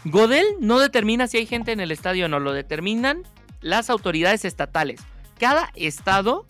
Godel 0.05 0.46
no 0.61 0.79
determina 0.79 1.27
si 1.27 1.38
hay 1.38 1.46
gente 1.46 1.72
en 1.72 1.81
el 1.81 1.90
estadio 1.90 2.27
o 2.27 2.29
no, 2.29 2.40
lo 2.40 2.53
determinan 2.53 3.22
las 3.61 3.88
autoridades 3.88 4.44
estatales. 4.44 5.01
Cada 5.38 5.70
estado 5.75 6.46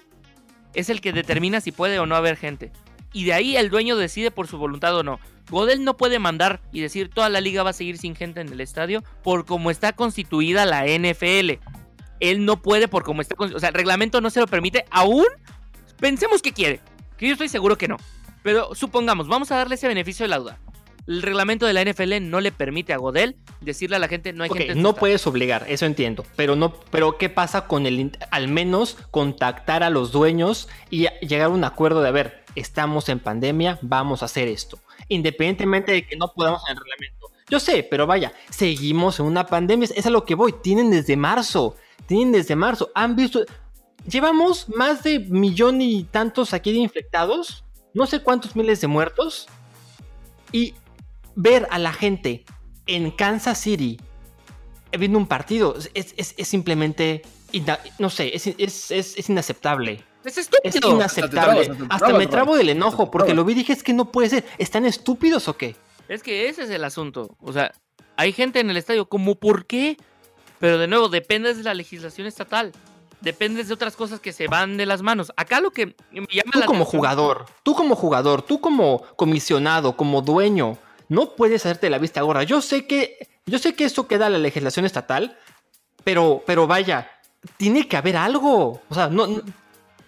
es 0.75 0.89
el 0.89 1.01
que 1.01 1.13
determina 1.13 1.61
si 1.61 1.71
puede 1.73 1.99
o 1.99 2.07
no 2.07 2.17
haber 2.17 2.37
gente. 2.37 2.73
Y 3.13 3.25
de 3.25 3.35
ahí 3.35 3.57
el 3.57 3.69
dueño 3.69 3.97
decide 3.97 4.31
por 4.31 4.47
su 4.47 4.59
voluntad 4.59 4.97
o 4.97 5.03
no. 5.03 5.21
Godel 5.51 5.85
no 5.85 5.97
puede 5.97 6.19
mandar 6.19 6.61
y 6.73 6.81
decir 6.81 7.11
toda 7.11 7.29
la 7.29 7.41
liga 7.41 7.63
va 7.63 7.71
a 7.71 7.75
seguir 7.75 7.99
sin 7.99 8.15
gente 8.17 8.41
en 8.41 8.49
el 8.53 8.61
estadio 8.61 9.03
por 9.23 9.45
cómo 9.45 9.71
está 9.71 9.93
constituida 9.93 10.65
la 10.67 10.87
NFL. 10.87 11.59
Él 12.21 12.45
no 12.45 12.63
puede 12.63 12.89
por 12.89 13.03
cómo 13.03 13.21
está 13.21 13.35
constitu- 13.35 13.57
O 13.57 13.61
sea, 13.61 13.69
el 13.71 13.75
reglamento 13.75 14.21
no 14.21 14.31
se 14.31 14.41
lo 14.41 14.47
permite 14.47 14.85
aún 14.91 15.27
Pensemos 16.01 16.43
que 16.43 16.53
quiere, 16.53 16.81
que 17.17 17.27
yo 17.29 17.33
estoy 17.35 17.49
seguro 17.49 17.79
que 17.79 17.87
no. 17.87 17.97
Pero 18.43 18.75
supongamos, 18.75 19.29
vamos 19.29 19.53
a 19.53 19.57
darle 19.57 19.77
ese 19.77 19.87
beneficio 19.87 20.25
de 20.25 20.31
la 20.31 20.39
duda. 20.39 20.59
El 21.07 21.23
reglamento 21.23 21.65
de 21.67 21.73
la 21.73 21.81
NFL 21.83 22.19
no 22.29 22.41
le 22.41 22.51
permite 22.51 22.93
a 22.93 22.97
Godel 22.97 23.37
decirle 23.61 23.97
a 23.97 23.99
la 24.01 24.09
gente 24.09 24.33
no 24.33 24.43
hay 24.45 24.51
Ok, 24.51 24.57
gente. 24.57 24.75
no 24.75 24.81
estadio". 24.91 24.95
puedes 25.01 25.27
obligar, 25.29 25.65
eso 25.69 25.87
entiendo, 25.87 26.25
pero 26.37 26.57
no, 26.57 26.73
pero 26.91 27.19
qué 27.19 27.29
pasa 27.29 27.67
con 27.69 27.87
el, 27.87 28.11
al 28.33 28.49
menos 28.49 28.97
contactar 29.13 29.83
a 29.85 29.91
los 29.91 30.11
dueños 30.13 30.69
y 30.91 31.07
llegar 31.21 31.47
a 31.47 31.49
un 31.51 31.63
acuerdo 31.65 32.03
de 32.03 32.09
a 32.09 32.13
ver, 32.13 32.45
estamos 32.57 33.09
en 33.09 33.19
pandemia, 33.21 33.79
vamos 33.83 34.23
a 34.23 34.27
hacer 34.27 34.47
esto, 34.49 34.79
independientemente 35.13 35.93
de 35.93 36.07
que 36.07 36.17
no 36.17 36.33
podamos 36.35 36.63
en 36.69 36.77
el 36.77 36.83
reglamento. 36.83 37.29
Yo 37.49 37.61
sé, 37.61 37.83
pero 37.83 38.07
vaya, 38.07 38.33
seguimos 38.51 39.21
en 39.21 39.27
una 39.27 39.47
pandemia, 39.47 39.89
es 39.95 40.07
a 40.07 40.11
lo 40.11 40.25
que 40.25 40.35
voy, 40.35 40.55
tienen 40.63 40.91
desde 40.91 41.17
marzo, 41.17 41.77
tienen 42.07 42.33
desde 42.33 42.57
marzo, 42.57 42.91
han 42.95 43.15
visto, 43.17 43.41
llevamos 44.07 44.69
más 44.71 45.03
de 45.03 45.19
millón 45.21 45.83
y 45.83 46.05
tantos 46.05 46.55
aquí 46.55 46.73
de 46.73 46.79
infectados, 46.79 47.65
no 47.95 48.07
sé 48.07 48.21
cuántos 48.21 48.57
miles 48.57 48.81
de 48.81 48.87
muertos, 48.87 49.47
y 50.51 50.75
ver 51.35 51.67
a 51.71 51.79
la 51.79 51.93
gente 51.93 52.45
en 52.87 53.11
Kansas 53.11 53.59
City 53.59 53.99
viendo 54.99 55.19
un 55.19 55.27
partido 55.27 55.75
es, 55.95 56.15
es- 56.17 56.35
es 56.37 56.49
simplemente, 56.49 57.23
no 57.99 58.11
sé, 58.11 58.35
es, 58.37 58.47
es- 58.47 58.91
es- 58.91 59.19
es 60.25 60.37
inaceptable. 60.37 60.63
Es 60.63 60.69
Es 60.69 60.75
estúpido. 60.77 60.97
inaceptable. 60.97 61.01
hasta 61.05 61.21
te 61.23 61.29
trabas, 61.77 61.91
Hasta 61.91 61.99
trabas, 62.07 62.19
me 62.19 62.27
trabo 62.27 62.57
del 62.57 62.69
enojo 62.71 63.11
porque 63.11 63.35
lo 63.35 63.45
vi 63.45 63.53
y 63.53 63.57
dije 63.57 63.73
es 63.73 63.83
que 63.83 63.93
no 63.93 64.11
puede 64.13 64.29
ser. 64.29 64.45
¿Están 64.59 64.85
estúpidos 64.85 65.49
o 65.49 65.57
qué? 65.57 65.77
Es 66.09 66.23
que 66.23 66.49
ese 66.49 66.63
es 66.65 66.71
el 66.71 66.85
asunto. 66.85 67.37
O 67.41 67.53
sea, 67.53 67.73
hay 68.17 68.33
gente 68.33 68.61
en 68.61 68.71
el 68.71 68.77
estadio, 68.77 69.07
como 69.09 69.35
por 69.37 69.67
qué? 69.67 69.97
Pero 70.59 70.79
de 70.79 70.87
nuevo, 70.87 71.09
depende 71.09 71.55
de 71.55 71.63
la 71.63 71.75
legislación 71.75 72.27
estatal. 72.27 72.73
Depende 73.21 73.63
de 73.63 73.73
otras 73.73 73.95
cosas 73.97 74.19
que 74.21 74.33
se 74.33 74.49
van 74.49 74.77
de 74.77 74.85
las 74.85 75.01
manos. 75.03 75.33
Acá 75.37 75.61
lo 75.61 75.71
que 75.71 75.87
me 76.11 76.27
llama 76.31 76.51
Tú 76.53 76.59
la 76.59 76.67
como 76.67 76.83
atención- 76.83 76.85
jugador, 77.01 77.47
tú 77.63 77.75
como 77.75 77.95
jugador, 77.97 78.43
tú 78.43 78.61
como 78.61 79.03
comisionado, 79.17 79.97
como 79.97 80.23
dueño, 80.23 80.77
no 81.09 81.31
puedes 81.37 81.65
hacerte 81.65 81.89
la 81.89 81.99
vista 81.99 82.21
gorda. 82.23 82.43
Yo 82.43 82.61
sé 82.61 82.87
que, 82.87 83.29
yo 83.47 83.59
sé 83.59 83.75
que 83.75 83.85
eso 83.85 84.09
queda 84.09 84.27
a 84.27 84.31
la 84.31 84.39
legislación 84.39 84.85
estatal, 84.87 85.39
pero, 86.05 86.43
pero 86.47 86.67
vaya, 86.67 87.09
tiene 87.57 87.87
que 87.87 87.97
haber 87.97 88.17
algo. 88.17 88.83
O 88.89 88.95
sea, 88.95 89.09
no, 89.09 89.27
no- 89.29 89.43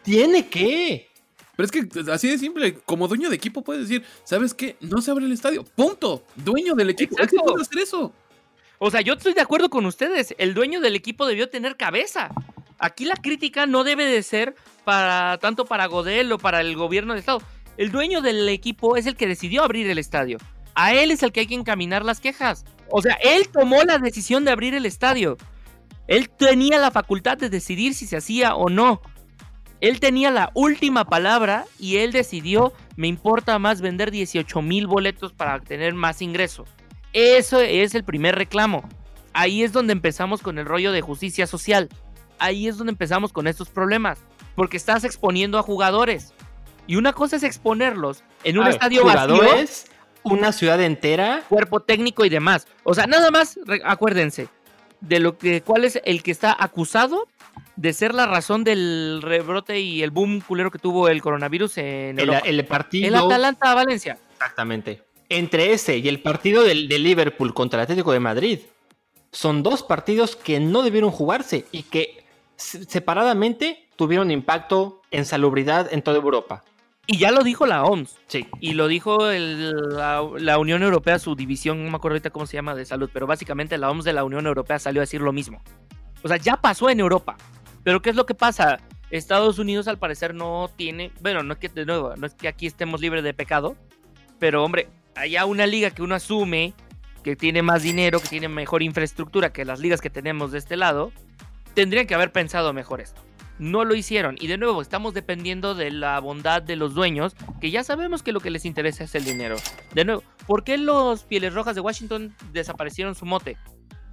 tiene 0.04 0.46
que. 0.46 1.08
Pero 1.56 1.66
es 1.66 1.70
que 1.72 2.10
así 2.10 2.28
de 2.28 2.38
simple, 2.38 2.74
como 2.84 3.08
dueño 3.08 3.30
de 3.30 3.36
equipo 3.36 3.62
puedes 3.62 3.88
decir, 3.88 4.04
¿sabes 4.24 4.54
qué? 4.54 4.76
No 4.80 5.00
se 5.00 5.10
abre 5.10 5.24
el 5.24 5.32
estadio. 5.32 5.64
Punto. 5.64 6.24
Dueño 6.36 6.74
del 6.74 6.90
equipo. 6.90 7.14
Es 7.14 7.28
que 7.28 7.36
Exacto. 7.36 7.52
puede 7.52 7.62
hacer 7.62 7.78
eso. 7.78 8.12
O 8.78 8.90
sea, 8.90 9.00
yo 9.00 9.14
estoy 9.14 9.34
de 9.34 9.40
acuerdo 9.40 9.70
con 9.70 9.86
ustedes. 9.86 10.34
El 10.38 10.52
dueño 10.52 10.80
del 10.80 10.96
equipo 10.96 11.26
debió 11.26 11.48
tener 11.48 11.76
cabeza. 11.76 12.30
Aquí 12.78 13.04
la 13.04 13.14
crítica 13.14 13.66
no 13.66 13.84
debe 13.84 14.04
de 14.04 14.22
ser 14.22 14.56
para 14.84 15.38
tanto 15.38 15.64
para 15.64 15.86
Godel 15.86 16.32
o 16.32 16.38
para 16.38 16.60
el 16.60 16.76
gobierno 16.76 17.12
del 17.12 17.20
estado. 17.20 17.40
El 17.76 17.92
dueño 17.92 18.20
del 18.20 18.48
equipo 18.48 18.96
es 18.96 19.06
el 19.06 19.16
que 19.16 19.26
decidió 19.26 19.62
abrir 19.62 19.88
el 19.88 19.98
estadio. 19.98 20.38
A 20.74 20.92
él 20.92 21.12
es 21.12 21.22
el 21.22 21.30
que 21.30 21.40
hay 21.40 21.46
que 21.46 21.54
encaminar 21.54 22.04
las 22.04 22.20
quejas. 22.20 22.64
O 22.90 23.00
sea, 23.00 23.14
él 23.22 23.48
tomó 23.48 23.82
la 23.84 23.98
decisión 23.98 24.44
de 24.44 24.50
abrir 24.50 24.74
el 24.74 24.86
estadio. 24.86 25.36
Él 26.08 26.28
tenía 26.28 26.78
la 26.78 26.90
facultad 26.90 27.38
de 27.38 27.48
decidir 27.48 27.94
si 27.94 28.06
se 28.06 28.16
hacía 28.16 28.56
o 28.56 28.68
no. 28.68 29.00
Él 29.84 30.00
tenía 30.00 30.30
la 30.30 30.50
última 30.54 31.04
palabra 31.04 31.66
y 31.78 31.98
él 31.98 32.10
decidió, 32.10 32.72
me 32.96 33.06
importa 33.06 33.58
más 33.58 33.82
vender 33.82 34.10
18 34.10 34.62
mil 34.62 34.86
boletos 34.86 35.34
para 35.34 35.60
tener 35.60 35.92
más 35.92 36.22
ingreso. 36.22 36.64
Eso 37.12 37.60
es 37.60 37.94
el 37.94 38.02
primer 38.02 38.34
reclamo. 38.34 38.88
ahí 39.34 39.62
es 39.62 39.72
donde 39.72 39.92
empezamos 39.92 40.40
con 40.40 40.58
el 40.58 40.64
rollo 40.64 40.90
de 40.90 41.02
justicia 41.02 41.46
social. 41.46 41.90
Ahí 42.38 42.66
es 42.66 42.78
donde 42.78 42.92
empezamos 42.92 43.30
con 43.30 43.46
estos 43.46 43.68
problemas. 43.68 44.20
Porque 44.54 44.78
estás 44.78 45.04
exponiendo 45.04 45.58
a 45.58 45.62
jugadores. 45.62 46.32
Y 46.86 46.96
una 46.96 47.12
cosa 47.12 47.36
es 47.36 47.42
exponerlos 47.42 48.24
en 48.42 48.56
un 48.56 48.64
A 48.64 48.70
estadio 48.70 49.04
vacío, 49.04 49.34
jugadores, 49.36 49.90
una 50.22 50.52
ciudad 50.52 50.80
entera. 50.80 51.42
cuerpo 51.50 51.80
técnico 51.80 52.24
y 52.24 52.30
demás. 52.30 52.66
O 52.84 52.94
sea, 52.94 53.06
nada 53.06 53.30
más, 53.30 53.58
acuérdense, 53.84 54.48
de 55.02 55.20
lo 55.20 55.36
que, 55.36 55.60
cuál 55.60 55.84
es 55.84 56.00
el 56.06 56.22
que 56.22 56.30
está 56.30 56.56
acusado 56.58 57.28
de 57.76 57.92
ser 57.92 58.14
la 58.14 58.26
razón 58.26 58.64
del 58.64 59.20
rebrote 59.22 59.80
y 59.80 60.02
el 60.02 60.10
boom 60.10 60.40
culero 60.40 60.70
que 60.70 60.78
tuvo 60.78 61.08
el 61.08 61.20
coronavirus 61.22 61.78
en 61.78 62.18
El, 62.20 62.30
el 62.44 62.64
partido. 62.66 63.08
El 63.08 63.14
Atalanta 63.14 63.74
Valencia. 63.74 64.18
Exactamente. 64.34 65.02
Entre 65.28 65.72
ese 65.72 65.98
y 65.98 66.08
el 66.08 66.20
partido 66.20 66.62
del, 66.62 66.88
de 66.88 66.98
Liverpool 66.98 67.52
contra 67.54 67.80
el 67.80 67.84
Atlético 67.84 68.12
de 68.12 68.20
Madrid, 68.20 68.58
son 69.32 69.62
dos 69.62 69.82
partidos 69.82 70.36
que 70.36 70.60
no 70.60 70.82
debieron 70.82 71.10
jugarse 71.10 71.64
y 71.72 71.82
que 71.84 72.24
se- 72.56 72.84
separadamente 72.84 73.88
tuvieron 73.96 74.30
impacto 74.30 75.02
en 75.10 75.24
salubridad 75.24 75.92
en 75.92 76.02
toda 76.02 76.18
Europa. 76.18 76.62
Y 77.06 77.18
ya 77.18 77.32
lo 77.32 77.42
dijo 77.42 77.66
la 77.66 77.84
OMS. 77.84 78.16
Sí. 78.28 78.46
Y 78.60 78.72
lo 78.74 78.86
dijo 78.88 79.30
el- 79.30 79.88
la, 79.96 80.22
la 80.38 80.58
Unión 80.58 80.82
Europea, 80.82 81.18
su 81.18 81.34
división, 81.34 81.84
no 81.84 81.90
me 81.90 81.96
acuerdo 81.96 82.14
ahorita 82.14 82.30
cómo 82.30 82.46
se 82.46 82.56
llama, 82.56 82.74
de 82.74 82.84
salud, 82.84 83.10
pero 83.12 83.26
básicamente 83.26 83.76
la 83.76 83.90
OMS 83.90 84.04
de 84.04 84.12
la 84.12 84.24
Unión 84.24 84.46
Europea 84.46 84.78
salió 84.78 85.00
a 85.00 85.04
decir 85.04 85.20
lo 85.20 85.32
mismo. 85.32 85.60
O 86.22 86.28
sea, 86.28 86.36
ya 86.36 86.56
pasó 86.56 86.88
en 86.88 87.00
Europa. 87.00 87.36
Pero 87.84 88.02
¿qué 88.02 88.10
es 88.10 88.16
lo 88.16 88.26
que 88.26 88.34
pasa? 88.34 88.80
Estados 89.10 89.58
Unidos 89.58 89.86
al 89.86 89.98
parecer 89.98 90.34
no 90.34 90.68
tiene, 90.74 91.12
bueno, 91.20 91.42
no 91.42 91.52
es 91.52 91.60
que 91.60 91.68
de 91.68 91.86
nuevo, 91.86 92.16
no 92.16 92.26
es 92.26 92.34
que 92.34 92.48
aquí 92.48 92.66
estemos 92.66 93.00
libres 93.00 93.22
de 93.22 93.34
pecado, 93.34 93.76
pero 94.40 94.64
hombre, 94.64 94.88
allá 95.14 95.44
una 95.44 95.66
liga 95.66 95.90
que 95.90 96.02
uno 96.02 96.14
asume 96.14 96.74
que 97.22 97.36
tiene 97.36 97.62
más 97.62 97.82
dinero, 97.82 98.20
que 98.20 98.28
tiene 98.28 98.48
mejor 98.48 98.82
infraestructura 98.82 99.52
que 99.52 99.64
las 99.64 99.80
ligas 99.80 100.00
que 100.00 100.10
tenemos 100.10 100.52
de 100.52 100.58
este 100.58 100.76
lado, 100.76 101.12
tendrían 101.74 102.06
que 102.06 102.14
haber 102.14 102.32
pensado 102.32 102.72
mejor 102.72 103.00
esto. 103.00 103.22
No 103.58 103.84
lo 103.84 103.94
hicieron. 103.94 104.36
Y 104.40 104.46
de 104.46 104.58
nuevo, 104.58 104.82
estamos 104.82 105.14
dependiendo 105.14 105.74
de 105.74 105.90
la 105.90 106.18
bondad 106.20 106.60
de 106.60 106.76
los 106.76 106.94
dueños, 106.94 107.34
que 107.60 107.70
ya 107.70 107.82
sabemos 107.82 108.22
que 108.22 108.32
lo 108.32 108.40
que 108.40 108.50
les 108.50 108.64
interesa 108.64 109.04
es 109.04 109.14
el 109.14 109.24
dinero. 109.24 109.56
De 109.94 110.04
nuevo, 110.04 110.22
¿por 110.46 110.64
qué 110.64 110.76
los 110.76 111.24
Pieles 111.24 111.54
Rojas 111.54 111.74
de 111.74 111.80
Washington 111.80 112.34
desaparecieron 112.52 113.14
su 113.14 113.26
mote? 113.26 113.56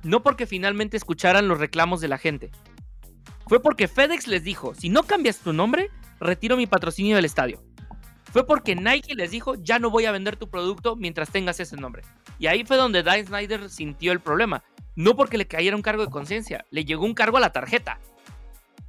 No 0.04 0.24
porque 0.24 0.46
finalmente 0.46 0.96
escucharan 0.96 1.48
los 1.48 1.60
reclamos 1.60 2.02
de 2.02 2.08
la 2.08 2.18
gente. 2.18 2.52
Fue 3.52 3.62
porque 3.62 3.90
FedEx 3.90 4.28
les 4.28 4.46
dijo, 4.46 4.74
si 4.76 4.88
no 4.88 5.04
cambias 5.04 5.40
tu 5.40 5.52
nombre, 5.52 5.92
retiro 6.22 6.56
mi 6.56 6.68
patrocinio 6.68 7.18
del 7.18 7.26
estadio. 7.26 7.62
Fue 8.32 8.48
porque 8.48 8.78
Nike 8.78 9.14
les 9.14 9.32
dijo, 9.32 9.56
ya 9.56 9.78
no 9.78 9.90
voy 9.90 10.06
a 10.06 10.14
vender 10.14 10.38
tu 10.38 10.50
producto 10.50 10.96
mientras 10.96 11.32
tengas 11.32 11.60
ese 11.60 11.76
nombre. 11.76 12.04
Y 12.40 12.48
ahí 12.48 12.64
fue 12.64 12.78
donde 12.78 13.04
Dan 13.04 13.26
Snyder 13.26 13.70
sintió 13.70 14.14
el 14.14 14.22
problema. 14.22 14.64
No 14.96 15.18
porque 15.18 15.38
le 15.38 15.50
cayera 15.50 15.76
un 15.76 15.82
cargo 15.82 16.06
de 16.06 16.10
conciencia, 16.10 16.66
le 16.72 16.86
llegó 16.86 17.04
un 17.04 17.14
cargo 17.14 17.36
a 17.36 17.42
la 17.42 17.52
tarjeta. 17.52 18.00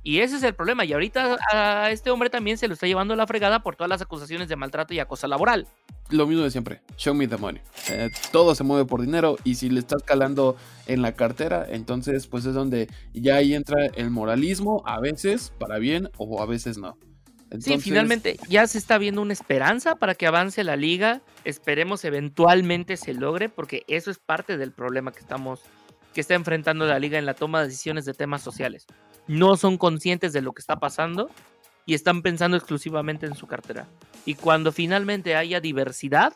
Y 0.02 0.18
ese 0.20 0.36
es 0.36 0.42
el 0.42 0.54
problema. 0.54 0.84
Y 0.84 0.92
ahorita 0.92 1.38
a 1.52 1.90
este 1.90 2.10
hombre 2.10 2.30
también 2.30 2.58
se 2.58 2.66
lo 2.66 2.74
está 2.74 2.86
llevando 2.86 3.14
la 3.14 3.26
fregada 3.26 3.62
por 3.62 3.76
todas 3.76 3.88
las 3.88 4.02
acusaciones 4.02 4.48
de 4.48 4.56
maltrato 4.56 4.94
y 4.94 4.98
acoso 4.98 5.28
laboral. 5.28 5.68
Lo 6.10 6.26
mismo 6.26 6.42
de 6.42 6.50
siempre. 6.50 6.80
Show 6.96 7.14
me 7.14 7.28
the 7.28 7.36
money. 7.36 7.60
Eh, 7.90 8.10
todo 8.32 8.54
se 8.54 8.64
mueve 8.64 8.84
por 8.84 9.00
dinero 9.00 9.36
y 9.44 9.54
si 9.54 9.70
le 9.70 9.80
estás 9.80 10.02
calando 10.02 10.56
en 10.86 11.02
la 11.02 11.12
cartera, 11.12 11.66
entonces 11.68 12.26
pues 12.26 12.44
es 12.44 12.54
donde 12.54 12.88
ya 13.14 13.36
ahí 13.36 13.54
entra 13.54 13.86
el 13.86 14.10
moralismo, 14.10 14.82
a 14.84 15.00
veces 15.00 15.52
para 15.58 15.78
bien 15.78 16.10
o 16.18 16.42
a 16.42 16.46
veces 16.46 16.78
no. 16.78 16.98
Sí, 17.60 17.78
finalmente 17.78 18.38
ya 18.48 18.66
se 18.66 18.78
está 18.78 18.96
viendo 18.96 19.20
una 19.20 19.34
esperanza 19.34 19.96
para 19.96 20.14
que 20.14 20.26
avance 20.26 20.64
la 20.64 20.76
liga. 20.76 21.20
Esperemos 21.44 22.04
eventualmente 22.04 22.96
se 22.96 23.12
logre, 23.12 23.48
porque 23.50 23.84
eso 23.88 24.10
es 24.10 24.18
parte 24.18 24.56
del 24.56 24.72
problema 24.72 25.12
que 25.12 25.20
estamos, 25.20 25.60
que 26.14 26.22
está 26.22 26.34
enfrentando 26.34 26.86
la 26.86 26.98
liga 26.98 27.18
en 27.18 27.26
la 27.26 27.34
toma 27.34 27.60
de 27.60 27.66
decisiones 27.66 28.06
de 28.06 28.14
temas 28.14 28.42
sociales. 28.42 28.86
No 29.26 29.56
son 29.56 29.78
conscientes 29.78 30.32
de 30.32 30.42
lo 30.42 30.52
que 30.52 30.60
está 30.60 30.76
pasando 30.76 31.30
y 31.86 31.94
están 31.94 32.22
pensando 32.22 32.56
exclusivamente 32.56 33.26
en 33.26 33.34
su 33.34 33.46
cartera. 33.46 33.86
Y 34.24 34.34
cuando 34.34 34.72
finalmente 34.72 35.36
haya 35.36 35.60
diversidad, 35.60 36.32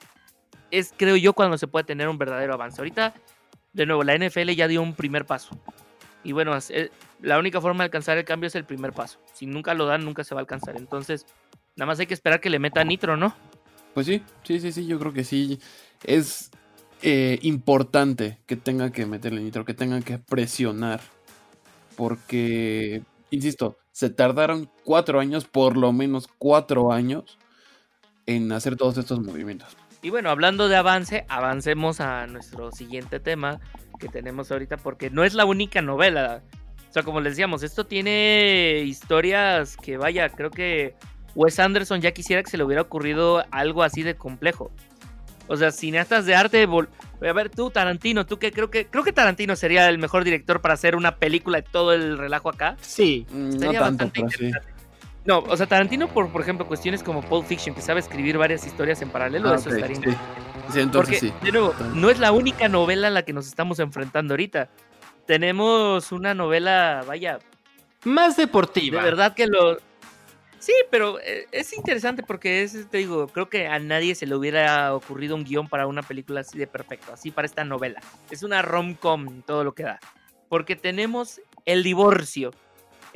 es 0.71 0.93
creo 0.97 1.17
yo 1.17 1.33
cuando 1.33 1.59
se 1.59 1.69
puede 1.69 1.85
tener 1.85 2.09
un 2.09 2.19
verdadero 2.19 2.55
avance. 2.55 2.81
Ahorita, 2.81 3.15
de 3.73 3.87
nuevo, 3.87 4.03
la 4.03 4.17
NFL 4.17 4.51
ya 4.51 4.69
dio 4.69 4.83
un 4.83 4.95
primer 4.95 5.27
paso. 5.27 5.59
Y 6.25 6.33
bueno, 6.33 6.59
eh, 6.71 6.91
la 7.23 7.39
única 7.39 7.61
forma 7.61 7.85
de 7.85 7.87
alcanzar 7.87 8.19
el 8.19 8.25
cambio 8.25 8.49
es 8.49 8.55
el 8.57 8.65
primer 8.65 8.93
paso. 8.93 9.21
Si 9.33 9.47
nunca 9.47 9.75
lo 9.75 9.87
dan, 9.87 10.05
nunca 10.05 10.25
se 10.25 10.35
va 10.35 10.41
a 10.41 10.43
alcanzar. 10.43 10.77
Entonces, 10.77 11.27
nada 11.77 11.87
más 11.87 12.01
hay 12.01 12.07
que 12.07 12.15
esperar 12.15 12.41
que 12.41 12.51
le 12.51 12.59
meta 12.59 12.83
nitro, 12.83 13.17
¿no? 13.17 13.35
Pues 13.95 14.07
sí, 14.07 14.23
sí, 14.43 14.61
sí, 14.61 14.73
sí, 14.73 14.87
yo 14.87 14.99
creo 14.99 15.13
que 15.13 15.25
sí. 15.25 15.61
Es 16.03 16.51
eh, 17.03 17.39
importante 17.43 18.39
que 18.47 18.57
tengan 18.57 18.91
que 18.91 19.07
meterle 19.07 19.41
nitro, 19.41 19.65
que 19.65 19.75
tengan 19.75 20.03
que 20.03 20.19
presionar. 20.19 21.01
Porque, 21.97 23.03
insisto, 23.31 23.79
se 23.93 24.11
tardaron 24.11 24.71
cuatro 24.85 25.21
años, 25.21 25.47
por 25.47 25.77
lo 25.77 25.93
menos 25.93 26.29
cuatro 26.39 26.93
años, 26.93 27.39
en 28.27 28.53
hacer 28.53 28.77
todos 28.77 28.99
estos 28.99 29.21
movimientos. 29.21 29.77
Y 30.03 30.11
bueno, 30.11 30.31
hablando 30.31 30.69
de 30.69 30.77
avance, 30.77 31.25
avancemos 31.29 32.01
a 32.01 32.27
nuestro 32.27 32.71
siguiente 32.71 33.19
tema 33.19 33.61
que 33.99 34.09
tenemos 34.09 34.53
ahorita, 34.53 34.77
porque 34.77 35.11
no 35.11 35.25
es 35.25 35.35
la 35.35 35.45
única 35.45 35.81
novela. 35.83 36.43
O 36.89 36.93
sea, 36.93 37.03
como 37.03 37.21
les 37.21 37.33
decíamos, 37.33 37.63
esto 37.63 37.87
tiene 37.87 38.83
historias 38.85 39.77
que, 39.77 39.97
vaya, 39.97 40.29
creo 40.29 40.51
que 40.51 40.95
Wes 41.35 41.59
Anderson 41.59 42.01
ya 42.01 42.13
quisiera 42.13 42.43
que 42.43 42.51
se 42.51 42.57
le 42.57 42.65
hubiera 42.65 42.83
ocurrido 42.83 43.45
algo 43.51 43.83
así 43.83 44.03
de 44.03 44.15
complejo. 44.15 44.71
O 45.49 45.57
sea, 45.57 45.71
cineastas 45.71 46.27
de 46.27 46.35
arte. 46.35 46.67
A 47.29 47.33
ver, 47.33 47.49
tú, 47.51 47.71
Tarantino, 47.71 48.27
tú 48.27 48.39
que 48.39 48.53
creo 48.53 48.71
que 48.71 48.87
creo 48.87 49.03
que 49.05 49.13
Tarantino 49.13 49.57
sería 49.57 49.89
el 49.89 49.99
mejor 49.99 50.25
director 50.25 50.61
para 50.61 50.75
hacer 50.75 50.97
una 50.97 51.17
película 51.17 51.59
de 51.59 51.63
todo 51.63 51.93
el 51.93 52.19
relajo 52.19 52.51
acá. 52.51 52.77
Sí. 52.81 53.27
Mm, 53.31 53.45
No 53.45 53.53
Sería 53.53 53.81
tanto, 53.81 54.05
bastante 54.05 54.15
sí. 54.37 54.45
interesante. 54.45 54.73
No, 55.25 55.39
o 55.41 55.57
sea, 55.57 55.67
Tarantino, 55.67 56.07
por, 56.09 56.31
por 56.31 56.41
ejemplo, 56.41 56.67
cuestiones 56.69 57.03
como 57.03 57.21
Pulp 57.23 57.47
Fiction, 57.47 57.75
que 57.75 57.81
sabe 57.83 57.99
escribir 58.01 58.39
varias 58.39 58.65
historias 58.65 59.03
en 59.03 59.09
paralelo, 59.11 59.51
Ah, 59.51 59.55
eso 59.57 59.71
ok, 59.71 59.75
estaría 59.75 59.97
sí. 59.97 60.03
interesante. 60.03 60.41
Sí, 60.73 60.81
entonces 60.81 61.21
Porque, 61.21 61.33
sí. 61.39 61.45
de 61.45 61.53
nuevo, 61.53 61.75
no 61.95 62.11
es 62.11 62.19
la 62.21 62.31
única 62.33 62.69
novela 62.69 63.09
a 63.09 63.11
la 63.11 63.23
que 63.23 63.33
nos 63.33 63.47
estamos 63.49 63.79
enfrentando 63.81 64.35
ahorita. 64.35 64.69
Tenemos 65.27 66.13
una 66.13 66.35
novela, 66.35 67.03
vaya, 67.07 67.39
Más 68.05 68.37
de 68.37 68.45
deportiva. 68.47 69.03
verdad 69.03 69.35
que 69.35 69.47
lo... 69.49 69.79
Sí, 70.59 70.73
pero 70.91 71.21
eh, 71.21 71.47
es 71.53 71.73
interesante 71.73 72.23
porque 72.23 72.63
es, 72.63 72.89
te 72.89 72.99
digo, 72.99 73.29
creo 73.29 73.49
que 73.49 73.67
a 73.67 73.79
nadie 73.79 74.15
se 74.15 74.27
le 74.27 74.35
hubiera 74.35 74.95
ocurrido 74.95 75.37
un 75.37 75.45
guion 75.45 75.69
para 75.69 75.87
una 75.87 76.03
película 76.03 76.41
así 76.41 76.59
de 76.59 76.67
perfecto, 76.67 77.13
así 77.13 77.31
para 77.31 77.47
esta 77.47 77.65
novela. 77.65 78.01
Es 78.31 78.43
una 78.43 78.63
rom-com, 78.63 79.43
todo 79.43 79.65
lo 79.65 79.75
que 79.75 79.85
da. 79.85 80.01
Porque 80.49 80.77
tenemos 80.77 81.41
el 81.67 81.83
divorcio 81.83 82.53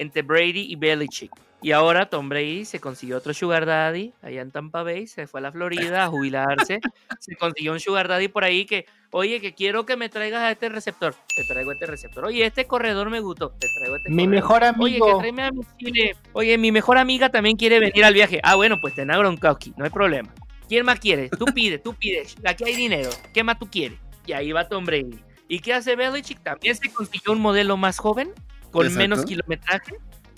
entre 0.01 0.23
Brady 0.23 0.67
y 0.69 0.77
Belichick. 0.77 1.31
Y 1.63 1.73
ahora 1.73 2.09
Tom 2.09 2.31
Brady 2.31 2.65
se 2.65 2.81
consiguió 2.81 3.19
otro 3.19 3.35
Sugar 3.35 3.67
Daddy 3.67 4.15
allá 4.23 4.41
en 4.41 4.51
Tampa 4.51 4.83
Bay, 4.83 5.07
se 5.07 5.27
fue 5.27 5.41
a 5.41 5.43
la 5.43 5.53
Florida 5.53 6.05
a 6.05 6.09
jubilarse. 6.09 6.81
se 7.21 7.37
consiguió 7.37 7.73
un 7.73 7.81
Sugar 7.81 8.09
Daddy 8.09 8.29
por 8.29 8.45
ahí 8.45 8.65
que, 8.65 8.87
oye, 9.11 9.43
que 9.43 9.53
quiero 9.53 9.85
que 9.85 9.97
me 9.99 10.09
traigas 10.09 10.41
a 10.41 10.51
este 10.53 10.71
receptor. 10.71 11.15
Te 11.37 11.45
traigo 11.45 11.73
este 11.73 11.85
receptor. 11.85 12.25
Oye, 12.25 12.47
este 12.47 12.65
corredor 12.67 13.11
me 13.11 13.21
gustó. 13.21 13.51
Te 13.51 13.69
traigo 13.77 13.97
este 13.97 14.09
Mi 14.09 14.25
corredor. 14.25 14.35
mejor 14.35 14.63
Oye, 14.79 14.97
que 14.97 15.03
amigo. 15.05 15.19
tráeme 15.19 15.43
a 15.43 15.51
mi 15.51 15.61
chile. 15.79 16.17
Oye, 16.33 16.57
mi 16.57 16.73
mejor 16.73 16.97
amiga 16.97 17.29
también 17.29 17.57
quiere 17.57 17.79
venir 17.79 18.07
al 18.07 18.15
viaje. 18.15 18.41
Ah, 18.43 18.55
bueno, 18.55 18.79
pues 18.81 18.95
ten 18.95 19.11
a 19.11 19.19
Gronkowski, 19.19 19.75
no 19.77 19.85
hay 19.85 19.91
problema. 19.91 20.33
¿Quién 20.67 20.87
más 20.87 20.99
quiere? 20.99 21.29
Tú 21.29 21.45
pide, 21.47 21.79
tú 21.79 21.93
pides. 21.93 22.37
Aquí 22.47 22.65
hay 22.65 22.75
dinero. 22.75 23.11
¿Qué 23.35 23.45
más 23.45 23.59
tú 23.59 23.69
quieres? 23.71 23.99
Y 24.25 24.33
ahí 24.33 24.51
va 24.53 24.67
Tom 24.67 24.87
Brady. 24.87 25.19
¿Y 25.47 25.59
qué 25.59 25.75
hace 25.75 25.95
Belichick? 25.95 26.43
También 26.43 26.75
se 26.75 26.91
consiguió 26.91 27.33
un 27.33 27.41
modelo 27.41 27.77
más 27.77 27.99
joven, 27.99 28.33
con 28.71 28.87
Exacto. 28.87 28.99
menos 29.01 29.25
kilometraje, 29.25 29.95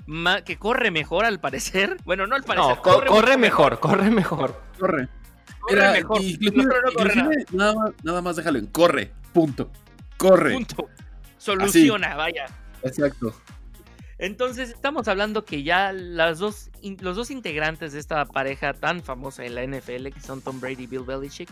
ma- 0.07 0.43
que 0.43 0.57
corre 0.59 0.91
mejor 0.91 1.25
al 1.25 1.41
parecer. 1.41 1.97
Bueno, 2.05 2.27
no 2.27 2.35
al 2.35 2.43
parecer. 2.45 2.77
No, 2.77 2.83
co- 2.83 3.03
corre, 3.07 3.37
mejor, 3.37 3.79
corre 3.81 4.11
mejor. 4.11 4.61
Corre. 4.79 5.09
Corre 5.61 5.93
mejor. 5.93 6.21
inclusive- 6.23 6.57
No, 6.57 6.63
no 6.65 6.93
corre 6.93 7.15
nada. 7.17 7.31
inclusive 7.35 7.57
nada, 7.57 7.75
más, 7.75 7.91
nada 8.03 8.23
más 8.23 8.37
déjalo 8.37 8.59
en 8.59 8.67
corre. 8.67 9.13
Punto. 9.33 9.71
Corre. 10.17 10.53
Punto. 10.55 10.89
Soluciona, 11.39 12.15
vaya. 12.17 12.47
Exacto. 12.83 13.35
Entonces 14.19 14.71
estamos 14.71 15.09
hablando 15.09 15.45
que 15.45 15.63
ya 15.65 15.93
las 15.93 16.39
dos, 16.39 16.71
los 17.01 17.17
dos 17.17 17.31
integrantes 17.33 17.93
de 17.93 17.99
esta 17.99 18.25
pareja 18.25 18.73
tan 18.73 19.03
famosa 19.03 19.45
en 19.45 19.55
la 19.57 19.63
NFL, 19.65 20.11
que 20.13 20.21
son 20.21 20.41
Tom 20.43 20.61
Brady 20.61 20.85
y 20.85 20.87
Bill 20.87 21.03
Belichick, 21.03 21.49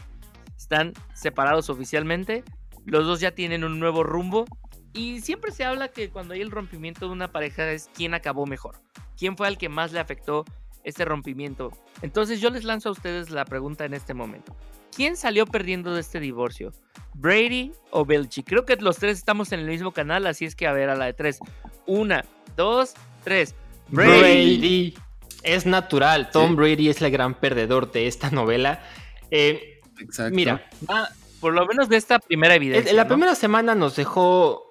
están 0.56 0.92
separados 1.14 1.68
oficialmente. 1.70 2.44
Los 2.86 3.06
dos 3.06 3.18
ya 3.20 3.32
tienen 3.32 3.64
un 3.64 3.80
nuevo 3.80 4.04
rumbo. 4.04 4.44
Y 4.92 5.20
siempre 5.20 5.52
se 5.52 5.64
habla 5.64 5.88
que 5.88 6.10
cuando 6.10 6.34
hay 6.34 6.40
el 6.40 6.50
rompimiento 6.50 7.06
de 7.06 7.12
una 7.12 7.30
pareja 7.30 7.70
es 7.70 7.88
quién 7.94 8.14
acabó 8.14 8.46
mejor. 8.46 8.76
¿Quién 9.16 9.36
fue 9.36 9.46
al 9.46 9.58
que 9.58 9.68
más 9.68 9.92
le 9.92 10.00
afectó 10.00 10.44
este 10.84 11.04
rompimiento? 11.04 11.70
Entonces 12.02 12.40
yo 12.40 12.50
les 12.50 12.64
lanzo 12.64 12.88
a 12.88 12.92
ustedes 12.92 13.30
la 13.30 13.44
pregunta 13.44 13.84
en 13.84 13.94
este 13.94 14.14
momento. 14.14 14.56
¿Quién 14.94 15.16
salió 15.16 15.46
perdiendo 15.46 15.94
de 15.94 16.00
este 16.00 16.18
divorcio? 16.18 16.72
¿Brady 17.14 17.72
o 17.90 18.04
Belichick? 18.04 18.46
Creo 18.48 18.64
que 18.64 18.76
los 18.76 18.96
tres 18.98 19.18
estamos 19.18 19.52
en 19.52 19.60
el 19.60 19.66
mismo 19.66 19.92
canal, 19.92 20.26
así 20.26 20.44
es 20.44 20.56
que 20.56 20.66
a 20.66 20.72
ver 20.72 20.88
a 20.90 20.96
la 20.96 21.04
de 21.06 21.12
tres. 21.12 21.38
Una, 21.86 22.24
dos, 22.56 22.94
tres. 23.22 23.54
Brady. 23.88 24.18
Brady. 24.58 24.94
Es 25.42 25.66
natural. 25.66 26.30
Tom 26.30 26.50
Sí. 26.50 26.56
Brady 26.56 26.88
es 26.88 27.00
el 27.02 27.10
gran 27.10 27.34
perdedor 27.34 27.92
de 27.92 28.06
esta 28.08 28.30
novela. 28.30 28.82
Eh, 29.30 29.80
Exacto. 30.00 30.34
mira, 30.34 30.68
va- 30.90 31.08
Por 31.40 31.54
lo 31.54 31.64
menos 31.66 31.88
de 31.88 31.96
esta 31.96 32.18
primera 32.18 32.54
en 32.56 32.62
evidencia. 32.62 32.90
en 32.90 32.96
la 32.96 33.04
¿no? 33.04 33.08
primera 33.08 33.34
semana 33.34 33.74
nos 33.74 33.96
dejó 33.96 34.69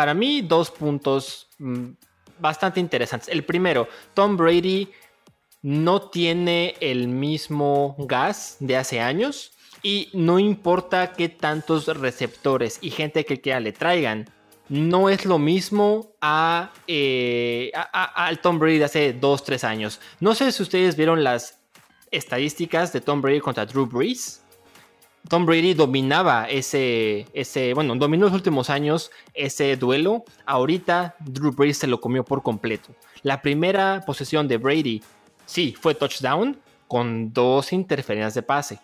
para 0.00 0.14
mí, 0.14 0.40
dos 0.40 0.70
puntos 0.70 1.46
mm, 1.58 1.88
bastante 2.38 2.80
interesantes. 2.80 3.28
El 3.28 3.44
primero, 3.44 3.86
Tom 4.14 4.34
Brady 4.34 4.88
no 5.60 6.08
tiene 6.08 6.74
el 6.80 7.06
mismo 7.06 7.96
gas 7.98 8.56
de 8.60 8.78
hace 8.78 8.98
años 8.98 9.52
y 9.82 10.08
no 10.14 10.38
importa 10.38 11.12
qué 11.12 11.28
tantos 11.28 11.86
receptores 11.98 12.78
y 12.80 12.88
gente 12.88 13.26
que 13.26 13.42
quiera 13.42 13.60
le 13.60 13.72
traigan, 13.72 14.30
no 14.70 15.10
es 15.10 15.26
lo 15.26 15.38
mismo 15.38 16.14
a, 16.22 16.72
eh, 16.86 17.70
Tom 18.40 18.58
Brady 18.58 18.78
de 18.78 18.84
hace 18.86 19.12
2, 19.12 19.44
3 19.44 19.64
años. 19.64 20.00
No 20.18 20.34
sé 20.34 20.50
si 20.50 20.62
ustedes 20.62 20.96
vieron 20.96 21.22
las 21.22 21.60
estadísticas 22.10 22.90
de 22.94 23.02
Tom 23.02 23.20
Brady 23.20 23.40
contra 23.40 23.66
Drew 23.66 23.84
Brees. 23.84 24.42
Tom 25.28 25.46
Brady 25.46 25.74
dominaba 25.74 26.46
ese, 26.48 27.26
ese, 27.32 27.74
bueno, 27.74 27.94
dominó 27.96 28.26
los 28.26 28.34
últimos 28.34 28.70
años 28.70 29.10
ese 29.34 29.76
duelo. 29.76 30.24
Ahorita 30.46 31.14
Drew 31.20 31.52
Brees 31.52 31.78
se 31.78 31.86
lo 31.86 32.00
comió 32.00 32.24
por 32.24 32.42
completo. 32.42 32.94
La 33.22 33.42
primera 33.42 34.02
posesión 34.06 34.48
de 34.48 34.56
Brady, 34.56 35.02
sí, 35.46 35.74
fue 35.78 35.94
touchdown 35.94 36.58
con 36.88 37.32
dos 37.32 37.72
interferencias 37.72 38.34
de 38.34 38.42
pase. 38.42 38.78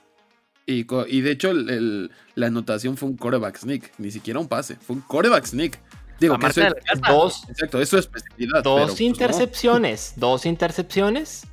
Y, 0.66 0.86
y 1.08 1.20
de 1.20 1.30
hecho, 1.30 1.52
la 1.52 2.46
anotación 2.46 2.96
fue 2.96 3.08
un 3.08 3.16
coreback 3.16 3.56
sneak, 3.56 3.92
ni 3.98 4.10
siquiera 4.10 4.40
un 4.40 4.48
pase, 4.48 4.76
fue 4.76 4.96
un 4.96 5.02
coreback 5.02 5.46
sneak. 5.46 5.78
Digo, 6.18 6.38
que 6.38 6.46
eso 6.46 6.62
es, 6.62 6.74
dos, 7.06 7.44
exacto, 7.48 7.80
eso 7.80 7.98
es 7.98 8.06
especialidad. 8.06 8.62
Dos 8.62 8.90
pues, 8.90 9.00
intercepciones, 9.00 10.14
dos 10.16 10.46
intercepciones. 10.46 11.46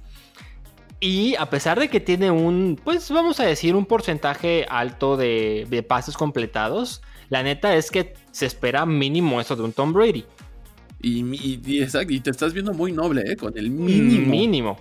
Y 1.05 1.35
a 1.35 1.49
pesar 1.49 1.81
de 1.81 1.89
que 1.89 1.99
tiene 1.99 2.31
un, 2.31 2.79
pues 2.81 3.11
vamos 3.11 3.41
a 3.41 3.43
decir, 3.43 3.75
un 3.75 3.85
porcentaje 3.85 4.65
alto 4.69 5.17
de, 5.17 5.85
pases 5.85 6.15
completados, 6.15 7.01
la 7.27 7.43
neta 7.43 7.75
es 7.75 7.91
que 7.91 8.13
se 8.31 8.45
espera 8.45 8.85
mínimo 8.85 9.41
eso 9.41 9.57
de 9.57 9.63
un 9.63 9.73
Tom 9.73 9.91
Brady. 9.91 10.23
Y, 11.01 11.19
y, 11.35 11.59
y 11.65 12.19
te 12.21 12.29
estás 12.29 12.53
viendo 12.53 12.73
muy 12.73 12.93
noble, 12.93 13.21
¿eh? 13.25 13.35
Con 13.35 13.57
el 13.57 13.69
mínimo. 13.69 14.31
Mínimo. 14.31 14.77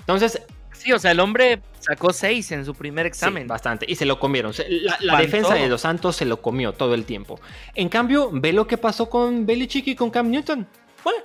Entonces, 0.00 0.42
Sí, 0.72 0.92
o 0.92 0.98
sea, 0.98 1.12
el 1.12 1.20
hombre 1.20 1.62
sacó 1.78 2.12
seis 2.12 2.50
en 2.50 2.64
su 2.64 2.74
primer 2.74 3.06
examen. 3.06 3.46
bastante. 3.46 3.86
Y 3.88 3.94
se 3.94 4.04
lo 4.04 4.18
comieron. 4.18 4.52
La, 4.98 5.20
defensa 5.20 5.54
de 5.54 5.68
los 5.68 5.82
Santos 5.82 6.16
se 6.16 6.24
lo 6.24 6.42
comió 6.42 6.72
todo 6.72 6.94
el 6.94 7.04
tiempo. 7.04 7.38
En 7.76 7.88
cambio, 7.88 8.30
ve 8.32 8.52
lo 8.52 8.66
que 8.66 8.78
pasó 8.78 9.08
con 9.08 9.46
Belichick 9.46 9.86
y 9.86 9.94
con 9.94 10.10
Cam 10.10 10.28
Newton. 10.28 10.66
Bueno, 11.04 11.22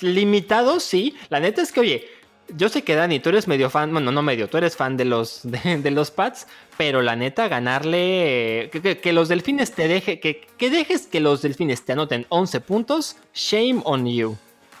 limitado, 0.00 0.80
sí. 0.80 1.16
La 1.28 1.38
neta 1.38 1.60
es 1.60 1.70
que, 1.70 1.80
oye, 1.80 2.08
yo 2.54 2.68
sé 2.68 2.82
que 2.82 2.94
Dani, 2.94 3.20
tú 3.20 3.30
eres 3.30 3.48
medio 3.48 3.70
fan, 3.70 3.92
bueno, 3.92 4.12
no 4.12 4.22
medio, 4.22 4.48
tú 4.48 4.58
eres 4.58 4.76
fan 4.76 4.96
de 4.96 5.04
los, 5.04 5.40
de, 5.44 5.90
los 5.90 6.10
Pats, 6.10 6.46
pero 6.76 7.02
la 7.02 7.16
neta, 7.16 7.48
ganarle, 7.48 8.70
que, 8.70 9.12
los 9.12 9.28
delfines 9.28 9.72
te 9.72 9.88
deje, 9.88 10.20
que, 10.20 10.46
que, 10.56 10.70
dejes 10.70 11.06
que 11.06 11.20
los 11.20 11.42
delfines 11.42 11.84
te 11.84 11.92
anoten 11.92 12.26
11 12.28 12.60
puntos, 12.60 13.16
shame 13.34 13.80
on 13.84 14.06
you. 14.06 14.36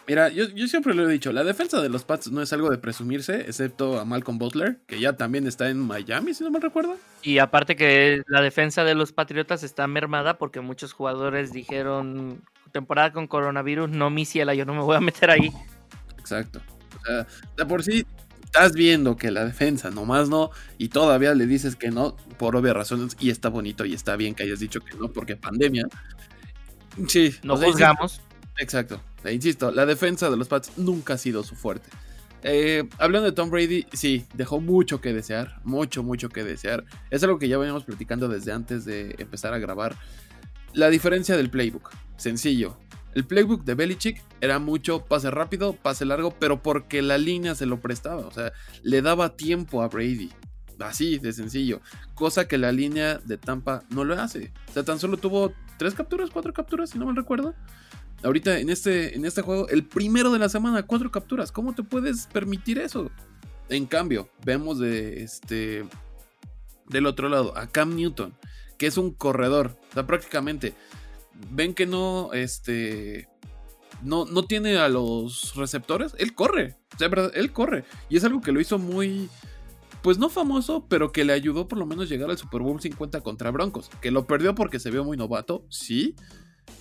Mira, 0.08 0.28
yo, 0.28 0.46
siempre 0.68 0.94
lo 0.94 1.08
he 1.08 1.12
dicho, 1.12 1.32
la 1.32 1.42
defensa 1.42 1.82
de 1.82 1.88
los 1.88 2.04
Pats 2.04 2.30
no 2.30 2.40
es 2.40 2.52
algo 2.52 2.70
de 2.70 2.78
presumirse, 2.78 3.40
excepto 3.40 3.98
a 3.98 4.04
Malcolm 4.04 4.38
Butler, 4.38 4.78
que 4.86 5.00
ya 5.00 5.14
también 5.14 5.48
está 5.48 5.68
en 5.68 5.80
Miami, 5.80 6.32
si 6.32 6.44
no 6.44 6.50
me 6.52 6.60
recuerdo. 6.60 6.96
Y 7.22 7.38
aparte 7.38 7.74
que 7.74 8.22
la 8.28 8.40
defensa 8.40 8.84
de 8.84 8.94
los 8.94 9.10
Patriotas 9.10 9.64
está 9.64 9.88
mermada 9.88 10.38
porque 10.38 10.60
muchos 10.60 10.92
jugadores 10.92 11.52
dijeron, 11.52 12.40
temporada 12.70 13.12
con 13.12 13.26
coronavirus, 13.26 13.90
no 13.90 14.10
mi 14.10 14.24
ciela, 14.24 14.54
yo 14.54 14.64
no 14.64 14.74
me 14.74 14.82
voy 14.82 14.94
a 14.94 15.00
meter 15.00 15.30
ahí. 15.30 15.50
Exacto. 16.18 16.60
Sea, 17.06 17.26
de 17.56 17.66
por 17.66 17.82
sí 17.82 18.06
estás 18.44 18.72
viendo 18.72 19.16
que 19.16 19.30
la 19.30 19.44
defensa 19.44 19.90
nomás 19.90 20.28
no, 20.28 20.50
y 20.78 20.88
todavía 20.88 21.34
le 21.34 21.46
dices 21.46 21.76
que 21.76 21.90
no, 21.90 22.16
por 22.38 22.56
obvias 22.56 22.74
razones, 22.74 23.16
y 23.20 23.30
está 23.30 23.50
bonito 23.50 23.84
y 23.84 23.92
está 23.92 24.16
bien 24.16 24.34
que 24.34 24.44
hayas 24.44 24.60
dicho 24.60 24.80
que 24.80 24.96
no, 24.96 25.12
porque 25.12 25.36
pandemia. 25.36 25.86
Sí. 27.06 27.34
No 27.42 27.56
juzgamos. 27.56 28.22
Exacto. 28.58 29.02
Insisto, 29.30 29.70
la 29.70 29.84
defensa 29.84 30.30
de 30.30 30.36
los 30.36 30.48
Pats 30.48 30.72
nunca 30.78 31.14
ha 31.14 31.18
sido 31.18 31.42
su 31.42 31.54
fuerte. 31.54 31.88
Eh, 32.42 32.88
hablando 32.98 33.26
de 33.26 33.32
Tom 33.32 33.50
Brady, 33.50 33.86
sí, 33.92 34.24
dejó 34.34 34.60
mucho 34.60 35.00
que 35.00 35.12
desear, 35.12 35.60
mucho, 35.64 36.02
mucho 36.02 36.28
que 36.28 36.44
desear. 36.44 36.84
Es 37.10 37.22
algo 37.24 37.38
que 37.38 37.48
ya 37.48 37.58
veníamos 37.58 37.84
platicando 37.84 38.28
desde 38.28 38.52
antes 38.52 38.84
de 38.84 39.16
empezar 39.18 39.52
a 39.52 39.58
grabar. 39.58 39.96
La 40.72 40.88
diferencia 40.88 41.36
del 41.36 41.50
playbook, 41.50 41.90
sencillo. 42.16 42.78
El 43.16 43.24
playbook 43.24 43.64
de 43.64 43.74
Belichick 43.74 44.22
era 44.42 44.58
mucho 44.58 45.06
pase 45.06 45.30
rápido, 45.30 45.72
pase 45.72 46.04
largo, 46.04 46.36
pero 46.38 46.62
porque 46.62 47.00
la 47.00 47.16
línea 47.16 47.54
se 47.54 47.64
lo 47.64 47.80
prestaba, 47.80 48.26
o 48.26 48.30
sea, 48.30 48.52
le 48.82 49.00
daba 49.00 49.36
tiempo 49.36 49.82
a 49.82 49.88
Brady. 49.88 50.28
Así 50.78 51.18
de 51.18 51.32
sencillo. 51.32 51.80
Cosa 52.14 52.46
que 52.46 52.58
la 52.58 52.72
línea 52.72 53.16
de 53.16 53.38
Tampa 53.38 53.84
no 53.88 54.04
lo 54.04 54.20
hace. 54.20 54.52
O 54.68 54.72
sea, 54.74 54.84
tan 54.84 54.98
solo 54.98 55.16
tuvo 55.16 55.54
tres 55.78 55.94
capturas, 55.94 56.28
cuatro 56.30 56.52
capturas, 56.52 56.90
si 56.90 56.98
no 56.98 57.06
me 57.06 57.14
recuerdo. 57.14 57.54
Ahorita 58.22 58.58
en 58.58 58.68
este, 58.68 59.16
en 59.16 59.24
este 59.24 59.40
juego, 59.40 59.66
el 59.70 59.86
primero 59.86 60.30
de 60.30 60.38
la 60.38 60.50
semana, 60.50 60.82
cuatro 60.82 61.10
capturas. 61.10 61.50
¿Cómo 61.50 61.74
te 61.74 61.82
puedes 61.82 62.26
permitir 62.26 62.78
eso? 62.78 63.10
En 63.70 63.86
cambio, 63.86 64.28
vemos 64.44 64.78
de 64.78 65.22
este. 65.22 65.86
Del 66.90 67.06
otro 67.06 67.30
lado, 67.30 67.56
a 67.56 67.66
Cam 67.66 67.96
Newton, 67.96 68.34
que 68.76 68.86
es 68.86 68.98
un 68.98 69.10
corredor. 69.10 69.78
O 69.90 69.94
sea, 69.94 70.06
prácticamente. 70.06 70.74
Ven 71.50 71.74
que 71.74 71.86
no. 71.86 72.32
Este. 72.32 73.28
No, 74.02 74.24
no 74.26 74.44
tiene 74.44 74.76
a 74.76 74.88
los 74.88 75.54
receptores. 75.56 76.14
Él 76.18 76.34
corre. 76.34 76.76
O 76.94 76.98
sea, 76.98 77.08
verdad, 77.08 77.32
él 77.34 77.52
corre. 77.52 77.84
Y 78.08 78.16
es 78.16 78.24
algo 78.24 78.40
que 78.40 78.52
lo 78.52 78.60
hizo 78.60 78.78
muy. 78.78 79.28
Pues 80.02 80.18
no 80.18 80.28
famoso, 80.28 80.86
pero 80.88 81.10
que 81.10 81.24
le 81.24 81.32
ayudó 81.32 81.66
por 81.66 81.78
lo 81.78 81.86
menos 81.86 82.08
llegar 82.08 82.30
al 82.30 82.38
Super 82.38 82.60
Bowl 82.60 82.80
50 82.80 83.22
contra 83.22 83.50
Broncos. 83.50 83.90
Que 84.00 84.10
lo 84.10 84.26
perdió 84.26 84.54
porque 84.54 84.78
se 84.78 84.90
vio 84.90 85.02
muy 85.02 85.16
novato, 85.16 85.64
sí 85.68 86.14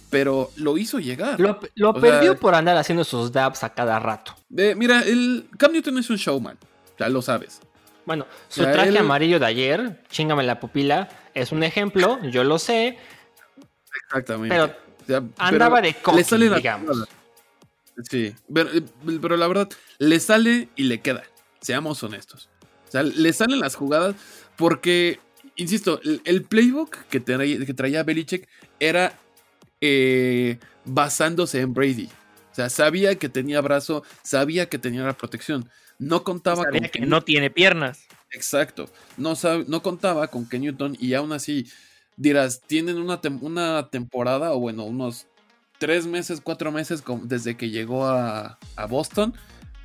pero 0.10 0.50
lo 0.56 0.78
hizo 0.78 1.00
llegar. 1.00 1.38
Lo, 1.40 1.94
perdió 1.94 2.40
por 2.40 2.56
andar 2.56 2.78
haciendo 2.78 3.04
sus 3.04 3.32
dabs 3.32 3.64
a 3.64 3.74
cada 3.74 4.00
rato. 4.00 4.34
mira, 4.50 5.02
el 5.02 5.50
Cam 5.58 5.74
Newton 5.74 5.98
es 5.98 6.10
un 6.10 6.16
showman, 6.16 6.58
ya 6.98 7.10
lo 7.10 7.22
sabes. 7.22 7.60
Bueno, 8.06 8.26
su 8.48 8.64
traje 8.64 8.98
amarillo 8.98 9.40
de 9.40 9.46
ayer, 9.46 10.04
chingame 10.10 10.44
la 10.44 10.60
pupila, 10.60 11.10
es 11.34 11.52
un 11.52 11.64
ejemplo, 11.64 12.22
yo 12.24 12.44
lo 12.44 12.60
sé. 12.60 12.98
Exactamente. 14.04 14.56
Pero 14.56 15.30
andaba 15.38 15.82
de 15.82 15.94
cocky, 15.96 16.24
digamos. 16.38 17.08
sí, 18.10 18.36
eh, 18.56 18.82
pero, 19.22 19.38
la 19.38 19.48
verdad, 19.48 19.70
le 20.00 20.20
sale 20.20 20.70
y 20.76 20.84
le 20.84 21.02
queda. 21.02 21.24
Seamos 21.62 22.02
honestos. 22.04 22.50
O 22.88 22.92
sea, 22.92 23.04
le 23.04 23.34
salen 23.34 23.60
las 23.60 23.76
jugadas 23.76 24.16
porque, 24.56 25.20
insisto, 25.56 26.00
el, 26.04 26.44
playbook 26.44 26.98
que 27.10 27.20
traía, 27.20 27.66
que 27.66 27.74
traía 27.74 28.04
Belichick 28.04 28.48
era 28.80 29.18
eh, 29.82 30.60
basándose 30.86 31.62
en 31.62 31.74
Brady. 31.74 32.10
O 32.52 32.56
sea, 32.56 32.70
sabía 32.70 33.16
que 33.16 33.28
tenía 33.28 33.60
brazo, 33.62 34.04
sabía 34.24 34.70
que 34.70 34.80
tenía 34.80 35.04
la 35.04 35.14
protección. 35.14 35.70
No 35.98 36.24
contaba 36.24 36.66
con 36.66 36.80
que, 36.80 37.00
no 37.02 37.22
tiene 37.22 37.50
piernas. 37.50 38.06
Exacto. 38.32 38.90
No, 39.18 39.34
no 39.68 39.82
contaba 39.82 40.28
con 40.28 40.48
que 40.48 40.60
Newton 40.60 40.98
y 41.00 41.14
aún 41.14 41.32
así 41.32 41.68
dirás, 42.18 42.62
tienen 42.62 42.98
una, 42.98 43.20
una 43.42 43.90
temporada 43.90 44.54
o 44.54 44.60
bueno, 44.60 44.84
unos 44.84 45.28
tres 45.78 46.08
meses, 46.08 46.42
cuatro 46.42 46.72
meses 46.72 47.04
desde 47.24 47.58
que 47.58 47.70
llegó 47.70 48.06
a, 48.06 48.58
Boston 48.90 49.34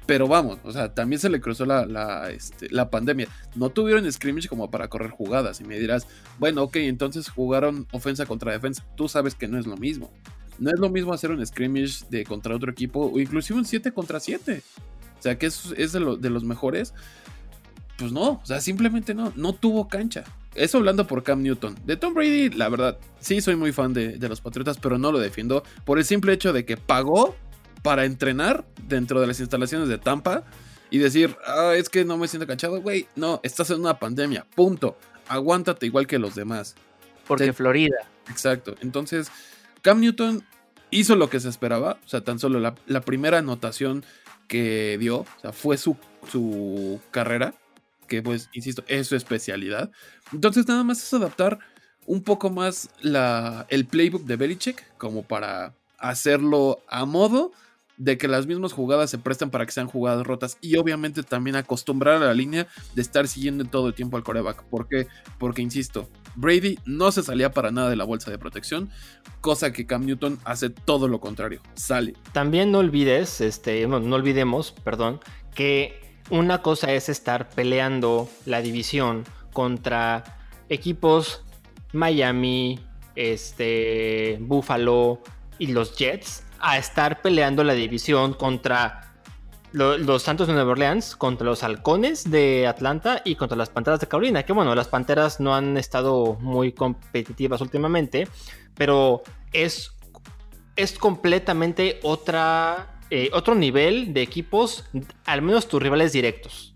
pero 0.06 0.26
vamos, 0.26 0.58
o 0.64 0.72
sea, 0.72 0.92
también 0.92 1.20
se 1.20 1.28
le 1.28 1.40
cruzó 1.40 1.64
la, 1.64 2.30
este, 2.30 2.68
la, 2.70 2.90
pandemia. 2.90 3.28
No 3.54 3.70
tuvieron 3.70 4.10
scrimmage 4.10 4.48
como 4.48 4.68
para 4.68 4.88
correr 4.88 5.10
jugadas. 5.10 5.60
Y 5.60 5.64
me 5.64 5.78
dirás, 5.78 6.08
bueno, 6.40 6.64
ok, 6.64 6.76
entonces 6.76 7.28
jugaron 7.28 7.86
ofensa 7.92 8.26
contra 8.26 8.50
defensa. 8.50 8.84
Tú 8.96 9.06
sabes 9.06 9.36
que 9.36 9.46
no 9.46 9.56
es 9.56 9.68
lo 9.68 9.76
mismo. 9.76 10.10
No 10.58 10.70
es 10.70 10.80
lo 10.80 10.90
mismo 10.90 11.12
hacer 11.12 11.30
un 11.30 11.46
scrimmage 11.46 12.06
de 12.10 12.24
contra 12.24 12.56
otro 12.56 12.72
equipo 12.72 13.08
o 13.12 13.20
inclusive 13.20 13.60
un 13.60 13.64
7 13.64 13.92
contra 13.92 14.18
7. 14.18 14.62
O 15.16 15.22
sea, 15.22 15.38
que 15.38 15.46
es, 15.46 15.72
es 15.76 15.92
de, 15.92 16.00
de, 16.18 16.30
los 16.30 16.42
mejores. 16.42 16.92
Pues 17.96 18.10
no, 18.10 18.40
o 18.42 18.46
sea, 18.46 18.60
simplemente 18.60 19.14
no, 19.14 19.32
no 19.36 19.52
tuvo 19.52 19.86
cancha. 19.86 20.24
Eso 20.54 20.78
hablando 20.78 21.06
por 21.06 21.22
Cam 21.22 21.42
Newton. 21.42 21.76
De 21.84 21.96
Tom 21.96 22.14
Brady, 22.14 22.50
la 22.50 22.68
verdad, 22.68 22.98
sí 23.20 23.40
soy 23.40 23.56
muy 23.56 23.72
fan 23.72 23.92
de, 23.92 24.18
de 24.18 24.28
los 24.28 24.40
Patriotas, 24.40 24.78
pero 24.78 24.98
no 24.98 25.12
lo 25.12 25.18
defiendo 25.18 25.62
por 25.84 25.98
el 25.98 26.04
simple 26.04 26.32
hecho 26.32 26.52
de 26.52 26.64
que 26.64 26.76
pagó 26.76 27.36
para 27.82 28.04
entrenar 28.04 28.64
dentro 28.86 29.20
de 29.20 29.26
las 29.26 29.40
instalaciones 29.40 29.88
de 29.88 29.98
Tampa 29.98 30.44
y 30.90 30.98
decir, 30.98 31.36
ah, 31.46 31.74
es 31.76 31.88
que 31.88 32.04
no 32.04 32.16
me 32.18 32.28
siento 32.28 32.46
canchado, 32.46 32.82
güey. 32.82 33.06
No, 33.14 33.40
estás 33.42 33.70
en 33.70 33.80
una 33.80 33.98
pandemia, 33.98 34.44
punto. 34.54 34.98
Aguántate 35.28 35.86
igual 35.86 36.06
que 36.06 36.18
los 36.18 36.34
demás. 36.34 36.74
Porque 37.26 37.52
Florida. 37.52 37.96
Exacto. 38.28 38.74
Entonces, 38.80 39.30
Cam 39.82 40.00
Newton 40.00 40.44
hizo 40.90 41.14
lo 41.14 41.30
que 41.30 41.38
se 41.38 41.48
esperaba. 41.48 41.98
O 42.04 42.08
sea, 42.08 42.22
tan 42.22 42.40
solo 42.40 42.58
la, 42.58 43.00
primera 43.02 43.38
anotación 43.38 44.04
que 44.48 44.98
dio, 44.98 45.18
o 45.20 45.40
sea, 45.40 45.52
fue 45.52 45.78
su, 45.78 45.96
su 46.28 47.00
carrera, 47.12 47.54
que 48.10 48.22
pues, 48.22 48.50
insisto, 48.52 48.82
es 48.88 49.06
su 49.06 49.14
especialidad. 49.14 49.92
Entonces, 50.32 50.66
nada 50.66 50.82
más 50.82 50.98
es 50.98 51.14
adaptar 51.14 51.60
un 52.06 52.22
poco 52.22 52.50
más 52.50 52.90
la, 53.00 53.66
el 53.70 53.86
playbook 53.86 54.24
de 54.24 54.34
Belichick 54.34 54.84
como 54.98 55.22
para 55.22 55.74
hacerlo 55.96 56.80
a 56.88 57.04
modo 57.04 57.52
de 57.98 58.18
que 58.18 58.26
las 58.26 58.46
mismas 58.46 58.72
jugadas 58.72 59.10
se 59.10 59.18
prestan 59.18 59.50
para 59.50 59.64
que 59.64 59.72
sean 59.72 59.86
jugadas 59.86 60.26
rotas 60.26 60.58
y 60.60 60.76
obviamente 60.76 61.22
también 61.22 61.54
acostumbrar 61.54 62.16
a 62.16 62.26
la 62.26 62.34
línea 62.34 62.66
de 62.94 63.02
estar 63.02 63.28
siguiendo 63.28 63.64
todo 63.64 63.86
el 63.86 63.94
tiempo 63.94 64.16
al 64.16 64.24
coreback. 64.24 64.64
¿Por 64.64 64.88
qué? 64.88 65.06
Porque, 65.38 65.62
insisto, 65.62 66.08
Brady 66.34 66.80
no 66.86 67.12
se 67.12 67.22
salía 67.22 67.52
para 67.52 67.70
nada 67.70 67.90
de 67.90 67.96
la 67.96 68.04
bolsa 68.04 68.32
de 68.32 68.38
protección, 68.38 68.90
cosa 69.40 69.72
que 69.72 69.86
Cam 69.86 70.04
Newton 70.04 70.40
hace 70.44 70.70
todo 70.70 71.06
lo 71.06 71.20
contrario, 71.20 71.60
sale. 71.74 72.14
También 72.32 72.72
no 72.72 72.78
olvides, 72.78 73.40
este, 73.40 73.86
no, 73.86 74.00
no 74.00 74.16
olvidemos, 74.16 74.72
perdón, 74.72 75.20
que 75.54 76.09
una 76.30 76.62
cosa 76.62 76.92
es 76.92 77.08
estar 77.08 77.48
peleando 77.50 78.28
la 78.46 78.60
división 78.62 79.24
contra 79.52 80.38
equipos 80.68 81.42
Miami, 81.92 82.78
este, 83.16 84.38
Buffalo 84.40 85.20
y 85.58 85.68
los 85.68 85.96
Jets 85.96 86.44
a 86.60 86.78
estar 86.78 87.20
peleando 87.22 87.64
la 87.64 87.74
división 87.74 88.34
contra 88.34 89.12
lo- 89.72 89.98
los 89.98 90.22
Santos 90.22 90.46
de 90.46 90.54
Nueva 90.54 90.72
Orleans, 90.72 91.16
contra 91.16 91.46
los 91.46 91.62
Halcones 91.62 92.30
de 92.30 92.66
Atlanta 92.66 93.22
y 93.24 93.34
contra 93.36 93.56
las 93.56 93.70
Panteras 93.70 94.00
de 94.00 94.06
Carolina. 94.08 94.42
Que 94.44 94.52
bueno, 94.52 94.74
las 94.74 94.88
Panteras 94.88 95.40
no 95.40 95.54
han 95.54 95.76
estado 95.76 96.36
muy 96.40 96.72
competitivas 96.72 97.60
últimamente, 97.60 98.28
pero 98.74 99.22
es, 99.52 99.92
es 100.76 100.98
completamente 100.98 102.00
otra, 102.02 102.99
eh, 103.10 103.30
otro 103.32 103.54
nivel 103.54 104.12
de 104.14 104.22
equipos, 104.22 104.84
al 105.24 105.42
menos 105.42 105.68
tus 105.68 105.82
rivales 105.82 106.12
directos. 106.12 106.72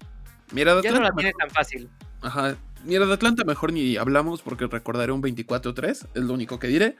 Mira, 0.52 0.74
de 0.74 0.82
Ya 0.82 0.90
no 0.90 0.96
Atlanta, 0.96 1.14
la 1.14 1.16
tiene 1.20 1.32
tan 1.38 1.50
fácil. 1.50 1.88
ajá, 2.22 2.56
mira, 2.84 3.06
de 3.06 3.12
Atlanta 3.14 3.44
mejor 3.44 3.72
ni 3.72 3.96
hablamos 3.96 4.42
porque 4.42 4.66
recordaré 4.66 5.12
un 5.12 5.22
24-3, 5.22 5.90
es 6.14 6.22
lo 6.22 6.34
único 6.34 6.58
que 6.58 6.66
diré. 6.68 6.96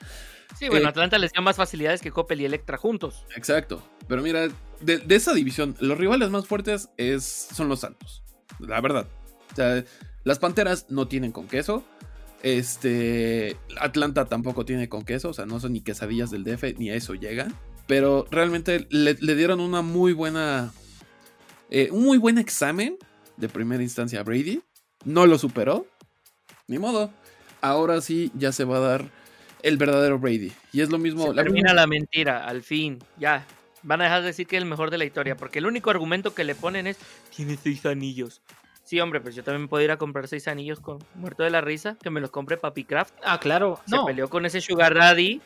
Sí, 0.59 0.69
bueno, 0.69 0.87
Eh, 0.87 0.91
Atlanta 0.91 1.19
les 1.19 1.33
dio 1.33 1.43
más 1.43 1.57
facilidades 1.57 2.01
que 2.01 2.11
Coppel 2.11 2.41
y 2.41 2.45
Electra 2.45 2.77
juntos. 2.79 3.25
Exacto. 3.37 3.83
Pero 4.09 4.23
mira, 4.23 4.49
de, 4.81 4.99
de 4.99 5.15
esa 5.15 5.33
división, 5.35 5.75
los 5.81 5.97
rivales 5.99 6.31
más 6.31 6.47
fuertes 6.47 6.91
es, 6.97 7.25
son 7.25 7.69
los 7.69 7.81
Santos. 7.81 8.23
La 8.61 8.81
verdad. 8.81 9.07
O 9.53 9.57
sea, 9.57 9.83
las 10.23 10.39
Panteras 10.39 10.87
no 10.91 11.09
tienen 11.09 11.33
con 11.33 11.49
queso. 11.49 11.83
Este. 12.43 13.57
Atlanta 13.81 14.27
tampoco 14.27 14.65
tiene 14.65 14.89
con 14.89 15.05
queso. 15.05 15.31
O 15.31 15.33
sea, 15.35 15.47
no 15.47 15.59
son 15.61 15.73
ni 15.73 15.81
quesadillas 15.81 16.31
del 16.31 16.45
DF, 16.45 16.79
ni 16.79 16.91
a 16.91 16.95
eso 16.95 17.15
llegan. 17.15 17.55
Pero 17.87 18.27
realmente 18.31 18.87
le, 18.91 19.15
le 19.21 19.35
dieron 19.35 19.61
una 19.61 19.83
muy 19.83 20.13
buena. 20.13 20.73
eh, 21.71 21.89
un 21.91 22.05
muy 22.05 22.19
buen 22.19 22.39
examen 22.39 22.97
de 23.37 23.49
primera 23.49 23.83
instancia 23.83 24.21
a 24.21 24.23
Brady. 24.23 24.63
No 25.05 25.27
lo 25.27 25.39
superó. 25.39 25.87
Ni 26.67 26.79
modo. 26.79 27.11
Ahora 27.61 28.01
sí 28.01 28.31
ya 28.35 28.53
se 28.53 28.65
va 28.65 28.77
a 28.79 28.81
dar 28.81 29.11
el 29.63 29.77
verdadero 29.77 30.19
Brady. 30.19 30.53
Y 30.73 30.81
es 30.81 30.91
lo 30.91 30.99
mismo. 30.99 31.25
Se 31.29 31.35
la 31.35 31.43
termina 31.43 31.71
misma- 31.73 31.75
la 31.75 31.87
mentira, 31.87 32.47
al 32.47 32.63
fin, 32.63 32.99
ya. 33.19 33.47
Van 33.83 34.01
a 34.01 34.05
dejar 34.05 34.23
de 34.23 34.29
decir 34.29 34.47
que 34.47 34.57
es 34.57 34.63
el 34.63 34.69
mejor 34.69 34.91
de 34.91 34.97
la 34.97 35.05
historia, 35.05 35.37
porque 35.37 35.59
el 35.59 35.67
único 35.67 35.91
argumento 35.91 36.35
que 36.35 36.45
le 36.45 36.55
ponen 36.55 36.87
es, 36.87 36.97
tiene 37.37 37.59
seis 37.63 37.85
anillos. 37.85 38.41
Sí, 38.85 39.01
hombre, 39.01 39.21
pues 39.21 39.35
yo 39.35 39.43
también 39.43 39.67
puedo 39.67 39.83
ir 39.83 39.91
a 39.91 39.97
comprar 39.97 40.29
seis 40.29 40.47
anillos 40.47 40.79
con 40.79 40.99
muerto 41.15 41.43
de 41.43 41.49
la 41.51 41.63
risa, 41.63 41.97
que 42.03 42.11
me 42.11 42.21
los 42.21 42.31
compre 42.31 42.59
Papi 42.59 42.85
Craft. 42.85 43.15
Ah, 43.25 43.41
claro. 43.41 43.81
Se 43.87 43.97
No, 43.97 44.05
peleó 44.05 44.29
con 44.29 44.45
ese 44.45 44.61
Sugar 44.61 44.95
Daddy 44.95 45.41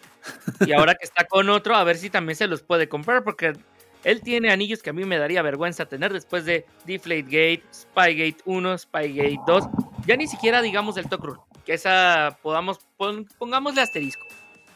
y 0.66 0.72
ahora 0.72 0.94
que 0.96 1.04
está 1.04 1.24
con 1.24 1.48
otro, 1.48 1.76
a 1.76 1.84
ver 1.84 1.96
si 1.96 2.10
también 2.10 2.34
se 2.36 2.48
los 2.48 2.62
puede 2.62 2.88
comprar, 2.88 3.22
porque 3.22 3.52
él 4.02 4.22
tiene 4.22 4.50
anillos 4.50 4.82
que 4.82 4.90
a 4.90 4.92
mí 4.92 5.04
me 5.04 5.18
daría 5.18 5.40
vergüenza 5.42 5.86
tener 5.86 6.12
después 6.12 6.44
de 6.46 6.66
Deflategate, 6.84 7.62
Spygate 7.72 8.38
1, 8.44 8.78
Spygate 8.78 9.38
2. 9.46 9.64
Ya 10.06 10.16
ni 10.16 10.26
siquiera 10.26 10.60
digamos 10.60 10.96
el 10.96 11.08
Talk 11.08 11.22
Rule, 11.24 11.40
que 11.64 11.74
esa 11.74 12.38
podamos, 12.42 12.80
pon- 12.96 13.28
pongámosle 13.38 13.82
asterisco. 13.82 14.26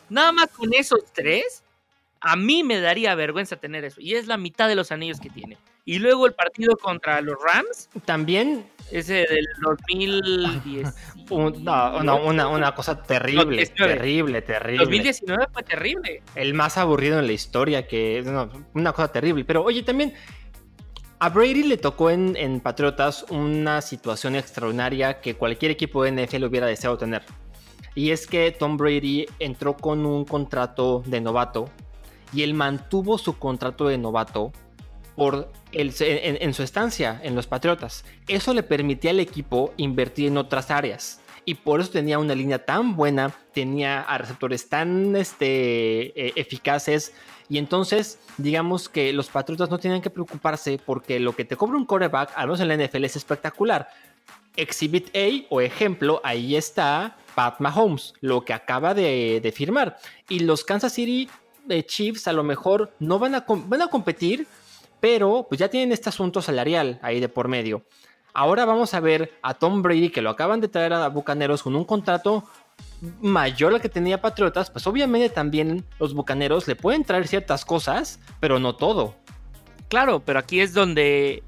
Nada 0.09 0.31
más 0.31 0.49
con 0.49 0.73
esos 0.73 1.05
tres, 1.13 1.65
a 2.21 2.37
mí 2.37 2.63
me 2.63 2.79
daría 2.81 3.15
vergüenza 3.17 3.57
tener 3.57 3.85
eso. 3.85 4.01
Y 4.01 4.15
es 4.15 4.29
la 4.29 4.37
mitad 4.37 4.69
de 4.69 4.77
los 4.77 4.93
anillos 4.93 5.19
que 5.19 5.31
tiene. 5.31 5.59
Y 5.85 5.99
luego 5.99 6.27
el 6.27 6.35
partido 6.35 6.77
contra 6.77 7.21
los 7.21 7.37
Rams, 7.43 7.89
también 8.05 8.67
ese 8.93 9.27
del 9.29 9.47
2010. 9.63 10.95
un- 11.31 11.65
no, 11.65 12.03
no, 12.05 12.25
una, 12.25 12.47
una 12.49 12.75
cosa 12.75 13.03
terrible, 13.03 13.57
19. 13.57 13.95
terrible, 13.95 14.43
terrible. 14.43 14.79
2019 14.85 15.47
fue 15.53 15.63
terrible. 15.65 16.23
el 16.37 16.55
más 16.55 16.79
aburrido 16.79 17.19
en 17.19 17.27
la 17.27 17.33
historia, 17.33 17.87
que 17.89 18.23
no, 18.25 18.49
una 18.75 18.93
cosa 18.93 19.11
terrible. 19.11 19.45
Pero 19.45 19.65
oye, 19.65 19.83
también 19.83 20.15
a 21.19 21.29
Brady 21.31 21.65
le 21.65 21.77
tocó 21.79 22.11
en, 22.11 22.37
en 22.37 22.61
Patriotas 22.61 23.25
una 23.31 23.81
situación 23.81 24.37
extraordinaria 24.37 25.21
que 25.21 25.35
cualquier 25.35 25.73
equipo 25.73 26.05
de 26.05 26.13
NFL 26.27 26.45
hubiera 26.45 26.67
deseado 26.67 26.97
tener. 26.99 27.23
Y 27.95 28.11
es 28.11 28.27
que 28.27 28.51
Tom 28.53 28.77
Brady 28.77 29.27
entró 29.39 29.77
con 29.77 30.07
un 30.07 30.25
contrato 30.25 31.03
de 31.07 31.21
novato 31.21 31.69
y 32.33 32.43
él 32.43 32.55
mantuvo 32.55 33.19
su 33.19 33.39
contrato 33.39 33.87
de 33.89 33.99
novato 33.99 34.53
por 35.17 35.53
el, 35.73 35.95
en, 36.01 36.55
su 36.55 36.63
estancia 36.63 37.21
en 37.23 37.35
los 37.35 37.47
Patriotas. 37.47 38.05
Eso 38.29 38.55
le 38.55 38.63
permitía 38.63 39.11
al 39.11 39.21
equipo 39.21 39.73
invertir 39.77 40.29
en 40.29 40.37
otras 40.37 40.71
áreas. 40.71 41.21
Y 41.45 41.55
por 41.55 41.81
eso 41.81 41.91
tenía 41.91 42.19
una 42.19 42.35
línea 42.35 42.65
tan 42.65 42.95
buena, 42.95 43.35
tenía 43.53 44.03
a 44.03 44.17
receptores 44.19 44.69
tan 44.69 45.17
este, 45.17 46.29
eh, 46.29 46.33
eficaces. 46.37 47.13
Y 47.49 47.59
entonces, 47.59 48.21
digamos 48.39 48.89
que 48.89 49.13
los 49.13 49.29
Patriotas 49.29 49.69
no 49.69 49.79
tienen 49.79 50.03
que 50.03 50.11
preocuparse 50.11 50.79
porque 50.85 51.19
lo 51.19 51.35
que 51.35 51.45
te 51.45 51.57
cobra 51.57 51.77
un 51.77 51.85
quarterback, 51.85 52.33
al 52.37 52.47
menos 52.47 52.61
en 52.61 52.69
la 52.69 52.77
NFL, 52.77 53.05
es 53.05 53.17
espectacular. 53.17 53.89
Exhibit 54.55 55.09
A 55.17 55.47
o 55.51 55.61
ejemplo, 55.61 56.21
ahí 56.23 56.57
está 56.57 57.17
Pat 57.35 57.59
Mahomes, 57.59 58.15
lo 58.21 58.45
que 58.45 58.53
acaba 58.53 58.95
de, 58.95 59.41
de 59.43 59.53
firmar. 59.53 59.97
Y 60.29 60.41
los 60.41 60.63
Kansas 60.63 60.93
City 60.93 61.29
eh, 61.69 61.85
Chiefs 61.85 62.27
a 62.27 62.33
lo 62.33 62.43
mejor 62.43 62.93
no 62.99 63.19
van 63.19 63.35
a, 63.35 63.45
van 63.47 63.83
a 63.83 63.89
competir, 63.89 64.47
pero 65.03 65.47
pues 65.49 65.59
ya 65.59 65.69
tienen 65.69 65.91
este 65.91 66.11
asunto 66.11 66.41
salarial 66.41 67.01
ahí 67.03 67.19
de 67.19 67.29
por 67.29 67.49
medio. 67.49 67.83
Ahora 68.35 68.65
vamos 68.65 68.95
a 68.95 69.01
ver 69.01 69.33
a 69.43 69.55
Tom 69.55 69.83
Brady 69.83 70.11
que 70.11 70.23
lo 70.23 70.31
acaban 70.31 70.61
de 70.61 70.69
traer 70.69 70.93
a 70.93 71.09
Bucaneros 71.09 71.65
con 71.65 71.75
un 71.75 71.85
contrato 71.85 72.45
mayor 73.21 73.75
al 73.75 73.81
que 73.81 73.89
tenía 73.89 74.21
Patriotas, 74.21 74.71
pues 74.71 74.87
obviamente 74.87 75.29
también 75.29 75.85
los 75.99 76.15
Bucaneros 76.15 76.69
le 76.69 76.77
pueden 76.77 77.03
traer 77.03 77.27
ciertas 77.27 77.65
cosas, 77.65 78.21
pero 78.39 78.61
no 78.61 78.77
todo. 78.77 79.17
Claro, 79.89 80.21
pero 80.21 80.39
aquí 80.39 80.61
es 80.61 80.73
donde 80.73 81.43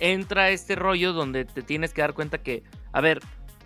entra 0.00 0.48
este 0.48 0.74
rollo 0.74 1.12
donde 1.12 1.44
te 1.44 1.60
tienes 1.60 1.92
que 1.92 2.00
dar 2.00 2.14
cuenta 2.14 2.38
que, 2.38 2.62
a 2.92 3.02
ver, 3.02 3.20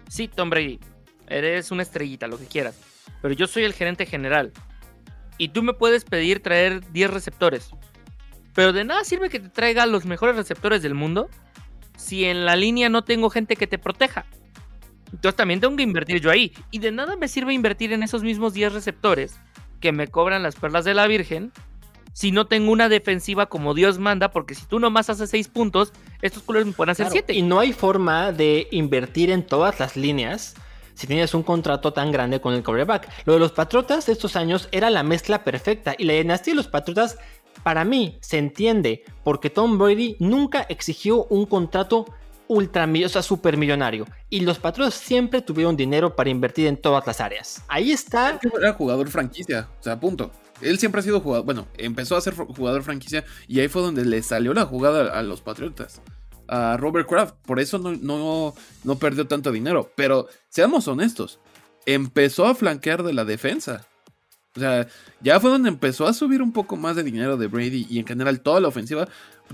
sí, 0.08 0.26
Tom 0.26 0.50
Brady, 0.50 0.80
eres 1.28 1.70
una 1.70 1.84
estrellita, 1.84 2.26
lo 2.26 2.36
que 2.36 2.46
quieras, 2.46 2.76
pero 3.22 3.32
yo 3.32 3.46
soy 3.46 3.62
el 3.62 3.74
gerente 3.74 4.06
general 4.06 4.52
y 5.38 5.50
tú 5.50 5.62
me 5.62 5.72
puedes 5.72 6.04
pedir 6.04 6.42
traer 6.42 6.90
10 6.90 7.10
receptores, 7.10 7.70
pero 8.54 8.72
de 8.72 8.84
nada 8.84 9.04
sirve 9.04 9.30
que 9.30 9.40
te 9.40 9.48
traiga 9.48 9.86
los 9.86 10.04
mejores 10.04 10.36
receptores 10.36 10.82
del 10.82 10.94
mundo 10.94 11.28
si 11.96 12.24
en 12.24 12.44
la 12.44 12.56
línea 12.56 12.88
no 12.88 13.02
tengo 13.04 13.30
gente 13.30 13.56
que 13.56 13.66
te 13.66 13.78
proteja. 13.78 14.24
Entonces 15.12 15.36
también 15.36 15.60
tengo 15.60 15.76
que 15.76 15.82
invertir 15.82 16.20
yo 16.20 16.30
ahí. 16.30 16.52
Y 16.70 16.78
de 16.78 16.92
nada 16.92 17.16
me 17.16 17.28
sirve 17.28 17.52
invertir 17.52 17.92
en 17.92 18.02
esos 18.02 18.22
mismos 18.22 18.54
10 18.54 18.72
receptores 18.72 19.38
que 19.80 19.92
me 19.92 20.08
cobran 20.08 20.42
las 20.42 20.56
perlas 20.56 20.84
de 20.84 20.94
la 20.94 21.06
Virgen 21.06 21.52
si 22.12 22.32
no 22.32 22.46
tengo 22.46 22.72
una 22.72 22.88
defensiva 22.88 23.46
como 23.46 23.72
Dios 23.72 23.98
manda, 23.98 24.30
porque 24.30 24.54
si 24.54 24.66
tú 24.66 24.80
nomás 24.80 25.08
haces 25.10 25.30
6 25.30 25.48
puntos, 25.48 25.92
estos 26.22 26.42
culeros 26.42 26.66
me 26.66 26.72
pueden 26.72 26.90
hacer 26.90 27.06
Claro, 27.06 27.12
7. 27.26 27.34
Y 27.34 27.42
no 27.42 27.60
hay 27.60 27.72
forma 27.72 28.32
de 28.32 28.66
invertir 28.72 29.30
en 29.30 29.46
todas 29.46 29.78
las 29.78 29.96
líneas 29.96 30.54
si 30.94 31.06
tienes 31.06 31.32
un 31.32 31.42
contrato 31.42 31.92
tan 31.92 32.12
grande 32.12 32.40
con 32.40 32.52
el 32.52 32.62
quarterback. 32.62 33.08
Lo 33.24 33.32
de 33.34 33.38
los 33.38 33.52
Patriotas 33.52 34.06
de 34.06 34.12
estos 34.12 34.36
años 34.36 34.68
era 34.70 34.90
la 34.90 35.02
mezcla 35.02 35.44
perfecta 35.44 35.94
y 35.96 36.04
la 36.04 36.12
dinastía 36.12 36.52
de 36.52 36.56
los 36.56 36.68
Patriotas 36.68 37.16
para 37.62 37.84
mí 37.84 38.18
se 38.20 38.38
entiende 38.38 39.04
porque 39.24 39.50
Tom 39.50 39.78
Brady 39.78 40.16
nunca 40.18 40.62
exigió 40.62 41.24
un 41.24 41.46
contrato 41.46 42.06
ultra, 42.48 42.88
o 43.04 43.08
sea, 43.08 43.22
supermillonario 43.22 44.06
y 44.28 44.40
los 44.40 44.58
Patriotas 44.58 44.94
siempre 44.94 45.40
tuvieron 45.40 45.76
dinero 45.76 46.16
para 46.16 46.30
invertir 46.30 46.66
en 46.66 46.76
todas 46.76 47.06
las 47.06 47.20
áreas. 47.20 47.62
Ahí 47.68 47.92
está. 47.92 48.40
Era 48.58 48.72
jugador 48.72 49.08
franquicia, 49.08 49.68
o 49.78 49.82
sea, 49.82 50.00
punto. 50.00 50.32
Él 50.60 50.78
siempre 50.78 51.00
ha 51.00 51.04
sido 51.04 51.20
jugador, 51.20 51.46
bueno, 51.46 51.68
empezó 51.78 52.16
a 52.16 52.20
ser 52.20 52.34
jugador 52.34 52.82
franquicia 52.82 53.24
y 53.46 53.60
ahí 53.60 53.68
fue 53.68 53.82
donde 53.82 54.04
le 54.04 54.22
salió 54.22 54.52
la 54.52 54.66
jugada 54.66 55.18
a 55.18 55.22
los 55.22 55.40
Patriotas. 55.40 56.02
A 56.48 56.76
Robert 56.76 57.08
Kraft, 57.08 57.36
por 57.46 57.60
eso 57.60 57.78
no, 57.78 57.92
no, 57.92 58.54
no 58.82 58.98
perdió 58.98 59.28
tanto 59.28 59.52
dinero. 59.52 59.92
Pero 59.94 60.26
seamos 60.48 60.88
honestos, 60.88 61.38
empezó 61.86 62.46
a 62.46 62.54
flanquear 62.54 63.04
de 63.04 63.12
la 63.12 63.24
defensa. 63.24 63.86
O 64.56 64.60
sea, 64.60 64.88
ya 65.20 65.38
fue 65.38 65.50
donde 65.50 65.68
empezó 65.68 66.06
a 66.06 66.12
subir 66.12 66.42
un 66.42 66.52
poco 66.52 66.76
más 66.76 66.96
de 66.96 67.02
dinero 67.04 67.36
de 67.36 67.46
Brady 67.46 67.86
y 67.88 67.98
en 68.00 68.06
general 68.06 68.40
toda 68.40 68.60
la 68.60 68.68
ofensiva. 68.68 69.06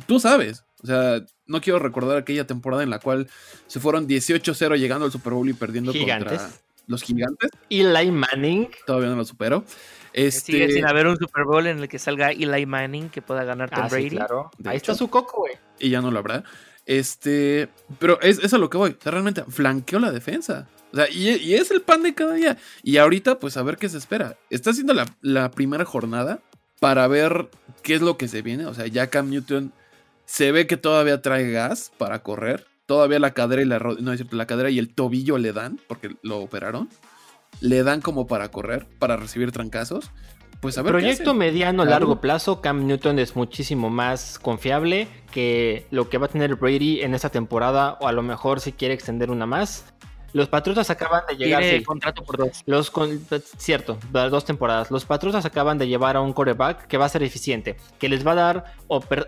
Tú 0.06 0.18
sabes, 0.20 0.64
o 0.82 0.86
sea, 0.86 1.22
no 1.46 1.60
quiero 1.60 1.78
recordar 1.78 2.16
aquella 2.16 2.46
temporada 2.46 2.82
en 2.82 2.90
la 2.90 2.98
cual 2.98 3.28
se 3.66 3.78
fueron 3.80 4.08
18-0 4.08 4.76
llegando 4.78 5.04
al 5.04 5.12
Super 5.12 5.32
Bowl 5.34 5.48
y 5.48 5.52
perdiendo 5.52 5.92
Gigantes. 5.92 6.38
contra 6.40 6.58
los 6.86 7.02
gigantes. 7.02 7.50
Eli 7.68 8.10
Manning. 8.10 8.68
Todavía 8.86 9.08
no 9.10 9.16
lo 9.16 9.24
supero. 9.24 9.64
Sigue 10.14 10.26
Este, 10.28 10.70
sin 10.72 10.86
haber 10.86 11.06
un 11.08 11.16
Super 11.18 11.44
Bowl 11.44 11.66
en 11.66 11.78
el 11.80 11.88
que 11.88 11.98
salga 11.98 12.30
Eli 12.30 12.64
Manning 12.64 13.10
que 13.10 13.20
pueda 13.20 13.44
ganar 13.44 13.68
Tom 13.68 13.80
Ah, 13.84 13.88
sí, 13.90 13.94
Brady. 13.96 14.10
claro. 14.10 14.50
De 14.56 14.70
Ahí 14.70 14.76
hecho. 14.78 14.92
está 14.92 14.98
su 15.04 15.08
coco, 15.10 15.40
güey. 15.40 15.54
y 15.78 15.90
ya 15.90 16.00
no 16.00 16.10
lo 16.10 16.18
habrá. 16.20 16.42
Este, 16.86 17.68
pero 17.98 18.20
es, 18.22 18.38
es 18.38 18.54
a 18.54 18.58
lo 18.58 18.70
que 18.70 18.78
voy. 18.78 18.90
O 18.98 19.02
sea, 19.02 19.12
realmente 19.12 19.44
flanqueó 19.48 19.98
la 19.98 20.12
defensa. 20.12 20.68
O 20.96 20.98
sea, 20.98 21.10
y, 21.10 21.28
y 21.36 21.54
es 21.54 21.70
el 21.70 21.82
pan 21.82 22.02
de 22.02 22.14
cada 22.14 22.32
día. 22.34 22.56
Y 22.82 22.96
ahorita, 22.96 23.38
pues 23.38 23.56
a 23.58 23.62
ver 23.62 23.76
qué 23.76 23.88
se 23.88 23.98
espera. 23.98 24.36
Está 24.48 24.70
haciendo 24.70 24.94
la, 24.94 25.04
la 25.20 25.50
primera 25.50 25.84
jornada. 25.84 26.40
para 26.80 27.06
ver 27.06 27.48
qué 27.82 27.94
es 27.96 28.00
lo 28.02 28.16
que 28.16 28.28
se 28.28 28.40
viene. 28.42 28.64
O 28.66 28.74
sea, 28.74 28.86
ya 28.86 29.08
Cam 29.08 29.28
Newton 29.30 29.72
se 30.24 30.52
ve 30.52 30.66
que 30.66 30.76
todavía 30.76 31.20
trae 31.22 31.50
gas 31.50 31.92
para 31.98 32.22
correr. 32.22 32.66
Todavía 32.86 33.18
la 33.18 33.32
cadera 33.32 33.62
y 33.62 33.64
la 33.64 33.78
no 33.78 34.12
es 34.12 34.18
cierto, 34.18 34.36
la 34.36 34.46
cadera 34.46 34.70
y 34.70 34.78
el 34.78 34.94
tobillo 34.94 35.38
le 35.38 35.52
dan, 35.52 35.80
porque 35.88 36.16
lo 36.22 36.38
operaron. 36.38 36.88
Le 37.60 37.82
dan 37.82 38.00
como 38.00 38.26
para 38.26 38.50
correr, 38.50 38.86
para 38.98 39.16
recibir 39.16 39.52
trancazos. 39.52 40.10
Pues 40.60 40.78
a 40.78 40.82
ver. 40.82 40.92
Proyecto 40.92 41.34
mediano 41.34 41.82
Claro. 41.82 41.90
largo 41.90 42.20
plazo, 42.20 42.60
Cam 42.60 42.86
Newton 42.86 43.18
es 43.18 43.36
muchísimo 43.36 43.90
más 43.90 44.38
confiable 44.38 45.08
que 45.32 45.86
lo 45.90 46.08
que 46.08 46.18
va 46.18 46.26
a 46.26 46.28
tener 46.30 46.54
Brady 46.56 47.00
en 47.02 47.14
esta 47.14 47.28
temporada, 47.30 47.98
o 48.00 48.08
a 48.08 48.12
lo 48.12 48.22
mejor 48.22 48.60
si 48.60 48.72
quiere 48.72 48.94
extender 48.94 49.30
una 49.30 49.46
más. 49.46 49.84
Los 50.32 50.48
Patriotas 50.48 50.90
acaban 50.90 51.22
de 51.28 51.36
llegar. 51.36 51.62
Tiene 51.62 51.78
sí. 51.78 51.84
contrato 51.84 52.22
por 52.22 52.36
dos. 52.36 52.62
Los 52.66 52.90
con- 52.90 53.20
cierto, 53.56 53.98
dos 54.12 54.44
temporadas. 54.44 54.90
Los 54.90 55.04
Patriotas 55.04 55.44
acaban 55.44 55.78
de 55.78 55.88
llevar 55.88 56.16
a 56.16 56.20
un 56.20 56.32
coreback 56.32 56.86
que 56.86 56.98
va 56.98 57.06
a 57.06 57.08
ser 57.08 57.22
eficiente, 57.22 57.76
que 57.98 58.08
les 58.08 58.26
va 58.26 58.32
a 58.32 58.34
dar 58.34 58.74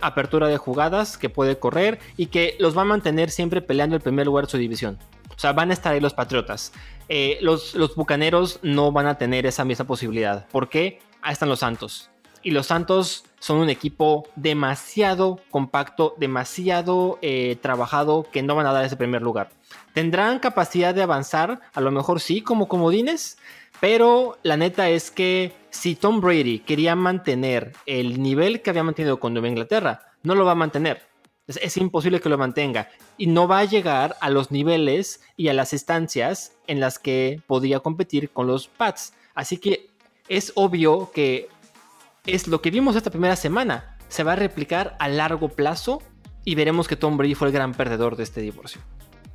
apertura 0.01 0.49
de 0.49 0.57
jugadas, 0.57 1.17
que 1.17 1.31
puede 1.31 1.59
correr 1.59 1.99
y 2.17 2.27
que 2.27 2.57
los 2.59 2.77
va 2.77 2.83
a 2.83 2.87
mantener 2.87 3.31
siempre 3.31 3.63
peleando 3.63 3.97
el 3.97 4.03
primer 4.03 4.27
lugar 4.27 4.45
de 4.47 4.51
su 4.51 4.59
división. 4.59 4.99
O 5.35 5.41
sea, 5.41 5.53
van 5.53 5.71
a 5.71 5.75
estar 5.75 5.93
ahí 5.93 6.01
los 6.01 6.15
Patriotas. 6.15 6.73
Eh, 7.09 7.39
los, 7.41 7.75
los 7.75 7.95
Bucaneros 7.95 8.59
no 8.63 8.93
van 8.93 9.07
a 9.07 9.17
tener 9.17 9.47
esa 9.47 9.65
misma 9.65 9.87
posibilidad. 9.87 10.47
¿Por 10.49 10.69
qué? 10.69 11.01
Ahí 11.23 11.33
están 11.33 11.49
los 11.49 11.61
Santos. 11.61 12.11
Y 12.43 12.51
los 12.51 12.67
Santos 12.67 13.25
son 13.41 13.59
un 13.59 13.71
equipo 13.71 14.29
demasiado 14.37 15.41
compacto, 15.51 16.15
demasiado 16.19 17.19
eh, 17.23 17.57
trabajado, 17.61 18.27
que 18.33 18.43
no 18.43 18.55
van 18.55 18.67
a 18.67 18.73
dar 18.73 18.85
ese 18.85 18.97
primer 18.97 19.23
lugar. 19.23 19.51
¿Tendrán 19.95 20.39
capacidad 20.39 20.95
de 20.95 21.03
avanzar? 21.03 21.61
A 21.75 21.81
lo 21.81 21.91
mejor 21.91 22.21
sí, 22.21 22.43
como 22.43 22.69
comodines. 22.69 23.39
Pero 23.81 24.39
la 24.43 24.57
neta 24.57 24.89
es 24.89 25.11
que 25.11 25.53
si 25.71 25.95
Tom 25.95 26.21
Brady 26.21 26.61
quería 26.61 26.97
mantener 26.97 27.73
el 27.87 28.23
nivel 28.23 28.63
que 28.63 28.71
había 28.71 28.83
mantenido 28.83 29.21
con 29.21 29.33
Nueva 29.33 29.49
Inglaterra, 29.49 30.01
no 30.23 30.35
lo 30.35 30.45
va 30.45 30.53
a 30.53 30.57
mantener. 30.57 31.03
Es, 31.47 31.59
es 31.63 31.77
imposible 31.77 32.21
que 32.21 32.29
lo 32.29 32.39
mantenga. 32.39 32.89
Y 33.17 33.27
no 33.27 33.47
va 33.47 33.61
a 33.61 33.65
llegar 33.65 34.17
a 34.21 34.31
los 34.31 34.51
niveles 34.51 35.21
y 35.37 35.49
a 35.49 35.55
las 35.55 35.73
estancias 35.73 36.53
en 36.67 36.81
las 36.81 36.99
que 36.99 37.41
podía 37.47 37.81
competir 37.81 38.31
con 38.31 38.47
los 38.47 38.69
Pats. 38.69 39.15
Así 39.35 39.59
que 39.59 39.91
es 40.29 40.53
obvio 40.57 41.11
que 41.13 41.49
es 42.27 42.47
lo 42.47 42.61
que 42.61 42.71
vimos 42.71 42.97
esta 42.97 43.11
primera 43.11 43.37
semana. 43.37 43.97
Se 44.09 44.23
va 44.23 44.33
a 44.33 44.37
replicar 44.37 44.97
a 44.99 45.09
largo 45.09 45.49
plazo 45.49 46.03
y 46.45 46.55
veremos 46.55 46.89
que 46.89 46.97
Tom 46.97 47.17
Brady 47.17 47.35
fue 47.35 47.49
el 47.49 47.55
gran 47.55 47.75
perdedor 47.75 48.17
de 48.17 48.25
este 48.25 48.41
divorcio. 48.41 48.81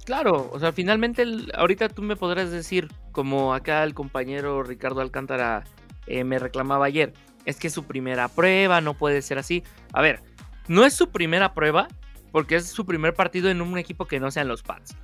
Claro, 0.06 0.50
o 0.52 0.60
sea, 0.60 0.72
finalmente 0.74 1.22
el- 1.22 1.52
ahorita 1.56 1.88
tú 1.90 2.02
me 2.02 2.16
podrás 2.16 2.52
decir, 2.52 2.90
como 3.12 3.54
acá 3.54 3.84
el 3.84 3.94
compañero 3.94 4.62
Ricardo 4.64 5.02
Alcántara 5.02 5.64
eh, 6.08 6.24
me 6.26 6.40
reclamaba 6.40 6.86
ayer, 6.86 7.14
es 7.46 7.58
que 7.58 7.68
es 7.68 7.74
su 7.74 7.86
primera 7.86 8.28
prueba, 8.28 8.82
no 8.82 8.94
puede 8.94 9.22
ser 9.22 9.38
así. 9.38 9.64
A 9.94 10.02
ver, 10.02 10.22
no 10.68 10.86
es 10.86 10.94
su 10.94 11.10
primera 11.10 11.54
prueba, 11.54 11.88
porque 12.32 12.56
es 12.56 12.68
su 12.68 12.86
primer 12.86 13.14
partido 13.14 13.50
en 13.50 13.62
un 13.62 13.78
equipo 13.78 14.06
que 14.06 14.20
no 14.20 14.30
sean 14.32 14.48
los 14.50 14.64
Pats. 14.64 14.96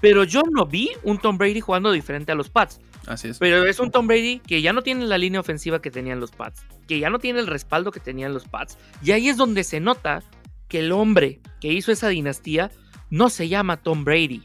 Pero 0.00 0.24
yo 0.24 0.42
no 0.50 0.64
vi 0.66 0.90
un 1.02 1.18
Tom 1.18 1.38
Brady 1.38 1.60
jugando 1.60 1.90
diferente 1.92 2.32
a 2.32 2.34
los 2.34 2.50
Pats. 2.50 2.80
Así 3.06 3.28
es. 3.28 3.38
Pero 3.38 3.64
es 3.64 3.78
un 3.80 3.90
Tom 3.90 4.06
Brady 4.06 4.40
que 4.40 4.62
ya 4.62 4.72
no 4.72 4.82
tiene 4.82 5.06
la 5.06 5.18
línea 5.18 5.40
ofensiva 5.40 5.80
que 5.80 5.90
tenían 5.90 6.20
los 6.20 6.30
Pats, 6.30 6.64
que 6.86 6.98
ya 6.98 7.10
no 7.10 7.18
tiene 7.18 7.40
el 7.40 7.46
respaldo 7.48 7.90
que 7.92 8.00
tenían 8.00 8.32
los 8.32 8.46
Pats. 8.46 8.78
Y 9.02 9.10
ahí 9.12 9.28
es 9.28 9.36
donde 9.36 9.64
se 9.64 9.80
nota 9.80 10.22
que 10.68 10.80
el 10.80 10.92
hombre 10.92 11.40
que 11.60 11.72
hizo 11.72 11.90
esa 11.92 12.08
dinastía 12.08 12.70
no 13.10 13.28
se 13.28 13.48
llama 13.48 13.78
Tom 13.78 14.04
Brady. 14.04 14.42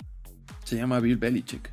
Se 0.64 0.78
llama 0.78 0.99
Bill 0.99 1.18
Belichick. 1.18 1.70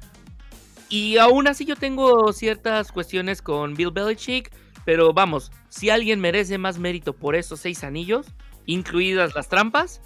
Y 0.89 1.19
aún 1.19 1.47
así 1.47 1.65
yo 1.65 1.77
tengo 1.77 2.33
ciertas 2.33 2.91
cuestiones 2.91 3.43
con 3.43 3.75
Bill 3.75 3.93
Belichick, 3.93 4.51
pero 4.85 5.13
vamos, 5.13 5.53
si 5.69 5.89
alguien 5.89 6.21
merece 6.21 6.59
más 6.59 6.79
mérito 6.79 7.13
por 7.13 7.37
esos 7.37 7.61
seis 7.61 7.85
anillos, 7.85 8.27
incluidas 8.67 9.35
las 9.35 9.49
trampas, 9.49 10.01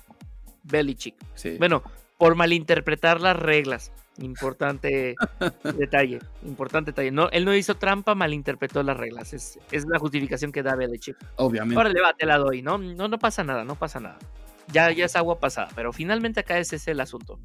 Belichick. 0.64 1.14
Sí. 1.34 1.56
Bueno, 1.58 1.82
por 2.18 2.34
malinterpretar 2.34 3.20
las 3.20 3.36
reglas. 3.36 3.92
Importante 4.18 5.16
detalle, 5.76 6.20
importante 6.44 6.92
detalle. 6.92 7.10
No, 7.10 7.28
él 7.30 7.44
no 7.44 7.54
hizo 7.54 7.74
trampa, 7.76 8.14
malinterpretó 8.14 8.82
las 8.82 8.96
reglas. 8.96 9.32
Es, 9.32 9.58
es 9.72 9.86
la 9.88 9.98
justificación 9.98 10.52
que 10.52 10.62
da 10.62 10.76
Belichick. 10.76 11.16
obviamente. 11.36 11.80
Órale, 11.80 12.00
va, 12.00 12.12
te 12.12 12.26
la 12.26 12.38
doy, 12.38 12.62
¿no? 12.62 12.78
No, 12.78 13.08
no 13.08 13.18
pasa 13.18 13.42
nada, 13.42 13.64
no 13.64 13.74
pasa 13.74 14.00
nada. 14.00 14.18
Ya, 14.72 14.90
ya 14.90 15.06
es 15.06 15.16
agua 15.16 15.40
pasada, 15.40 15.68
pero 15.74 15.92
finalmente 15.92 16.40
acá 16.40 16.58
ese 16.58 16.76
es 16.76 16.88
el 16.88 17.00
asunto. 17.00 17.38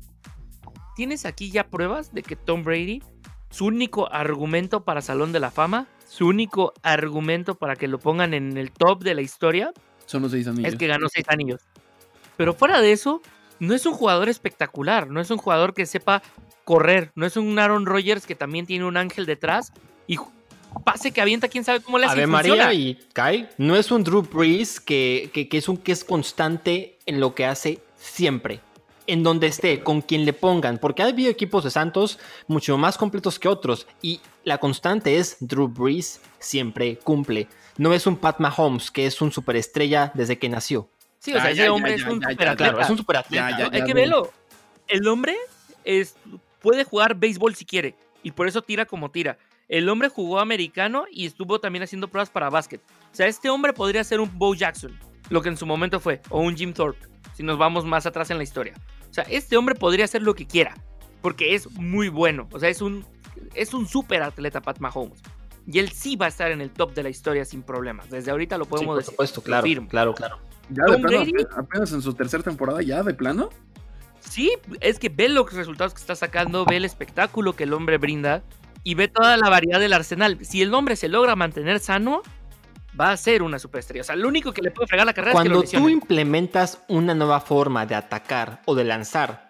¿Tienes 0.96 1.26
aquí 1.26 1.52
ya 1.52 1.68
pruebas 1.68 2.14
de 2.14 2.24
que 2.24 2.36
Tom 2.36 2.64
Brady, 2.64 3.02
su 3.50 3.66
único 3.66 4.12
argumento 4.12 4.84
para 4.84 5.02
Salón 5.02 5.32
de 5.32 5.40
la 5.40 5.52
Fama, 5.52 5.88
su 6.08 6.28
único 6.28 6.74
argumento 6.82 7.56
para 7.56 7.76
que 7.76 7.88
lo 7.88 8.00
pongan 8.00 8.34
en 8.34 8.58
el 8.58 8.72
top 8.72 9.04
de 9.04 9.16
la 9.16 9.22
historia, 9.22 9.72
Son 10.06 10.22
los 10.22 10.32
seis 10.32 10.48
anillos. 10.48 10.74
es 10.74 10.78
que 10.78 10.88
ganó 10.88 11.08
seis 11.08 11.26
anillos. 11.30 11.62
Pero 12.36 12.54
fuera 12.54 12.82
de 12.82 12.92
eso, 12.92 13.22
no 13.60 13.74
es 13.74 13.86
un 13.86 13.94
jugador 13.94 14.30
espectacular, 14.30 15.10
no 15.10 15.22
es 15.22 15.30
un 15.30 15.38
jugador 15.38 15.74
que 15.74 15.86
sepa 15.86 16.22
correr, 16.64 17.12
no 17.16 17.26
es 17.26 17.38
un 17.38 17.58
Aaron 17.60 17.86
Rodgers 17.86 18.26
que 18.26 18.36
también 18.36 18.66
tiene 18.66 18.86
un 18.86 18.98
ángel 18.98 19.26
detrás 19.26 19.72
y 20.08 20.18
pase 20.84 21.12
que 21.12 21.22
avienta, 21.22 21.48
quién 21.48 21.64
sabe 21.64 21.80
cómo 21.82 21.98
le 21.98 22.06
hace. 22.06 22.14
Ave 22.14 22.24
y 22.24 22.28
María 22.28 22.74
y 22.74 22.96
Kai. 23.14 23.50
No 23.58 23.76
es 23.76 23.92
un 23.92 24.04
Drew 24.04 24.22
Brees 24.22 24.80
que, 24.80 25.30
que- 25.34 25.48
que 25.50 25.58
es 25.58 25.68
un 25.70 25.78
que 25.78 25.92
es 25.92 26.04
constante 26.04 26.98
en 27.06 27.20
lo 27.20 27.36
que 27.36 27.46
hace 27.46 27.80
siempre. 27.98 28.62
En 29.08 29.24
donde 29.24 29.48
esté, 29.48 29.82
con 29.82 30.02
quien 30.02 30.24
le 30.26 30.34
pongan. 30.34 30.78
Porque 30.78 31.02
ha 31.02 31.08
habido 31.08 31.32
equipos 31.32 31.64
de 31.64 31.72
Santos 31.72 32.20
mucho 32.48 32.78
más 32.78 32.98
completos 32.98 33.40
que 33.40 33.48
otros. 33.48 33.88
Y 34.04 34.22
la 34.44 34.60
constante 34.60 35.18
es 35.18 35.38
Drew 35.40 35.68
Brees 35.68 36.22
siempre 36.38 36.98
cumple. 36.98 37.48
No 37.78 37.94
es 37.94 38.06
un 38.06 38.18
Pat 38.18 38.40
Mahomes, 38.40 38.92
que 38.92 39.08
es 39.08 39.20
un 39.22 39.32
superestrella 39.32 40.12
desde 40.14 40.38
que 40.38 40.48
nació. 40.50 40.90
Sí, 41.18 41.32
o 41.34 41.36
sea, 41.42 41.46
Ya, 41.46 41.64
ese 41.64 41.70
hombre 41.70 41.92
ya, 41.92 41.96
es 41.98 42.04
un 42.04 42.22
superatleta. 42.22 42.56
Claro, 42.56 42.82
es 42.82 42.90
un 42.90 42.98
superatleta. 42.98 43.50
Ya, 43.50 43.58
ya, 43.58 43.70
No, 43.70 43.76
hay 43.76 43.84
que 43.84 43.94
verlo. 43.96 44.32
El 44.88 45.08
hombre 45.08 45.36
es, 45.84 46.16
puede 46.62 46.84
jugar 46.84 47.16
béisbol 47.16 47.56
si 47.56 47.66
quiere. 47.66 47.96
Y 48.22 48.32
por 48.32 48.48
eso 48.48 48.62
tira 48.62 48.86
como 48.86 49.10
tira. 49.10 49.38
El 49.70 49.88
hombre 49.88 50.10
jugó 50.10 50.40
americano 50.40 51.06
y 51.12 51.26
estuvo 51.28 51.60
también 51.60 51.84
haciendo 51.84 52.08
pruebas 52.10 52.30
para 52.30 52.50
básquet. 52.50 52.82
O 53.12 53.16
sea, 53.16 53.28
este 53.28 53.50
hombre 53.50 53.72
podría 53.72 54.04
ser 54.04 54.20
un 54.20 54.38
Bo 54.38 54.56
Jackson. 54.56 54.98
Lo 55.30 55.42
que 55.42 55.50
en 55.50 55.58
su 55.58 55.66
momento 55.66 56.00
fue. 56.00 56.22
O 56.30 56.42
un 56.42 56.58
Jim 56.58 56.74
Thorpe. 56.74 57.08
Si 57.36 57.44
nos 57.44 57.58
vamos 57.58 57.86
más 57.86 58.06
atrás 58.08 58.32
en 58.32 58.38
la 58.38 58.44
historia. 58.44 58.74
O 59.10 59.14
sea, 59.14 59.24
este 59.26 59.58
hombre 59.58 59.76
podría 59.76 60.06
hacer 60.06 60.24
lo 60.24 60.34
que 60.34 60.48
quiera. 60.48 60.76
Porque 61.22 61.54
es 61.54 61.70
muy 61.72 62.10
bueno. 62.10 62.48
O 62.52 62.60
sea, 62.60 62.70
es 62.70 62.82
un, 62.82 63.06
es 63.54 63.74
un 63.76 63.88
super 63.88 64.24
atleta 64.24 64.60
Pat 64.60 64.80
Mahomes. 64.80 65.22
Y 65.68 65.78
él 65.78 65.90
sí 65.92 66.16
va 66.16 66.26
a 66.26 66.30
estar 66.30 66.50
en 66.52 66.62
el 66.62 66.72
top 66.72 66.96
de 66.96 67.04
la 67.04 67.10
historia 67.10 67.46
sin 67.46 67.62
problemas. 67.62 68.10
Desde 68.10 68.32
ahorita 68.32 68.58
lo 68.58 68.64
Sí, 68.66 68.70
podemos 68.72 68.94
por 68.96 68.98
decir. 68.98 69.12
supuesto, 69.12 69.42
claro, 69.44 69.68
claro, 69.88 70.14
claro. 70.16 70.40
Ya 70.72 70.84
de 70.92 70.98
plano, 71.00 71.26
Brady. 71.26 71.34
apenas 71.56 71.92
en 71.94 72.02
su 72.02 72.14
tercera 72.16 72.42
temporada, 72.42 72.82
ya 72.82 73.04
de 73.04 73.14
plano. 73.14 73.50
Sí, 74.20 74.52
es 74.82 74.98
que 74.98 75.10
ve 75.10 75.30
los 75.30 75.54
resultados 75.54 75.94
que 75.94 76.02
está 76.02 76.16
sacando, 76.16 76.66
ve 76.66 76.78
el 76.78 76.86
espectáculo 76.86 77.56
que 77.56 77.64
el 77.66 77.74
hombre 77.74 77.98
brinda 77.98 78.44
y 78.84 78.96
ve 78.96 79.08
toda 79.08 79.38
la 79.38 79.50
variedad 79.50 79.80
del 79.80 79.94
arsenal. 79.94 80.38
Si 80.42 80.62
el 80.62 80.74
hombre 80.74 80.96
se 80.96 81.10
logra 81.10 81.36
mantener 81.36 81.80
sano, 81.80 82.22
va 83.00 83.12
a 83.12 83.18
ser 83.18 83.44
una 83.44 83.60
superestrella. 83.60 84.02
O 84.02 84.06
sea, 84.06 84.16
lo 84.16 84.28
único 84.28 84.52
que 84.52 84.62
le 84.62 84.72
puede 84.72 84.88
fregar 84.88 85.06
la 85.06 85.14
carrera 85.14 85.32
es 85.32 85.34
que 85.44 85.50
Cuando 85.50 85.64
lo 85.64 85.70
tú 85.70 85.90
implementas 85.90 86.82
una 86.88 87.14
nueva 87.14 87.40
forma 87.42 87.86
de 87.86 87.96
atacar 87.96 88.62
o 88.66 88.76
de 88.76 88.84
lanzar, 88.84 89.50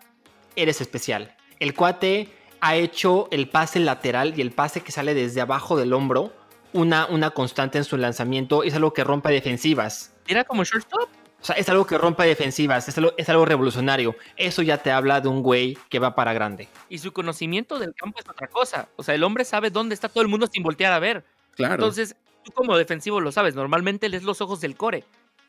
eres 0.56 0.82
especial. 0.82 1.36
El 1.60 1.74
cuate 1.74 2.30
ha 2.62 2.76
hecho 2.76 3.28
el 3.32 3.50
pase 3.50 3.80
lateral 3.80 4.34
y 4.38 4.42
el 4.42 4.52
pase 4.52 4.82
que 4.82 4.92
sale 4.92 5.14
desde 5.14 5.42
abajo 5.42 5.78
del 5.78 5.94
hombro 5.94 6.34
una, 6.74 7.08
una 7.08 7.32
constante 7.32 7.78
en 7.78 7.84
su 7.84 7.98
lanzamiento. 7.98 8.64
Es 8.64 8.74
algo 8.76 8.94
que 8.94 9.04
rompe 9.04 9.32
defensivas. 9.32 10.14
Tira 10.26 10.44
como 10.44 10.64
shortstop. 10.64 11.10
O 11.42 11.46
sea, 11.46 11.56
es 11.56 11.70
algo 11.70 11.86
que 11.86 11.98
rompe 11.98 12.26
defensivas. 12.26 12.88
Es 12.88 12.98
algo, 12.98 13.14
es 13.18 13.30
algo 13.30 13.46
revolucionario. 13.46 14.16
Eso 14.36 14.62
ya 14.62 14.78
te 14.78 14.92
habla 14.92 15.22
de 15.22 15.30
un 15.30 15.42
güey 15.42 15.78
que 15.90 16.00
va 16.00 16.16
para 16.16 16.34
grande. 16.34 16.68
Y 16.90 16.98
su 16.98 17.14
conocimiento 17.14 17.80
del 17.80 17.94
campo 17.96 18.20
es 18.20 18.30
otra 18.30 18.48
cosa. 18.48 18.90
O 18.98 19.04
sea, 19.04 19.16
el 19.16 19.24
hombre 19.24 19.46
sabe 19.46 19.70
dónde 19.70 19.96
está 19.96 20.10
todo 20.10 20.22
el 20.22 20.28
mundo 20.28 20.48
sin 20.48 20.64
voltear 20.64 20.92
a 20.92 21.00
ver. 21.00 21.24
Claro. 21.56 21.76
Entonces, 21.76 22.16
tú 22.44 22.52
como 22.52 22.78
defensivo 22.78 23.22
lo 23.22 23.32
sabes. 23.32 23.56
Normalmente 23.56 24.10
lees 24.10 24.24
los 24.24 24.42
ojos 24.42 24.60
del 24.62 24.76
core. 24.76 25.06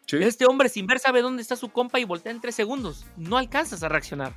Sí. 0.07 0.17
Este 0.21 0.47
hombre 0.47 0.69
sin 0.69 0.87
ver 0.87 0.99
sabe 0.99 1.23
dónde 1.23 1.43
está 1.43 1.57
su 1.57 1.71
compa 1.71 1.99
y 2.01 2.05
voltea 2.05 2.33
en 2.33 2.41
tres 2.41 2.55
segundos. 2.55 3.07
No 3.17 3.37
alcanzas 3.37 3.83
a 3.83 3.89
reaccionar. 3.89 4.33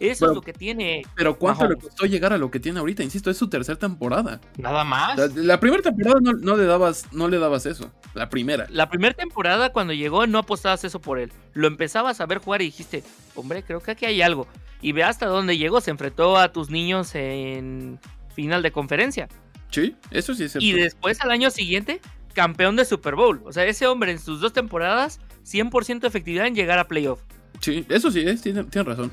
Eso 0.00 0.26
Bueno, 0.26 0.32
es 0.32 0.36
lo 0.36 0.42
que 0.42 0.52
tiene. 0.52 1.02
Pero 1.14 1.38
¿cuánto 1.38 1.68
le 1.68 1.76
costó 1.76 2.06
llegar 2.06 2.32
a 2.32 2.38
lo 2.38 2.50
que 2.50 2.60
tiene 2.60 2.78
ahorita? 2.78 3.02
Insisto, 3.02 3.30
es 3.30 3.36
su 3.36 3.48
tercera 3.48 3.78
temporada. 3.78 4.40
Nada 4.56 4.84
más. 4.84 5.18
La, 5.18 5.28
la 5.34 5.60
primera 5.60 5.82
temporada 5.82 6.20
no, 6.20 6.32
no 6.32 6.56
le 6.56 6.64
dabas, 6.64 7.06
no 7.12 7.28
le 7.28 7.38
dabas 7.38 7.66
eso. 7.66 7.90
La 8.14 8.28
primera. 8.28 8.66
La 8.70 8.88
primera 8.88 9.14
temporada, 9.14 9.72
cuando 9.72 9.92
llegó, 9.92 10.26
no 10.26 10.38
apostabas 10.38 10.84
eso 10.84 11.00
por 11.00 11.18
él. 11.18 11.32
Lo 11.52 11.66
empezabas 11.66 12.20
a 12.20 12.26
ver 12.26 12.38
jugar 12.38 12.62
y 12.62 12.66
dijiste, 12.66 13.02
hombre, 13.34 13.62
creo 13.62 13.80
que 13.80 13.92
aquí 13.92 14.06
hay 14.06 14.22
algo. 14.22 14.46
Y 14.80 14.92
ve 14.92 15.04
hasta 15.04 15.26
dónde 15.26 15.58
llegó. 15.58 15.80
Se 15.80 15.90
enfrentó 15.90 16.36
a 16.36 16.52
tus 16.52 16.70
niños 16.70 17.14
en 17.14 17.98
final 18.34 18.62
de 18.62 18.70
conferencia. 18.70 19.28
Sí, 19.70 19.96
eso 20.10 20.34
sí 20.34 20.44
es 20.44 20.52
cierto. 20.52 20.66
Y 20.66 20.72
después, 20.72 21.20
al 21.20 21.30
año 21.30 21.50
siguiente, 21.50 22.00
campeón 22.34 22.76
de 22.76 22.84
Super 22.84 23.16
Bowl. 23.16 23.42
O 23.44 23.52
sea, 23.52 23.64
ese 23.64 23.86
hombre 23.86 24.12
en 24.12 24.18
sus 24.18 24.40
dos 24.40 24.52
temporadas, 24.52 25.20
100% 25.44 26.06
efectividad 26.06 26.46
en 26.46 26.54
llegar 26.54 26.78
a 26.78 26.86
playoff. 26.86 27.20
Sí, 27.60 27.84
eso 27.88 28.10
sí 28.10 28.20
es, 28.20 28.40
tiene, 28.40 28.64
tiene 28.64 28.88
razón. 28.88 29.12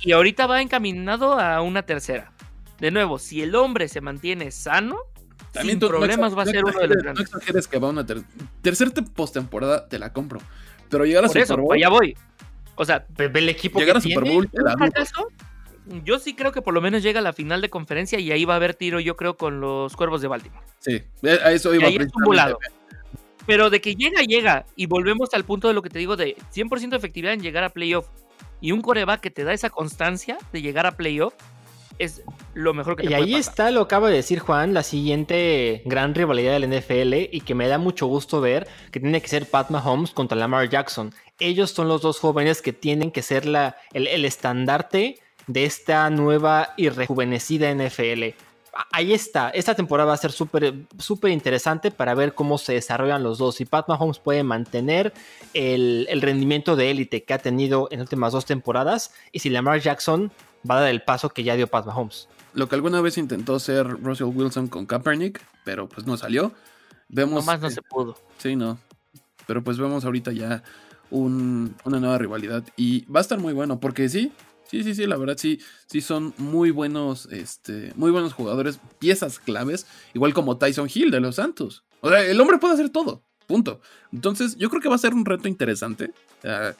Y 0.00 0.12
ahorita 0.12 0.46
va 0.46 0.60
encaminado 0.60 1.38
a 1.38 1.60
una 1.62 1.82
tercera. 1.82 2.32
De 2.80 2.90
nuevo, 2.90 3.18
si 3.18 3.42
el 3.42 3.54
hombre 3.54 3.88
se 3.88 4.00
mantiene 4.00 4.50
sano, 4.50 4.98
sin 5.62 5.78
tú- 5.78 5.86
no 5.86 5.90
problemas 5.98 6.36
va 6.36 6.42
a 6.42 6.44
no 6.44 6.50
ser 6.50 6.64
uno 6.64 6.72
de 6.80 6.88
los 6.88 6.96
exageres- 6.96 6.96
No 6.96 7.02
grandes. 7.02 7.26
exageres 7.26 7.68
que 7.68 7.78
va 7.78 7.88
a 7.88 7.90
una 7.90 8.04
ter- 8.06 8.22
tercer 8.60 8.90
te- 8.90 9.02
postemporada, 9.02 9.88
te 9.88 9.98
la 9.98 10.12
compro. 10.12 10.40
Pero 10.90 11.04
llegar 11.06 11.24
a 11.24 11.28
Por 11.28 11.38
eso, 11.38 11.46
Super 11.54 11.62
Bowl, 11.62 11.76
allá 11.76 11.88
voy. 11.88 12.16
O 12.76 12.84
sea, 12.84 13.06
Ve, 13.16 13.30
el 13.32 13.48
equipo 13.48 13.78
llegar 13.78 13.94
que 13.94 13.98
a 13.98 14.00
Super. 14.12 14.30
Bowl, 14.32 14.48
te 14.50 14.60
la 14.62 14.72
fracaso, 14.76 15.28
yo 16.04 16.18
sí 16.18 16.34
creo 16.34 16.50
que 16.52 16.60
por 16.60 16.74
lo 16.74 16.80
menos 16.80 17.02
llega 17.02 17.20
a 17.20 17.22
la 17.22 17.32
final 17.32 17.60
de 17.62 17.70
conferencia 17.70 18.18
y 18.18 18.32
ahí 18.32 18.44
va 18.44 18.54
a 18.54 18.56
haber 18.56 18.74
tiro, 18.74 18.98
yo 19.00 19.16
creo, 19.16 19.36
con 19.36 19.60
los 19.60 19.94
cuervos 19.96 20.20
de 20.20 20.28
Baltimore. 20.28 20.64
Sí, 20.80 21.00
a 21.22 21.52
eso 21.52 21.72
Y 21.72 21.76
iba 21.78 21.86
ahí 21.86 21.94
es 21.94 22.00
un 22.00 22.06
precisamente. 22.06 22.26
volado. 22.26 22.58
Pero 23.46 23.70
de 23.70 23.80
que 23.80 23.94
llega, 23.94 24.22
llega. 24.22 24.66
Y 24.74 24.86
volvemos 24.86 25.28
al 25.34 25.44
punto 25.44 25.68
de 25.68 25.74
lo 25.74 25.82
que 25.82 25.90
te 25.90 25.98
digo 25.98 26.16
de 26.16 26.36
100% 26.50 26.96
de 26.96 26.96
efectividad 26.96 27.34
en 27.34 27.40
llegar 27.42 27.62
a 27.64 27.68
playoff. 27.68 28.06
Y 28.64 28.72
un 28.72 28.80
coreback 28.80 29.20
que 29.20 29.30
te 29.30 29.44
da 29.44 29.52
esa 29.52 29.68
constancia 29.68 30.38
de 30.50 30.62
llegar 30.62 30.86
a 30.86 30.96
playoff 30.96 31.34
es 31.98 32.22
lo 32.54 32.72
mejor 32.72 32.96
que 32.96 33.02
te 33.04 33.10
Y 33.10 33.12
puede 33.12 33.28
ahí 33.28 33.32
pasar. 33.32 33.50
está, 33.50 33.70
lo 33.70 33.82
acaba 33.82 34.08
de 34.08 34.16
decir 34.16 34.38
Juan, 34.38 34.72
la 34.72 34.82
siguiente 34.82 35.82
gran 35.84 36.14
rivalidad 36.14 36.58
del 36.58 36.70
NFL 36.70 37.12
y 37.30 37.42
que 37.42 37.54
me 37.54 37.68
da 37.68 37.76
mucho 37.76 38.06
gusto 38.06 38.40
ver 38.40 38.66
que 38.90 39.00
tiene 39.00 39.20
que 39.20 39.28
ser 39.28 39.50
Pat 39.50 39.68
Mahomes 39.68 40.12
contra 40.12 40.38
Lamar 40.38 40.70
Jackson. 40.70 41.12
Ellos 41.38 41.72
son 41.72 41.88
los 41.88 42.00
dos 42.00 42.20
jóvenes 42.20 42.62
que 42.62 42.72
tienen 42.72 43.10
que 43.10 43.20
ser 43.20 43.44
la, 43.44 43.76
el, 43.92 44.06
el 44.06 44.24
estandarte 44.24 45.18
de 45.46 45.64
esta 45.66 46.08
nueva 46.08 46.72
y 46.78 46.88
rejuvenecida 46.88 47.70
NFL. 47.74 48.30
Ahí 48.92 49.12
está, 49.12 49.50
esta 49.50 49.74
temporada 49.74 50.08
va 50.08 50.14
a 50.14 50.16
ser 50.16 50.32
súper 50.32 50.74
súper 50.98 51.30
interesante 51.30 51.90
para 51.90 52.14
ver 52.14 52.34
cómo 52.34 52.58
se 52.58 52.72
desarrollan 52.72 53.22
los 53.22 53.38
dos. 53.38 53.54
Si 53.56 53.64
Pat 53.64 53.88
Mahomes 53.88 54.18
puede 54.18 54.42
mantener 54.42 55.12
el, 55.52 56.06
el 56.10 56.20
rendimiento 56.22 56.74
de 56.74 56.90
élite 56.90 57.22
que 57.24 57.34
ha 57.34 57.38
tenido 57.38 57.88
en 57.90 57.98
las 58.00 58.06
últimas 58.06 58.32
dos 58.32 58.44
temporadas 58.46 59.12
y 59.32 59.38
si 59.38 59.50
Lamar 59.50 59.80
Jackson 59.80 60.32
va 60.68 60.78
a 60.78 60.80
dar 60.82 60.90
el 60.90 61.02
paso 61.02 61.28
que 61.30 61.44
ya 61.44 61.54
dio 61.56 61.66
Pat 61.68 61.86
Mahomes. 61.86 62.28
Lo 62.54 62.68
que 62.68 62.74
alguna 62.74 63.00
vez 63.00 63.18
intentó 63.18 63.58
ser 63.58 63.86
Russell 63.86 64.26
Wilson 64.34 64.68
con 64.68 64.86
Kaepernick, 64.86 65.40
pero 65.64 65.88
pues 65.88 66.06
no 66.06 66.16
salió. 66.16 66.52
Vemos. 67.08 67.44
Nomás 67.44 67.60
no 67.60 67.68
eh, 67.68 67.70
se 67.72 67.82
pudo. 67.82 68.16
Sí, 68.38 68.56
no. 68.56 68.78
Pero 69.46 69.62
pues 69.62 69.76
vemos 69.78 70.04
ahorita 70.04 70.32
ya 70.32 70.62
un- 71.10 71.76
una 71.84 72.00
nueva 72.00 72.16
rivalidad. 72.18 72.64
Y 72.76 73.04
va 73.06 73.20
a 73.20 73.22
estar 73.22 73.38
muy 73.38 73.52
bueno, 73.52 73.78
porque 73.78 74.08
sí, 74.08 74.32
sí, 74.82 74.84
sí, 74.84 74.94
sí, 74.94 75.06
la 75.06 75.16
verdad 75.16 75.36
sí, 75.38 75.60
sí 75.86 76.00
son 76.00 76.34
muy 76.38 76.70
buenos, 76.70 77.26
este, 77.26 77.92
muy 77.96 78.10
buenos 78.10 78.32
jugadores, 78.32 78.78
piezas 78.98 79.38
claves, 79.38 79.86
igual 80.14 80.34
como 80.34 80.56
Tyson 80.58 80.88
Hill 80.92 81.10
de 81.10 81.20
los 81.20 81.36
Santos. 81.36 81.84
O 82.00 82.08
sea, 82.10 82.22
el 82.22 82.40
hombre 82.40 82.58
puede 82.58 82.74
hacer 82.74 82.90
todo. 82.90 83.22
Punto. 83.46 83.80
Entonces, 84.12 84.56
yo 84.56 84.70
creo 84.70 84.80
que 84.80 84.88
va 84.88 84.94
a 84.94 84.98
ser 84.98 85.12
un 85.14 85.24
reto 85.24 85.48
interesante. 85.48 86.12
Ah, 86.44 86.72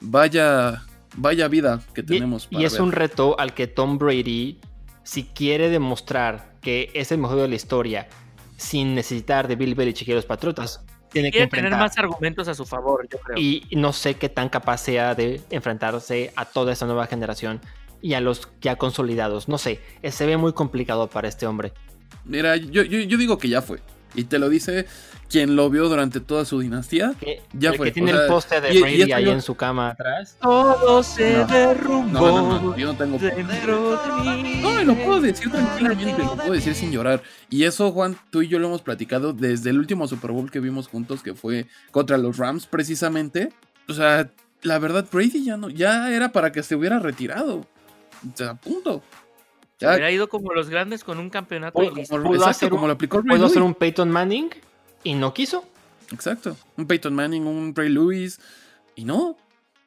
vaya, 0.00 0.82
vaya 1.16 1.48
vida 1.48 1.82
que 1.94 2.00
Y- 2.00 2.04
tenemos. 2.04 2.46
Y, 2.50 2.54
para 2.56 2.66
es 2.66 2.72
ver. 2.72 2.82
un 2.82 2.92
reto 2.92 3.38
al 3.38 3.54
que 3.54 3.66
Tom 3.66 3.98
Brady, 3.98 4.58
si 5.02 5.24
quiere 5.24 5.68
demostrar 5.68 6.56
que 6.62 6.90
es 6.94 7.12
el 7.12 7.18
mejor 7.18 7.38
de 7.40 7.48
la 7.48 7.54
historia, 7.54 8.08
sin 8.56 8.94
necesitar 8.94 9.46
de 9.46 9.56
Bill 9.56 9.74
Belichick 9.74 10.08
y 10.08 10.12
los 10.14 10.24
Patriotas, 10.24 10.80
tiene 11.10 11.30
que 11.30 11.46
tener 11.46 11.72
más 11.72 11.98
argumentos 11.98 12.48
a 12.48 12.54
su 12.54 12.64
favor, 12.64 13.06
yo 13.10 13.18
creo. 13.18 13.38
Y 13.38 13.66
no 13.72 13.92
sé 13.92 14.14
qué 14.14 14.28
tan 14.28 14.48
capaz 14.48 14.78
sea 14.78 15.14
de 15.14 15.40
enfrentarse 15.50 16.32
a 16.36 16.44
toda 16.44 16.72
esta 16.72 16.86
nueva 16.86 17.06
generación 17.06 17.60
y 18.02 18.14
a 18.14 18.20
los 18.20 18.48
ya 18.60 18.76
consolidados. 18.76 19.48
No 19.48 19.58
sé, 19.58 19.80
se 20.02 20.26
ve 20.26 20.36
muy 20.36 20.52
complicado 20.52 21.08
para 21.08 21.28
este 21.28 21.46
hombre. 21.46 21.72
Mira, 22.24 22.56
yo, 22.56 22.82
yo, 22.82 22.98
yo 23.00 23.18
digo 23.18 23.38
que 23.38 23.48
ya 23.48 23.62
fue. 23.62 23.80
Y 24.16 24.24
te 24.24 24.38
lo 24.38 24.48
dice 24.48 24.86
quien 25.28 25.56
lo 25.56 25.68
vio 25.70 25.88
durante 25.88 26.20
toda 26.20 26.44
su 26.44 26.60
dinastía. 26.60 27.14
Que, 27.20 27.42
Ya 27.52 27.70
el 27.70 27.76
fue, 27.76 27.86
que 27.88 27.92
tiene 27.92 28.12
o 28.12 28.14
sea, 28.14 28.24
el 28.24 28.28
poste 28.30 28.60
de 28.60 28.74
y- 28.74 28.80
Brady 28.80 29.00
este 29.02 29.14
ahí 29.14 29.28
en 29.28 29.42
su 29.42 29.54
cama 29.54 29.90
atrás. 29.90 30.36
Todo 30.40 31.02
se 31.02 31.36
No. 31.38 31.46
derrumbó 31.46 32.12
No, 32.20 32.36
no, 32.48 32.60
no, 32.60 32.76
yo 32.76 32.86
no 32.92 32.96
tengo. 32.96 33.18
dentro 33.18 33.96
de 34.24 34.42
mí. 34.42 34.60
No, 34.62 34.80
y 34.80 34.84
lo 34.84 34.94
puedo 34.94 35.20
decir 35.20 35.50
tranquilamente, 35.50 36.22
lo 36.22 36.36
puedo 36.36 36.52
decir 36.52 36.74
sin 36.74 36.90
llorar. 36.92 37.22
Y 37.50 37.64
eso, 37.64 37.92
Juan, 37.92 38.16
tú 38.30 38.42
y 38.42 38.48
yo 38.48 38.58
lo 38.58 38.68
hemos 38.68 38.82
platicado 38.82 39.32
desde 39.32 39.70
el 39.70 39.78
último 39.78 40.06
Super 40.08 40.32
Bowl 40.32 40.50
que 40.50 40.60
vimos 40.60 40.88
juntos, 40.88 41.22
que 41.22 41.34
fue 41.34 41.66
contra 41.90 42.16
los 42.18 42.36
Rams, 42.38 42.66
precisamente. 42.66 43.50
O 43.88 43.92
sea, 43.92 44.30
la 44.62 44.78
verdad, 44.78 45.06
Brady 45.12 45.44
ya 45.44 45.56
no, 45.56 45.68
ya 45.70 46.10
era 46.10 46.32
para 46.32 46.52
que 46.52 46.62
se 46.62 46.74
hubiera 46.76 46.98
retirado. 46.98 47.66
O 48.32 48.36
sea, 48.36 48.54
punto. 48.54 49.02
Se 49.78 49.86
hubiera 49.86 50.10
ido 50.10 50.28
como 50.28 50.52
los 50.54 50.70
grandes 50.70 51.04
con 51.04 51.18
un 51.18 51.28
campeonato 51.28 51.82
y 51.82 51.88
como, 51.88 52.34
exacto, 52.34 52.68
lo 52.68 52.90
aplicó 52.90 53.18
Ray 53.18 53.28
Puedo 53.28 53.46
hacer 53.46 53.62
un 53.62 53.74
Peyton 53.74 54.10
Manning 54.10 54.50
y 55.04 55.14
no 55.14 55.34
quiso. 55.34 55.64
Exacto. 56.12 56.56
Un 56.76 56.86
Peyton 56.86 57.14
Manning, 57.14 57.46
un 57.46 57.74
Ray 57.74 57.90
Lewis. 57.90 58.40
Y 58.94 59.04
no. 59.04 59.36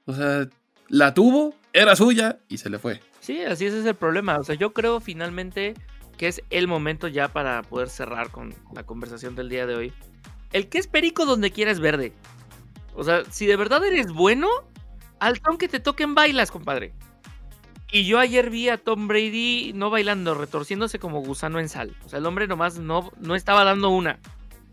O 0.05 0.13
sea, 0.13 0.47
la 0.89 1.13
tuvo, 1.13 1.55
era 1.73 1.95
suya 1.95 2.39
y 2.47 2.57
se 2.57 2.69
le 2.69 2.77
fue. 2.77 3.01
Sí, 3.19 3.41
así 3.41 3.65
ese 3.65 3.79
es 3.79 3.85
el 3.85 3.95
problema. 3.95 4.37
O 4.37 4.43
sea, 4.43 4.55
yo 4.55 4.73
creo 4.73 4.99
finalmente 4.99 5.73
que 6.17 6.27
es 6.27 6.41
el 6.49 6.67
momento 6.67 7.07
ya 7.07 7.29
para 7.29 7.63
poder 7.63 7.89
cerrar 7.89 8.29
con 8.29 8.53
la 8.73 8.83
conversación 8.83 9.35
del 9.35 9.49
día 9.49 9.65
de 9.65 9.75
hoy. 9.75 9.93
El 10.51 10.67
que 10.67 10.77
es 10.77 10.87
perico 10.87 11.25
donde 11.25 11.51
quiera 11.51 11.71
es 11.71 11.79
verde. 11.79 12.13
O 12.95 13.03
sea, 13.03 13.23
si 13.29 13.45
de 13.45 13.55
verdad 13.55 13.85
eres 13.85 14.11
bueno, 14.11 14.47
al 15.19 15.39
Tom 15.39 15.57
que 15.57 15.67
te 15.67 15.79
toquen 15.79 16.15
bailas, 16.15 16.51
compadre. 16.51 16.93
Y 17.91 18.05
yo 18.05 18.19
ayer 18.19 18.49
vi 18.49 18.69
a 18.69 18.77
Tom 18.77 19.07
Brady 19.07 19.71
no 19.73 19.89
bailando, 19.89 20.35
retorciéndose 20.35 20.99
como 20.99 21.21
gusano 21.21 21.59
en 21.59 21.69
sal. 21.69 21.95
O 22.05 22.09
sea, 22.09 22.19
el 22.19 22.25
hombre 22.25 22.47
nomás 22.47 22.77
no, 22.77 23.11
no 23.19 23.35
estaba 23.35 23.63
dando 23.63 23.89
una. 23.89 24.19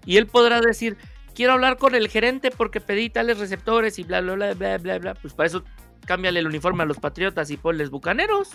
Y 0.05 0.19
él 0.19 0.27
podrá 0.27 0.61
decir, 0.61 0.99
quiero 1.35 1.55
hablar 1.55 1.79
con 1.79 1.95
el 1.95 2.09
gerente 2.09 2.51
porque 2.51 2.81
pedí 2.81 3.09
tales 3.09 3.39
receptores 3.39 3.99
y 3.99 4.05
bla, 4.05 4.21
bla, 4.21 4.35
bla, 4.35 4.55
bla, 4.55 4.79
bla, 4.79 4.99
bla. 4.99 5.14
Pues 5.14 5.33
para 5.33 5.47
eso 5.47 5.64
cámbiale 6.07 6.41
el 6.41 6.47
uniforme 6.47 6.83
a 6.83 6.87
los 6.87 6.99
Patriotas 6.99 7.51
y 7.51 7.57
ponles 7.57 7.91
Bucaneros. 7.91 8.51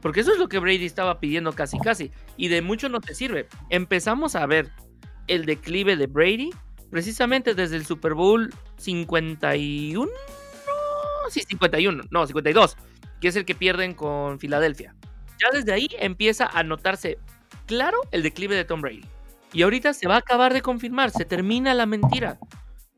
Porque 0.00 0.20
eso 0.20 0.32
es 0.32 0.38
lo 0.38 0.48
que 0.48 0.60
Brady 0.60 0.86
estaba 0.86 1.20
pidiendo 1.20 1.52
casi 1.52 1.78
casi. 1.78 2.10
Y 2.38 2.48
de 2.48 2.62
mucho 2.62 2.88
no 2.88 3.00
te 3.00 3.14
sirve. 3.14 3.48
Empezamos 3.68 4.34
a 4.34 4.46
ver 4.46 4.70
el 5.26 5.44
declive 5.44 5.96
de 5.96 6.06
Brady 6.06 6.50
precisamente 6.90 7.54
desde 7.54 7.76
el 7.76 7.84
Super 7.84 8.14
Bowl 8.14 8.52
51. 8.78 10.10
Sí, 11.28 11.42
51. 11.48 12.04
No, 12.10 12.26
52. 12.26 12.76
Es 13.26 13.36
el 13.36 13.44
que 13.44 13.54
pierden 13.54 13.94
con 13.94 14.38
Filadelfia. 14.38 14.94
Ya 15.40 15.50
desde 15.52 15.72
ahí 15.72 15.88
empieza 15.98 16.46
a 16.46 16.62
notarse 16.62 17.18
claro 17.66 17.98
el 18.10 18.22
declive 18.22 18.56
de 18.56 18.64
Tom 18.64 18.80
Brady. 18.80 19.04
Y 19.52 19.62
ahorita 19.62 19.92
se 19.94 20.08
va 20.08 20.14
a 20.16 20.18
acabar 20.18 20.52
de 20.52 20.62
confirmar. 20.62 21.10
Se 21.10 21.24
termina 21.24 21.74
la 21.74 21.86
mentira. 21.86 22.38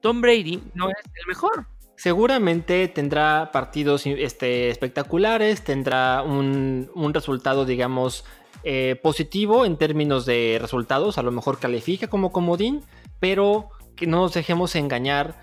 Tom 0.00 0.20
Brady 0.20 0.62
no 0.74 0.88
es 0.90 0.96
el 1.04 1.26
mejor. 1.26 1.66
Seguramente 1.96 2.86
tendrá 2.88 3.50
partidos 3.52 4.06
este, 4.06 4.70
espectaculares, 4.70 5.64
tendrá 5.64 6.22
un, 6.22 6.90
un 6.94 7.12
resultado, 7.12 7.64
digamos, 7.64 8.24
eh, 8.64 8.98
positivo 9.02 9.64
en 9.64 9.76
términos 9.76 10.26
de 10.26 10.58
resultados, 10.60 11.18
a 11.18 11.22
lo 11.22 11.30
mejor 11.32 11.58
califica 11.58 12.08
como 12.08 12.32
comodín, 12.32 12.82
pero 13.20 13.70
que 13.96 14.06
no 14.06 14.18
nos 14.18 14.34
dejemos 14.34 14.74
engañar. 14.76 15.40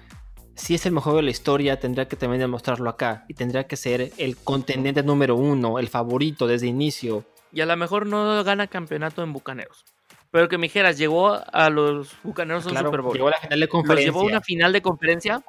Si 0.56 0.74
es 0.76 0.86
el 0.86 0.94
mejor 0.94 1.16
de 1.16 1.22
la 1.22 1.32
historia, 1.32 1.80
tendrá 1.80 2.08
que 2.08 2.16
también 2.16 2.40
demostrarlo 2.40 2.90
acá 2.90 3.26
y 3.28 3.34
tendrá 3.34 3.66
que 3.68 3.76
ser 3.76 4.12
el 4.18 4.38
contendiente 4.38 5.04
número 5.04 5.36
uno, 5.36 5.80
el 5.80 5.90
favorito 5.90 6.48
desde 6.48 6.68
inicio. 6.68 7.26
Y 7.52 7.62
a 7.62 7.66
lo 7.66 7.76
mejor 7.78 8.06
no 8.08 8.44
gana 8.44 8.68
campeonato 8.68 9.22
en 9.22 9.34
Bucaneros. 9.34 9.84
Pero 10.32 10.50
que 10.50 10.58
me 10.58 10.68
dijeras, 10.68 10.98
llegó 10.98 11.32
a 11.34 11.70
los 11.70 12.12
Bucaneros 12.24 12.66
a 12.66 12.68
un 12.68 12.72
Claro, 12.74 12.88
Super 12.88 13.02
Bowl. 13.02 13.14
llegó 13.14 13.28
a 13.28 13.32
la 13.32 13.38
final 13.40 13.60
de 13.60 13.66
los 13.66 13.70
conferencia. 13.70 14.06
llevó 14.12 14.20
a 14.22 14.24
una 14.26 14.42
final 14.42 14.74
de 14.74 14.82
conferencia, 14.82 15.44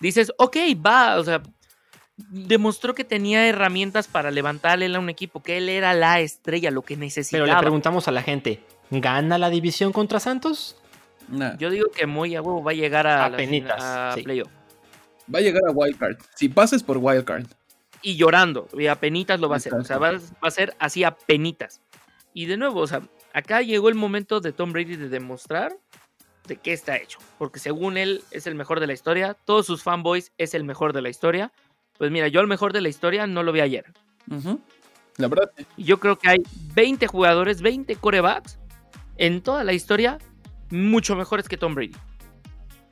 dices, 0.00 0.32
ok, 0.38 0.56
va, 0.84 1.18
o 1.18 1.24
sea, 1.24 1.42
demostró 2.16 2.94
que 2.94 3.04
tenía 3.04 3.46
herramientas 3.46 4.08
para 4.08 4.30
levantarle 4.30 4.94
a 4.94 4.98
un 4.98 5.08
equipo, 5.08 5.42
que 5.42 5.56
él 5.58 5.68
era 5.68 5.94
la 5.94 6.20
estrella, 6.20 6.70
lo 6.70 6.82
que 6.82 6.94
Pero 6.94 7.04
necesitaba. 7.04 7.46
le 7.46 7.56
preguntamos 7.56 8.08
a 8.08 8.12
la 8.12 8.22
gente, 8.22 8.64
¿gana 8.90 9.38
la 9.38 9.50
división 9.50 9.92
contra 9.92 10.18
Santos? 10.18 10.76
Nah. 11.28 11.56
Yo 11.58 11.70
digo 11.70 11.90
que 11.90 12.06
muy 12.06 12.34
a 12.36 12.42
huevo 12.42 12.62
va 12.62 12.70
a 12.70 12.74
llegar 12.74 13.06
a, 13.06 13.28
la 13.28 13.36
Apenitas, 13.36 13.76
fina- 13.76 14.10
a 14.10 14.14
sí. 14.14 14.22
playoff. 14.22 14.48
Va 15.32 15.38
a 15.40 15.42
llegar 15.42 15.62
a 15.68 15.70
Wildcard. 15.72 16.16
Si 16.34 16.48
pases 16.48 16.82
por 16.82 16.96
Wildcard. 16.98 17.46
Y 18.00 18.16
llorando, 18.16 18.68
y 18.72 18.86
a 18.86 18.94
penitas 18.94 19.40
lo 19.40 19.48
va 19.48 19.56
a 19.56 19.58
hacer. 19.58 19.74
O 19.74 19.84
sea, 19.84 19.98
va, 19.98 20.12
va 20.12 20.20
a 20.42 20.50
ser 20.50 20.74
así 20.78 21.04
a 21.04 21.10
penitas. 21.16 21.80
Y 22.32 22.46
de 22.46 22.56
nuevo, 22.56 22.80
o 22.80 22.86
sea, 22.86 23.02
acá 23.32 23.60
llegó 23.60 23.88
el 23.88 23.94
momento 23.96 24.40
de 24.40 24.52
Tom 24.52 24.72
Brady 24.72 24.96
de 24.96 25.08
demostrar 25.08 25.76
de 26.46 26.56
qué 26.56 26.72
está 26.72 26.96
hecho. 26.96 27.18
Porque 27.36 27.58
según 27.58 27.96
él 27.98 28.22
es 28.30 28.46
el 28.46 28.54
mejor 28.54 28.80
de 28.80 28.86
la 28.86 28.92
historia, 28.94 29.34
todos 29.44 29.66
sus 29.66 29.82
fanboys 29.82 30.32
es 30.38 30.54
el 30.54 30.64
mejor 30.64 30.92
de 30.92 31.02
la 31.02 31.08
historia. 31.10 31.52
Pues 31.98 32.10
mira, 32.10 32.28
yo 32.28 32.40
el 32.40 32.46
mejor 32.46 32.72
de 32.72 32.80
la 32.80 32.88
historia 32.88 33.26
no 33.26 33.42
lo 33.42 33.52
vi 33.52 33.60
ayer. 33.60 33.84
Ujú. 34.30 34.60
La 35.16 35.26
verdad, 35.26 35.50
yo 35.76 35.98
creo 35.98 36.16
que 36.16 36.28
hay 36.28 36.42
20 36.74 37.08
jugadores, 37.08 37.60
20 37.60 37.96
corebacks 37.96 38.58
en 39.16 39.42
toda 39.42 39.64
la 39.64 39.72
historia 39.72 40.18
mucho 40.70 41.16
mejores 41.16 41.48
que 41.48 41.56
Tom 41.56 41.74
Brady. 41.74 41.96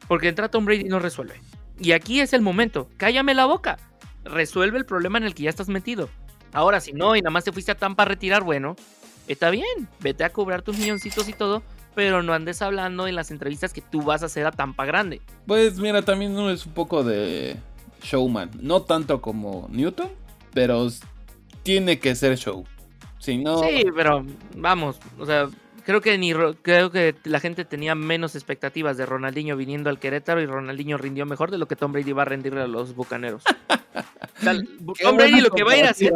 Porque 0.08 0.28
entra 0.28 0.50
Tom 0.50 0.64
Brady 0.64 0.82
y 0.82 0.88
no 0.88 0.98
resuelve. 0.98 1.40
Y 1.78 1.92
aquí 1.92 2.20
es 2.20 2.32
el 2.32 2.42
momento. 2.42 2.88
Cállame 2.96 3.34
la 3.34 3.46
boca. 3.46 3.78
Resuelve 4.24 4.78
el 4.78 4.86
problema 4.86 5.18
en 5.18 5.24
el 5.24 5.34
que 5.34 5.44
ya 5.44 5.50
estás 5.50 5.68
metido. 5.68 6.08
Ahora, 6.52 6.80
si 6.80 6.92
no 6.92 7.16
y 7.16 7.20
nada 7.20 7.30
más 7.30 7.44
te 7.44 7.52
fuiste 7.52 7.72
a 7.72 7.76
Tampa 7.76 8.04
a 8.04 8.06
retirar, 8.06 8.42
bueno, 8.42 8.76
está 9.28 9.50
bien. 9.50 9.88
Vete 10.00 10.24
a 10.24 10.30
cobrar 10.30 10.62
tus 10.62 10.78
milloncitos 10.78 11.28
y 11.28 11.32
todo. 11.32 11.62
Pero 11.94 12.22
no 12.22 12.34
andes 12.34 12.60
hablando 12.62 13.06
en 13.06 13.14
las 13.14 13.30
entrevistas 13.30 13.72
que 13.72 13.80
tú 13.80 14.02
vas 14.02 14.22
a 14.22 14.26
hacer 14.26 14.46
a 14.46 14.52
Tampa 14.52 14.84
Grande. 14.84 15.20
Pues 15.46 15.78
mira, 15.78 16.02
también 16.02 16.38
es 16.48 16.66
un 16.66 16.72
poco 16.72 17.02
de 17.02 17.56
showman. 18.02 18.50
No 18.60 18.82
tanto 18.82 19.22
como 19.22 19.66
Newton, 19.70 20.10
pero 20.52 20.88
tiene 21.62 21.98
que 21.98 22.14
ser 22.14 22.36
show. 22.36 22.64
Si 23.18 23.38
no, 23.38 23.60
Sí, 23.60 23.84
pero 23.94 24.24
vamos. 24.54 24.98
O 25.18 25.26
sea, 25.26 25.48
Creo 25.86 26.00
que 26.00 26.18
ni 26.18 26.34
creo 26.62 26.90
que 26.90 27.14
la 27.22 27.38
gente 27.38 27.64
tenía 27.64 27.94
menos 27.94 28.34
expectativas 28.34 28.96
de 28.96 29.06
Ronaldinho 29.06 29.56
viniendo 29.56 29.88
al 29.88 30.00
Querétaro 30.00 30.42
y 30.42 30.46
Ronaldinho 30.46 30.98
rindió 30.98 31.26
mejor 31.26 31.52
de 31.52 31.58
lo 31.58 31.68
que 31.68 31.76
Tom 31.76 31.92
Brady 31.92 32.10
va 32.10 32.22
a 32.22 32.24
rendirle 32.24 32.60
a 32.60 32.66
los 32.66 32.94
Bucaneros. 32.94 33.42
O 34.38 34.42
sea, 34.42 34.52
Qué 34.52 35.04
Tom 35.04 35.16
Brady 35.16 35.40
lo 35.40 35.48
que 35.48 35.64
va 35.64 35.72
a 35.72 35.76
ir 35.78 35.86
a 35.86 35.90
hacer 35.90 36.12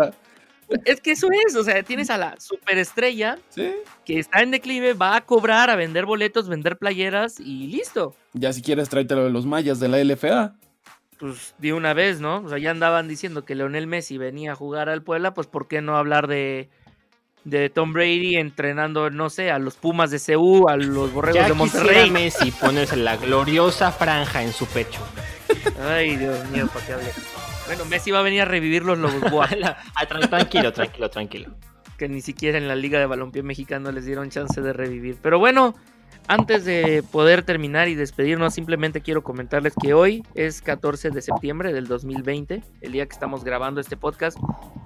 es 0.84 1.00
que 1.00 1.12
eso 1.12 1.28
es, 1.46 1.56
o 1.56 1.64
sea, 1.64 1.82
tienes 1.82 2.10
a 2.10 2.18
la 2.18 2.38
superestrella 2.38 3.38
Sí. 3.48 3.72
que 4.04 4.18
está 4.18 4.42
en 4.42 4.50
declive, 4.50 4.92
va 4.92 5.16
a 5.16 5.20
cobrar, 5.22 5.70
a 5.70 5.76
vender 5.76 6.04
boletos, 6.04 6.48
vender 6.48 6.76
playeras 6.76 7.40
y 7.40 7.68
listo. 7.68 8.14
Ya 8.34 8.52
si 8.52 8.60
quieres 8.62 8.88
tráetelo 8.88 9.24
de 9.24 9.30
los 9.30 9.46
mayas 9.46 9.80
de 9.80 9.88
la 9.88 9.98
LFA. 10.04 10.54
Pues 11.18 11.54
de 11.58 11.72
una 11.72 11.92
vez, 11.92 12.20
¿no? 12.20 12.38
O 12.38 12.48
sea, 12.48 12.58
ya 12.58 12.70
andaban 12.70 13.08
diciendo 13.08 13.44
que 13.44 13.54
Leonel 13.54 13.86
Messi 13.86 14.16
venía 14.16 14.52
a 14.52 14.54
jugar 14.54 14.88
al 14.88 15.02
Puebla, 15.02 15.34
pues 15.34 15.46
¿por 15.46 15.68
qué 15.68 15.82
no 15.82 15.96
hablar 15.96 16.28
de, 16.28 16.70
de 17.44 17.70
Tom 17.70 17.92
Brady 17.92 18.36
entrenando, 18.36 19.10
no 19.10 19.30
sé, 19.30 19.50
a 19.50 19.58
los 19.58 19.76
Pumas 19.76 20.10
de 20.10 20.20
CU, 20.20 20.68
a 20.68 20.76
los 20.76 21.12
Borregos 21.12 21.36
Ya 21.36 21.48
de 21.48 21.54
Monterrey? 21.54 22.10
Messi 22.10 22.50
ponerse 22.50 22.96
la 22.96 23.16
gloriosa 23.16 23.92
franja 23.92 24.42
en 24.42 24.52
su 24.52 24.66
pecho. 24.66 25.00
Ay, 25.88 26.16
Dios 26.16 26.48
mío, 26.50 26.68
¿para 26.72 26.86
qué 26.86 26.92
hablé? 26.92 27.12
Bueno, 27.66 27.84
Messi 27.86 28.10
va 28.10 28.18
a 28.18 28.22
venir 28.22 28.42
a 28.42 28.44
revivir 28.44 28.84
los 28.84 28.98
Lobos 28.98 29.30
Buap, 29.30 29.50
tranquilo, 30.28 30.72
tranquilo, 30.72 31.08
tranquilo. 31.08 31.50
que 31.96 32.08
ni 32.08 32.20
siquiera 32.20 32.58
en 32.58 32.66
la 32.68 32.74
Liga 32.74 32.98
de 32.98 33.06
Balompié 33.06 33.42
Mexicano 33.42 33.92
les 33.92 34.04
dieron 34.04 34.30
chance 34.30 34.60
de 34.60 34.72
revivir. 34.72 35.18
Pero 35.22 35.38
bueno, 35.38 35.74
antes 36.30 36.64
de 36.64 37.02
poder 37.10 37.42
terminar 37.42 37.88
y 37.88 37.96
despedirnos, 37.96 38.54
simplemente 38.54 39.00
quiero 39.00 39.24
comentarles 39.24 39.74
que 39.74 39.94
hoy 39.94 40.22
es 40.36 40.62
14 40.62 41.10
de 41.10 41.22
septiembre 41.22 41.72
del 41.72 41.88
2020, 41.88 42.62
el 42.80 42.92
día 42.92 43.04
que 43.06 43.12
estamos 43.12 43.42
grabando 43.42 43.80
este 43.80 43.96
podcast. 43.96 44.38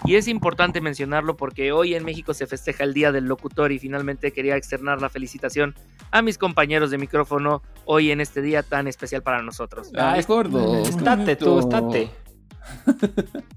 Y 0.07 0.15
es 0.15 0.27
importante 0.27 0.81
mencionarlo 0.81 1.37
porque 1.37 1.71
hoy 1.73 1.95
en 1.95 2.03
México 2.03 2.33
se 2.33 2.47
festeja 2.47 2.85
el 2.85 2.95
Día 2.95 3.13
del 3.13 3.27
Locutor 3.27 3.73
y 3.73 3.79
finalmente 3.79 4.33
quería 4.33 4.57
externar 4.57 5.03
la 5.03 5.11
felicitación 5.11 5.75
a 6.11 6.23
mis 6.23 6.39
compañeros 6.39 6.91
de 6.91 6.97
micrófono 6.97 7.63
hoy 7.85 8.11
en 8.11 8.23
este 8.23 8.41
día 8.41 8.63
tan 8.63 8.89
especial 8.89 9.23
para 9.23 9.43
nosotros. 9.43 9.93
Ah, 9.99 10.17
es- 10.19 10.27
gordo. 10.27 10.79
Estate 10.83 11.37
tú, 11.37 11.59
estate. 11.59 12.11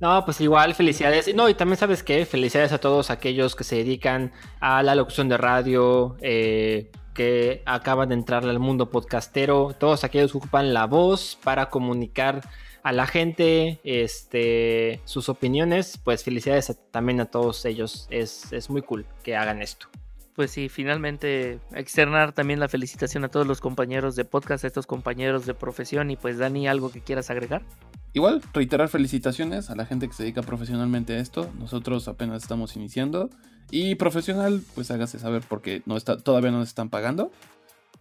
No, 0.01 0.25
pues 0.25 0.41
igual, 0.41 0.75
felicidades. 0.75 1.33
No, 1.33 1.47
y 1.47 1.53
también 1.53 1.77
sabes 1.77 2.03
qué, 2.03 2.25
felicidades 2.25 2.73
a 2.73 2.77
todos 2.79 3.09
aquellos 3.09 3.55
que 3.55 3.63
se 3.63 3.77
dedican 3.77 4.33
a 4.59 4.83
la 4.83 4.95
locución 4.95 5.29
de 5.29 5.37
radio, 5.37 6.17
eh, 6.21 6.91
que 7.17 7.63
acaban 7.65 8.09
de 8.09 8.15
entrar 8.15 8.45
al 8.45 8.59
mundo 8.59 8.91
podcastero, 8.91 9.75
todos 9.77 10.03
aquellos 10.03 10.31
que 10.31 10.37
ocupan 10.37 10.71
la 10.73 10.85
voz 10.85 11.37
para 11.43 11.69
comunicar 11.69 12.47
a 12.83 12.91
la 12.93 13.07
gente 13.07 13.79
este, 13.83 15.01
sus 15.03 15.27
opiniones, 15.27 15.99
pues 16.03 16.23
felicidades 16.23 16.69
a- 16.69 16.75
también 16.75 17.19
a 17.19 17.25
todos 17.25 17.65
ellos. 17.65 18.07
Es, 18.11 18.53
es 18.53 18.69
muy 18.69 18.83
cool 18.83 19.05
que 19.23 19.35
hagan 19.35 19.61
esto. 19.63 19.87
Pues 20.35 20.51
sí, 20.51 20.69
finalmente 20.69 21.59
externar 21.73 22.31
también 22.33 22.59
la 22.59 22.67
felicitación 22.67 23.23
a 23.25 23.29
todos 23.29 23.47
los 23.47 23.59
compañeros 23.59 24.15
de 24.15 24.23
podcast, 24.23 24.63
a 24.63 24.67
estos 24.67 24.85
compañeros 24.85 25.47
de 25.47 25.55
profesión 25.55 26.11
y 26.11 26.15
pues 26.15 26.37
Dani, 26.37 26.67
¿algo 26.67 26.91
que 26.91 27.01
quieras 27.01 27.31
agregar? 27.31 27.63
Igual, 28.13 28.43
reiterar 28.53 28.87
felicitaciones 28.89 29.71
a 29.71 29.75
la 29.75 29.87
gente 29.87 30.07
que 30.07 30.13
se 30.13 30.21
dedica 30.23 30.43
profesionalmente 30.43 31.13
a 31.15 31.19
esto. 31.19 31.49
Nosotros 31.57 32.07
apenas 32.07 32.43
estamos 32.43 32.75
iniciando. 32.75 33.31
Y 33.69 33.95
profesional, 33.95 34.61
pues 34.75 34.91
hágase 34.91 35.19
saber 35.19 35.43
porque 35.47 35.81
no 35.85 35.97
está, 35.97 36.17
todavía 36.17 36.51
no 36.51 36.59
nos 36.59 36.69
están 36.69 36.89
pagando. 36.89 37.31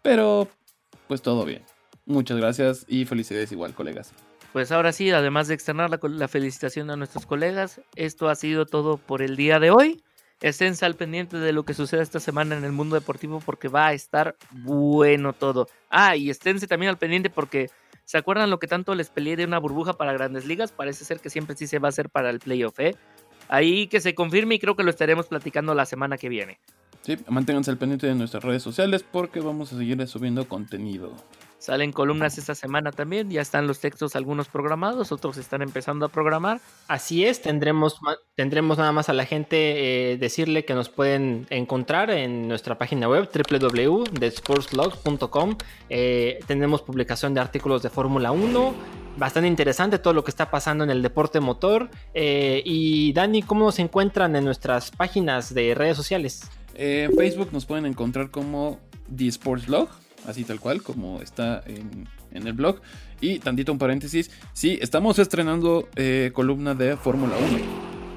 Pero, 0.02 0.48
pues 1.08 1.22
todo 1.22 1.44
bien. 1.44 1.62
Muchas 2.04 2.36
gracias 2.36 2.84
y 2.88 3.04
felicidades 3.04 3.50
igual, 3.50 3.74
colegas. 3.74 4.12
Pues 4.52 4.72
ahora 4.72 4.92
sí, 4.92 5.10
además 5.10 5.48
de 5.48 5.54
externar 5.54 5.90
la, 5.90 6.28
felicitación 6.28 6.90
a 6.90 6.96
nuestros 6.96 7.26
colegas, 7.26 7.80
esto 7.94 8.28
ha 8.28 8.34
sido 8.36 8.64
todo 8.64 8.96
por 8.96 9.20
el 9.20 9.36
día 9.36 9.58
de 9.58 9.70
hoy. 9.70 10.02
Esténse 10.40 10.86
al 10.86 10.94
pendiente 10.94 11.38
de 11.38 11.52
lo 11.52 11.64
que 11.64 11.74
suceda 11.74 12.02
esta 12.02 12.20
semana 12.20 12.56
en 12.56 12.64
el 12.64 12.72
mundo 12.72 12.94
deportivo 12.94 13.42
porque 13.44 13.68
va 13.68 13.88
a 13.88 13.92
estar 13.92 14.36
bueno 14.52 15.32
todo. 15.32 15.68
Ah, 15.90 16.16
y 16.16 16.30
esténse 16.30 16.66
también 16.66 16.90
al 16.90 16.98
pendiente 16.98 17.28
porque 17.28 17.68
¿se 18.04 18.16
acuerdan 18.16 18.50
lo 18.50 18.58
que 18.58 18.66
tanto 18.66 18.94
les 18.94 19.10
peleé 19.10 19.36
de 19.36 19.44
una 19.44 19.58
burbuja 19.58 19.94
para 19.94 20.12
grandes 20.12 20.46
ligas? 20.46 20.72
Parece 20.72 21.04
ser 21.04 21.20
que 21.20 21.28
siempre 21.28 21.56
sí 21.56 21.66
se 21.66 21.78
va 21.78 21.88
a 21.88 21.90
hacer 21.90 22.08
para 22.08 22.30
el 22.30 22.38
playoff, 22.38 22.78
¿eh? 22.80 22.94
Ahí 23.48 23.86
que 23.86 24.00
se 24.00 24.14
confirme 24.14 24.56
y 24.56 24.58
creo 24.58 24.76
que 24.76 24.82
lo 24.82 24.90
estaremos 24.90 25.26
platicando 25.26 25.74
la 25.74 25.86
semana 25.86 26.18
que 26.18 26.28
viene. 26.28 26.58
Sí, 27.02 27.16
manténganse 27.28 27.70
al 27.70 27.78
pendiente 27.78 28.06
de 28.06 28.14
nuestras 28.14 28.42
redes 28.42 28.62
sociales 28.62 29.04
porque 29.04 29.40
vamos 29.40 29.72
a 29.72 29.78
seguir 29.78 30.04
subiendo 30.08 30.48
contenido. 30.48 31.12
Salen 31.58 31.92
columnas 31.92 32.38
esta 32.38 32.54
semana 32.54 32.92
también, 32.92 33.30
ya 33.30 33.40
están 33.40 33.66
los 33.66 33.80
textos 33.80 34.14
algunos 34.14 34.48
programados, 34.48 35.10
otros 35.10 35.38
están 35.38 35.62
empezando 35.62 36.06
a 36.06 36.08
programar. 36.08 36.60
Así 36.86 37.24
es, 37.24 37.40
tendremos, 37.40 37.98
tendremos 38.34 38.78
nada 38.78 38.92
más 38.92 39.08
a 39.08 39.14
la 39.14 39.24
gente 39.24 40.12
eh, 40.12 40.18
decirle 40.18 40.64
que 40.64 40.74
nos 40.74 40.90
pueden 40.90 41.46
encontrar 41.50 42.10
en 42.10 42.46
nuestra 42.46 42.78
página 42.78 43.08
web 43.08 43.28
www.thesportslog.com. 43.32 45.56
Eh, 45.88 46.38
tenemos 46.46 46.82
publicación 46.82 47.34
de 47.34 47.40
artículos 47.40 47.82
de 47.82 47.90
Fórmula 47.90 48.30
1, 48.32 48.74
bastante 49.16 49.48
interesante 49.48 49.98
todo 49.98 50.12
lo 50.12 50.24
que 50.24 50.30
está 50.30 50.50
pasando 50.50 50.84
en 50.84 50.90
el 50.90 51.02
deporte 51.02 51.40
motor. 51.40 51.90
Eh, 52.14 52.62
y 52.64 53.12
Dani, 53.12 53.42
¿cómo 53.42 53.72
se 53.72 53.82
encuentran 53.82 54.36
en 54.36 54.44
nuestras 54.44 54.90
páginas 54.90 55.54
de 55.54 55.74
redes 55.74 55.96
sociales? 55.96 56.50
Eh, 56.74 57.08
En 57.10 57.16
Facebook 57.16 57.48
nos 57.52 57.64
pueden 57.64 57.86
encontrar 57.86 58.30
como 58.30 58.78
The 59.14 59.28
Sports 59.28 59.66
Blog, 59.66 59.88
así 60.26 60.44
tal 60.44 60.60
cual, 60.60 60.82
como 60.82 61.20
está 61.20 61.62
en, 61.66 62.08
en 62.32 62.46
el 62.46 62.52
blog. 62.52 62.80
Y 63.20 63.38
tantito 63.38 63.72
un 63.72 63.78
paréntesis, 63.78 64.30
sí, 64.52 64.78
estamos 64.80 65.18
estrenando 65.18 65.88
eh, 65.96 66.30
columna 66.34 66.74
de 66.74 66.96
Fórmula 66.96 67.34
1. 67.36 67.58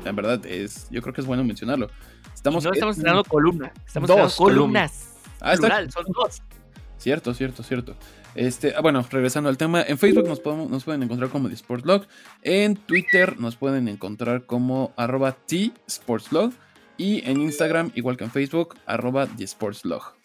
En 0.06 0.16
verdad, 0.16 0.45
es, 0.45 0.88
yo 0.89 1.02
creo 1.02 1.14
que 1.14 1.22
es 1.22 1.28
bueno 1.28 1.43
mencionarlo. 1.43 1.89
Estamos, 2.34 2.64
no 2.64 2.72
estamos 2.72 2.95
estrenando 2.97 3.24
columna, 3.26 3.72
estamos 3.86 4.08
Dos 4.08 4.18
estrenando 4.32 4.36
columnas. 4.56 5.10
Ah, 5.41 5.54
está- 5.54 5.89
son 5.91 6.06
dos. 6.14 6.41
Cierto, 6.97 7.34
cierto, 7.34 7.64
cierto. 7.64 7.95
Este, 8.36 8.74
ah, 8.76 8.82
bueno, 8.82 9.06
regresando 9.10 9.50
al 9.50 9.58
tema, 9.58 9.82
en 9.82 9.97
Facebook 9.97 10.28
nos, 10.28 10.39
podemos- 10.39 10.70
nos 10.70 10.84
pueden 10.84 11.02
encontrar 11.04 11.30
como 11.30 11.47
The 11.50 11.56
Sports. 11.56 12.08
En 12.43 12.76
Twitter 12.76 13.39
nos 13.39 13.56
pueden 13.56 13.88
encontrar 13.88 14.45
como 14.45 14.93
arroba 14.97 15.32
T 15.34 15.72
Sports. 15.88 16.30
Y 16.97 17.28
en 17.30 17.41
Instagram, 17.41 17.91
igual 17.95 18.18
que 18.18 18.26
en 18.26 18.32
Facebook, 18.32 18.76
arroba 18.86 19.28
The 19.28 19.45
Sports 19.45 19.84
Blog. 19.84 20.19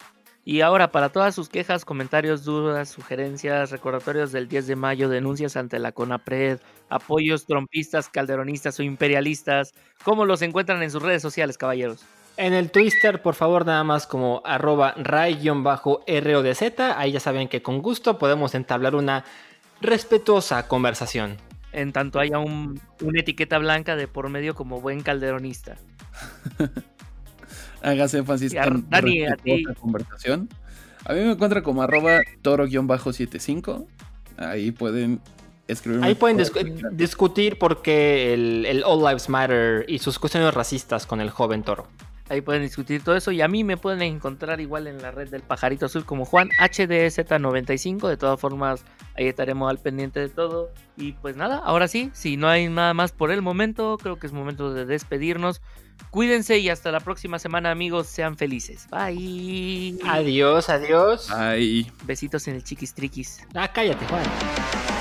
Y 0.46 0.60
ahora, 0.60 0.92
para 0.92 1.08
todas 1.08 1.34
sus 1.34 1.48
quejas, 1.48 1.86
comentarios, 1.86 2.44
dudas, 2.44 2.90
sugerencias, 2.90 3.70
recordatorios 3.70 4.30
del 4.30 4.46
10 4.46 4.66
de 4.66 4.76
mayo, 4.76 5.08
denuncias 5.08 5.56
ante 5.56 5.78
la 5.78 5.92
CONAPRED, 5.92 6.60
apoyos 6.90 7.46
trompistas, 7.46 8.10
calderonistas 8.10 8.78
o 8.78 8.82
imperialistas, 8.82 9.72
¿cómo 10.02 10.26
los 10.26 10.42
encuentran 10.42 10.82
en 10.82 10.90
sus 10.90 11.02
redes 11.02 11.22
sociales, 11.22 11.56
caballeros? 11.56 12.04
En 12.36 12.52
el 12.52 12.70
Twitter, 12.70 13.22
por 13.22 13.34
favor, 13.34 13.64
nada 13.64 13.84
más 13.84 14.06
como 14.06 14.42
arroba 14.44 14.92
ray-rodz. 14.98 16.62
Ahí 16.96 17.12
ya 17.12 17.20
saben 17.20 17.48
que 17.48 17.62
con 17.62 17.80
gusto 17.80 18.18
podemos 18.18 18.54
entablar 18.54 18.96
una 18.96 19.24
respetuosa 19.80 20.68
conversación. 20.68 21.38
En 21.72 21.92
tanto 21.92 22.20
haya 22.20 22.38
un, 22.38 22.80
una 23.00 23.20
etiqueta 23.20 23.58
blanca 23.58 23.96
de 23.96 24.08
por 24.08 24.28
medio 24.28 24.54
como 24.54 24.80
buen 24.80 25.02
calderonista. 25.02 25.76
Hágase 27.84 28.18
énfasis 28.18 28.52
en 28.54 28.88
Dani, 28.88 29.24
a 29.24 29.30
respetuosa 29.36 29.74
ti. 29.74 29.80
conversación. 29.80 30.48
A 31.04 31.12
mí 31.12 31.20
me 31.20 31.32
encuentra 31.32 31.62
como 31.62 31.82
arroba 31.82 32.20
toro-75. 32.42 33.86
Ahí 34.38 34.70
pueden 34.72 35.20
escribirme. 35.68 36.06
Ahí 36.06 36.14
pueden 36.14 36.38
discu- 36.38 36.90
discutir 36.92 37.58
por 37.58 37.82
qué 37.82 38.32
el, 38.34 38.64
el 38.66 38.82
All 38.84 39.00
Lives 39.00 39.28
Matter 39.28 39.84
y 39.88 39.98
sus 39.98 40.18
cuestiones 40.18 40.52
racistas 40.54 41.06
con 41.06 41.20
el 41.20 41.30
joven 41.30 41.62
toro. 41.62 41.86
Ahí 42.30 42.40
pueden 42.40 42.62
discutir 42.62 43.04
todo 43.04 43.16
eso 43.16 43.32
y 43.32 43.42
a 43.42 43.48
mí 43.48 43.64
me 43.64 43.76
pueden 43.76 44.00
encontrar 44.00 44.60
igual 44.60 44.86
en 44.86 45.02
la 45.02 45.10
red 45.10 45.28
del 45.28 45.42
pajarito 45.42 45.86
azul 45.86 46.06
como 46.06 46.24
Juan 46.24 46.48
HDZ95. 46.58 48.08
De 48.08 48.16
todas 48.16 48.40
formas, 48.40 48.84
ahí 49.14 49.26
estaremos 49.26 49.68
al 49.68 49.78
pendiente 49.78 50.20
de 50.20 50.30
todo. 50.30 50.70
Y 50.96 51.12
pues 51.12 51.36
nada, 51.36 51.58
ahora 51.58 51.86
sí, 51.86 52.10
si 52.14 52.38
no 52.38 52.48
hay 52.48 52.68
nada 52.68 52.94
más 52.94 53.12
por 53.12 53.30
el 53.30 53.42
momento, 53.42 53.98
creo 54.00 54.18
que 54.18 54.26
es 54.26 54.32
momento 54.32 54.72
de 54.72 54.86
despedirnos. 54.86 55.60
Cuídense 56.10 56.58
y 56.58 56.70
hasta 56.70 56.90
la 56.92 57.00
próxima 57.00 57.38
semana, 57.38 57.70
amigos. 57.70 58.06
Sean 58.06 58.36
felices. 58.36 58.86
Bye. 58.90 59.98
Adiós, 60.08 60.68
adiós. 60.68 61.30
Ay. 61.30 61.90
Besitos 62.04 62.48
en 62.48 62.56
el 62.56 62.64
chiquis 62.64 62.94
triquis. 62.94 63.46
Ah, 63.54 63.70
cállate, 63.70 64.06
Juan. 64.06 64.93